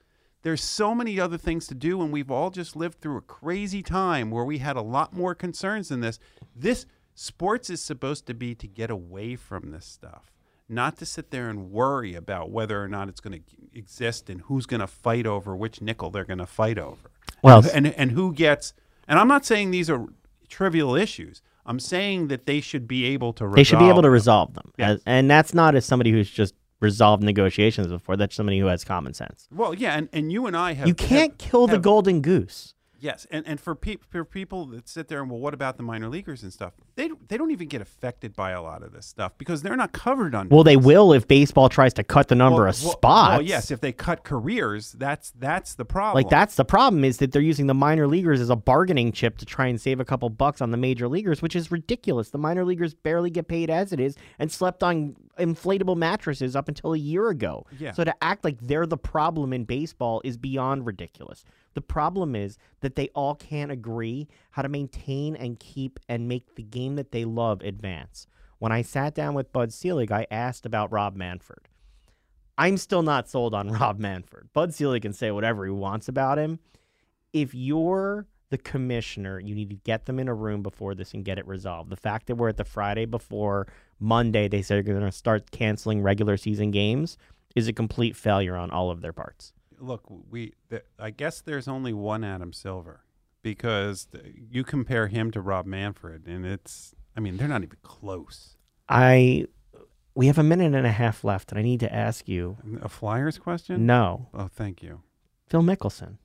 There's 0.44 0.62
so 0.62 0.94
many 0.94 1.18
other 1.18 1.38
things 1.38 1.66
to 1.68 1.74
do, 1.74 2.02
and 2.02 2.12
we've 2.12 2.30
all 2.30 2.50
just 2.50 2.76
lived 2.76 3.00
through 3.00 3.16
a 3.16 3.22
crazy 3.22 3.82
time 3.82 4.30
where 4.30 4.44
we 4.44 4.58
had 4.58 4.76
a 4.76 4.82
lot 4.82 5.14
more 5.14 5.34
concerns 5.34 5.88
than 5.88 6.00
this. 6.00 6.18
This 6.54 6.84
sports 7.14 7.70
is 7.70 7.82
supposed 7.82 8.26
to 8.26 8.34
be 8.34 8.54
to 8.56 8.66
get 8.68 8.90
away 8.90 9.36
from 9.36 9.70
this 9.70 9.86
stuff, 9.86 10.30
not 10.68 10.98
to 10.98 11.06
sit 11.06 11.30
there 11.30 11.48
and 11.48 11.70
worry 11.70 12.14
about 12.14 12.50
whether 12.50 12.82
or 12.82 12.88
not 12.88 13.08
it's 13.08 13.20
going 13.20 13.40
to 13.40 13.78
exist 13.78 14.28
and 14.28 14.42
who's 14.42 14.66
going 14.66 14.80
to 14.80 14.86
fight 14.86 15.26
over 15.26 15.56
which 15.56 15.80
nickel 15.80 16.10
they're 16.10 16.26
going 16.26 16.38
to 16.38 16.46
fight 16.46 16.76
over. 16.78 17.10
Well, 17.42 17.64
and, 17.72 17.86
and 17.86 17.94
and 17.96 18.10
who 18.12 18.34
gets. 18.34 18.74
And 19.08 19.18
I'm 19.18 19.28
not 19.28 19.46
saying 19.46 19.70
these 19.70 19.88
are 19.88 20.06
trivial 20.50 20.94
issues. 20.94 21.40
I'm 21.64 21.80
saying 21.80 22.28
that 22.28 22.44
they 22.44 22.60
should 22.60 22.86
be 22.86 23.06
able 23.06 23.32
to. 23.34 23.48
They 23.48 23.64
should 23.64 23.78
be 23.78 23.88
able 23.88 24.02
to 24.02 24.10
resolve 24.10 24.50
resolve 24.50 24.54
them, 24.54 24.72
Yes. 24.76 25.00
And 25.06 25.30
that's 25.30 25.54
not 25.54 25.74
as 25.74 25.86
somebody 25.86 26.10
who's 26.10 26.30
just 26.30 26.54
resolved 26.84 27.22
negotiations 27.24 27.88
before. 27.88 28.16
That's 28.16 28.36
somebody 28.36 28.58
who 28.60 28.66
has 28.66 28.84
common 28.84 29.14
sense. 29.14 29.48
Well, 29.50 29.74
yeah, 29.74 29.96
and, 29.96 30.08
and 30.12 30.30
you 30.30 30.46
and 30.46 30.56
I 30.56 30.74
have. 30.74 30.86
you 30.86 30.94
can't 30.94 31.32
have- 31.32 31.38
kill 31.38 31.66
the 31.66 31.74
have- 31.74 31.82
golden 31.82 32.20
goose. 32.20 32.73
Yes, 33.04 33.26
and 33.30 33.46
and 33.46 33.60
for, 33.60 33.74
peop 33.74 34.02
for 34.08 34.24
people 34.24 34.64
that 34.68 34.88
sit 34.88 35.08
there 35.08 35.20
and 35.20 35.30
well, 35.30 35.38
what 35.38 35.52
about 35.52 35.76
the 35.76 35.82
minor 35.82 36.08
leaguers 36.08 36.42
and 36.42 36.50
stuff? 36.50 36.72
They 36.96 37.10
they 37.28 37.36
don't 37.36 37.50
even 37.50 37.68
get 37.68 37.82
affected 37.82 38.34
by 38.34 38.52
a 38.52 38.62
lot 38.62 38.82
of 38.82 38.92
this 38.92 39.04
stuff 39.04 39.36
because 39.36 39.60
they're 39.60 39.76
not 39.76 39.92
covered 39.92 40.34
under. 40.34 40.54
Well, 40.54 40.64
they 40.64 40.76
this. 40.76 40.86
will 40.86 41.12
if 41.12 41.28
baseball 41.28 41.68
tries 41.68 41.92
to 41.94 42.02
cut 42.02 42.28
the 42.28 42.34
number 42.34 42.62
Well, 42.62 42.70
of 42.70 42.82
well- 42.82 42.92
spots. 42.92 43.30
Well, 43.32 43.42
yes, 43.42 43.70
if 43.70 43.80
they 43.82 43.92
cut 43.92 44.24
careers, 44.24 44.92
that's 44.92 45.32
that's 45.38 45.74
the 45.74 45.84
problem. 45.84 46.24
Like 46.24 46.30
that's 46.30 46.54
the 46.54 46.64
problem 46.64 47.04
is 47.04 47.18
that 47.18 47.32
they're 47.32 47.42
using 47.42 47.66
the 47.66 47.74
minor 47.74 48.06
leaguers 48.06 48.40
as 48.40 48.48
a 48.48 48.56
bargaining 48.56 49.12
chip 49.12 49.36
to 49.36 49.44
try 49.44 49.66
and 49.66 49.78
save 49.78 50.00
a 50.00 50.04
couple 50.06 50.30
bucks 50.30 50.62
on 50.62 50.70
the 50.70 50.78
major 50.78 51.06
leaguers, 51.06 51.42
which 51.42 51.54
is 51.54 51.70
ridiculous. 51.70 52.30
The 52.30 52.38
minor 52.38 52.64
leaguers 52.64 52.94
barely 52.94 53.28
get 53.28 53.48
paid 53.48 53.68
as 53.68 53.92
it 53.92 54.00
is 54.00 54.16
and 54.38 54.50
slept 54.50 54.82
on 54.82 55.14
inflatable 55.38 55.96
mattresses 55.96 56.56
up 56.56 56.68
until 56.68 56.94
a 56.94 56.98
year 56.98 57.28
ago. 57.28 57.66
Yeah. 57.78 57.92
So 57.92 58.04
to 58.04 58.14
act 58.24 58.44
like 58.44 58.58
they're 58.62 58.86
the 58.86 58.96
problem 58.96 59.52
in 59.52 59.64
baseball 59.64 60.22
is 60.24 60.38
beyond 60.38 60.86
ridiculous. 60.86 61.44
The 61.74 61.80
problem 61.80 62.34
is 62.34 62.56
that 62.80 62.94
they 62.94 63.08
all 63.08 63.34
can't 63.34 63.70
agree 63.70 64.28
how 64.52 64.62
to 64.62 64.68
maintain 64.68 65.36
and 65.36 65.58
keep 65.58 66.00
and 66.08 66.28
make 66.28 66.54
the 66.54 66.62
game 66.62 66.96
that 66.96 67.12
they 67.12 67.24
love 67.24 67.60
advance. 67.62 68.26
When 68.58 68.72
I 68.72 68.82
sat 68.82 69.14
down 69.14 69.34
with 69.34 69.52
Bud 69.52 69.72
Selig, 69.72 70.10
I 70.10 70.26
asked 70.30 70.64
about 70.64 70.92
Rob 70.92 71.16
Manfred. 71.16 71.68
I'm 72.56 72.76
still 72.76 73.02
not 73.02 73.28
sold 73.28 73.54
on 73.54 73.68
Rob 73.72 73.98
Manfred. 73.98 74.52
Bud 74.52 74.72
Selig 74.72 75.02
can 75.02 75.12
say 75.12 75.30
whatever 75.30 75.64
he 75.64 75.70
wants 75.70 76.08
about 76.08 76.38
him. 76.38 76.60
If 77.32 77.54
you're 77.54 78.26
the 78.50 78.58
commissioner, 78.58 79.40
you 79.40 79.54
need 79.54 79.70
to 79.70 79.76
get 79.76 80.06
them 80.06 80.20
in 80.20 80.28
a 80.28 80.34
room 80.34 80.62
before 80.62 80.94
this 80.94 81.12
and 81.12 81.24
get 81.24 81.38
it 81.38 81.46
resolved. 81.46 81.90
The 81.90 81.96
fact 81.96 82.28
that 82.28 82.36
we're 82.36 82.50
at 82.50 82.56
the 82.56 82.64
Friday 82.64 83.04
before 83.04 83.66
Monday, 83.98 84.46
they 84.46 84.62
said 84.62 84.76
they're 84.76 84.94
going 84.94 85.04
to 85.04 85.10
start 85.10 85.50
canceling 85.50 86.02
regular 86.02 86.36
season 86.36 86.70
games 86.70 87.18
is 87.56 87.66
a 87.66 87.72
complete 87.72 88.14
failure 88.14 88.56
on 88.56 88.70
all 88.70 88.90
of 88.90 89.00
their 89.00 89.12
parts. 89.12 89.52
Look, 89.80 90.02
we 90.30 90.52
th- 90.70 90.84
I 90.98 91.10
guess 91.10 91.40
there's 91.40 91.68
only 91.68 91.92
one 91.92 92.24
Adam 92.24 92.52
Silver 92.52 93.04
because 93.42 94.06
th- 94.06 94.24
you 94.50 94.64
compare 94.64 95.08
him 95.08 95.30
to 95.32 95.40
Rob 95.40 95.66
Manfred, 95.66 96.26
and 96.26 96.44
it's 96.46 96.94
I 97.16 97.20
mean 97.20 97.36
they're 97.36 97.48
not 97.48 97.62
even 97.62 97.76
close. 97.82 98.56
I 98.88 99.46
we 100.14 100.26
have 100.28 100.38
a 100.38 100.42
minute 100.44 100.74
and 100.74 100.86
a 100.86 100.92
half 100.92 101.24
left, 101.24 101.50
and 101.50 101.58
I 101.58 101.62
need 101.62 101.80
to 101.80 101.92
ask 101.92 102.28
you. 102.28 102.56
A 102.82 102.88
Flyers 102.88 103.38
question? 103.38 103.84
No, 103.86 104.28
Oh, 104.32 104.48
thank 104.48 104.82
you. 104.82 105.02
Phil 105.48 105.62
Mickelson. 105.62 106.18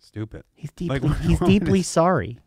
Stupid. 0.00 0.44
He's 0.54 0.72
deeply 0.72 1.00
what- 1.00 1.18
he's 1.20 1.38
deeply 1.40 1.80
is- 1.80 1.86
sorry. 1.86 2.38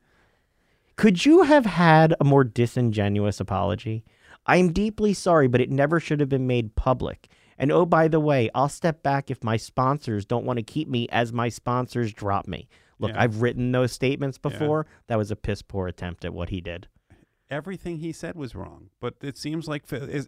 Could 0.98 1.26
you 1.26 1.44
have 1.44 1.66
had 1.66 2.14
a 2.20 2.24
more 2.24 2.44
disingenuous 2.44 3.40
apology? 3.40 4.04
I'm 4.46 4.72
deeply 4.74 5.14
sorry, 5.14 5.48
but 5.48 5.62
it 5.62 5.70
never 5.72 6.00
should 6.00 6.20
have 6.20 6.30
been 6.30 6.48
made 6.48 6.76
public. 6.76 7.28
And 7.62 7.72
oh, 7.72 7.86
by 7.86 8.08
the 8.10 8.20
way, 8.20 8.50
I'll 8.56 8.68
step 8.70 9.04
back 9.04 9.30
if 9.32 9.44
my 9.44 9.56
sponsors 9.56 10.26
don't 10.26 10.46
want 10.46 10.58
to 10.58 10.64
keep 10.64 10.88
me 10.90 11.08
as 11.12 11.32
my 11.32 11.48
sponsors 11.48 12.12
drop 12.12 12.48
me. 12.48 12.68
Look, 13.00 13.12
Yeah. 13.12 13.22
I've 13.22 13.42
written 13.42 13.72
those 13.72 13.92
statements 13.92 14.38
Yeah. 14.44 14.50
before. 14.50 14.88
That 15.08 15.18
was 15.18 15.32
a 15.32 15.36
piss 15.36 15.62
poor 15.62 15.88
attempt 15.88 16.26
at 16.26 16.34
what 16.34 16.50
he 16.50 16.60
did. 16.60 16.88
Everything 17.50 17.98
he 18.00 18.12
said 18.14 18.36
was 18.36 18.56
wrong, 18.56 18.90
but 19.00 19.16
it 19.22 19.38
seems 19.38 19.68
like 19.68 19.84
it, 19.92 20.28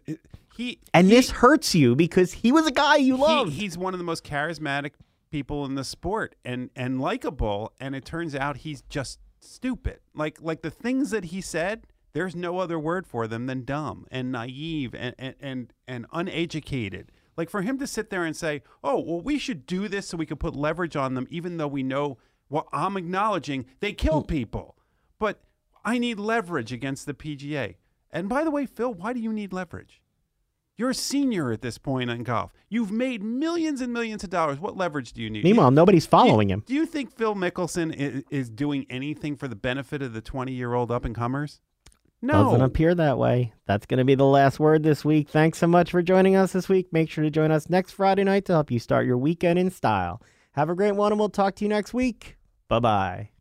he 0.56 0.78
And 0.92 1.08
he- 1.08 1.14
this 1.14 1.30
hurts 1.30 1.74
you 1.74 1.96
because 1.96 2.32
he 2.34 2.52
was 2.52 2.66
a 2.66 2.70
guy 2.72 2.96
you 2.96 3.16
he- 3.16 3.22
loved. 3.22 3.52
he's 3.54 3.76
one 3.76 3.94
of 3.94 3.98
the 3.98 4.04
most 4.04 4.22
charismatic 4.24 4.92
people 5.30 5.64
in 5.64 5.74
the 5.74 5.82
sport 5.84 6.36
and 6.44 6.70
and 6.76 7.00
likable 7.00 7.72
and 7.80 7.96
it 7.96 8.04
turns 8.04 8.36
out 8.36 8.58
he's 8.58 8.82
just 8.82 9.18
stupid 9.40 9.98
like 10.14 10.40
like 10.40 10.62
the 10.62 10.70
things 10.70 11.10
that 11.10 11.24
he 11.24 11.40
said 11.40 11.88
there's 12.12 12.36
no 12.36 12.58
other 12.58 12.78
word 12.78 13.04
for 13.04 13.26
them 13.26 13.46
than 13.46 13.64
dumb 13.64 14.06
and 14.12 14.30
naive 14.30 14.94
and 14.94 15.12
and 15.18 15.34
and, 15.40 15.72
and 15.88 16.06
uneducated 16.12 17.10
like 17.36 17.50
for 17.50 17.62
him 17.62 17.78
to 17.78 17.86
sit 17.86 18.10
there 18.10 18.24
and 18.24 18.36
say 18.36 18.62
oh 18.82 19.00
well 19.00 19.20
we 19.20 19.38
should 19.38 19.66
do 19.66 19.88
this 19.88 20.08
so 20.08 20.16
we 20.16 20.26
can 20.26 20.36
put 20.36 20.56
leverage 20.56 20.96
on 20.96 21.14
them 21.14 21.26
even 21.30 21.56
though 21.56 21.68
we 21.68 21.82
know 21.82 22.18
well 22.48 22.68
i'm 22.72 22.96
acknowledging 22.96 23.66
they 23.80 23.92
kill 23.92 24.20
hmm. 24.20 24.26
people 24.26 24.76
but 25.18 25.40
i 25.84 25.98
need 25.98 26.18
leverage 26.18 26.72
against 26.72 27.06
the 27.06 27.14
pga 27.14 27.74
and 28.10 28.28
by 28.28 28.44
the 28.44 28.50
way 28.50 28.66
phil 28.66 28.92
why 28.92 29.12
do 29.12 29.20
you 29.20 29.32
need 29.32 29.52
leverage 29.52 30.00
you're 30.76 30.90
a 30.90 30.94
senior 30.94 31.52
at 31.52 31.62
this 31.62 31.78
point 31.78 32.10
in 32.10 32.24
golf. 32.24 32.52
You've 32.68 32.90
made 32.90 33.22
millions 33.22 33.80
and 33.80 33.92
millions 33.92 34.24
of 34.24 34.30
dollars. 34.30 34.58
What 34.58 34.76
leverage 34.76 35.12
do 35.12 35.22
you 35.22 35.30
need? 35.30 35.44
Meanwhile, 35.44 35.70
you- 35.70 35.76
nobody's 35.76 36.04
do 36.04 36.08
you- 36.08 36.10
following 36.10 36.50
him. 36.50 36.64
Do 36.66 36.74
you 36.74 36.84
think 36.84 37.12
Phil 37.12 37.34
Mickelson 37.34 37.94
is, 37.94 38.24
is 38.30 38.50
doing 38.50 38.84
anything 38.90 39.36
for 39.36 39.46
the 39.46 39.54
benefit 39.54 40.02
of 40.02 40.12
the 40.14 40.20
20 40.20 40.52
year 40.52 40.74
old 40.74 40.90
up 40.90 41.04
and 41.04 41.14
comers? 41.14 41.60
No. 42.24 42.44
Doesn't 42.44 42.62
appear 42.62 42.94
that 42.94 43.18
way. 43.18 43.52
That's 43.66 43.84
going 43.84 43.98
to 43.98 44.04
be 44.04 44.14
the 44.14 44.24
last 44.24 44.58
word 44.58 44.82
this 44.82 45.04
week. 45.04 45.28
Thanks 45.28 45.58
so 45.58 45.66
much 45.66 45.90
for 45.90 46.00
joining 46.00 46.36
us 46.36 46.52
this 46.52 46.70
week. 46.70 46.90
Make 46.90 47.10
sure 47.10 47.22
to 47.22 47.30
join 47.30 47.50
us 47.50 47.68
next 47.68 47.92
Friday 47.92 48.24
night 48.24 48.46
to 48.46 48.54
help 48.54 48.70
you 48.70 48.78
start 48.78 49.04
your 49.04 49.18
weekend 49.18 49.58
in 49.58 49.70
style. 49.70 50.22
Have 50.52 50.70
a 50.70 50.74
great 50.74 50.92
one, 50.92 51.12
and 51.12 51.18
we'll 51.18 51.28
talk 51.28 51.54
to 51.56 51.64
you 51.66 51.68
next 51.68 51.92
week. 51.92 52.38
Bye 52.68 52.80
bye. 52.80 53.33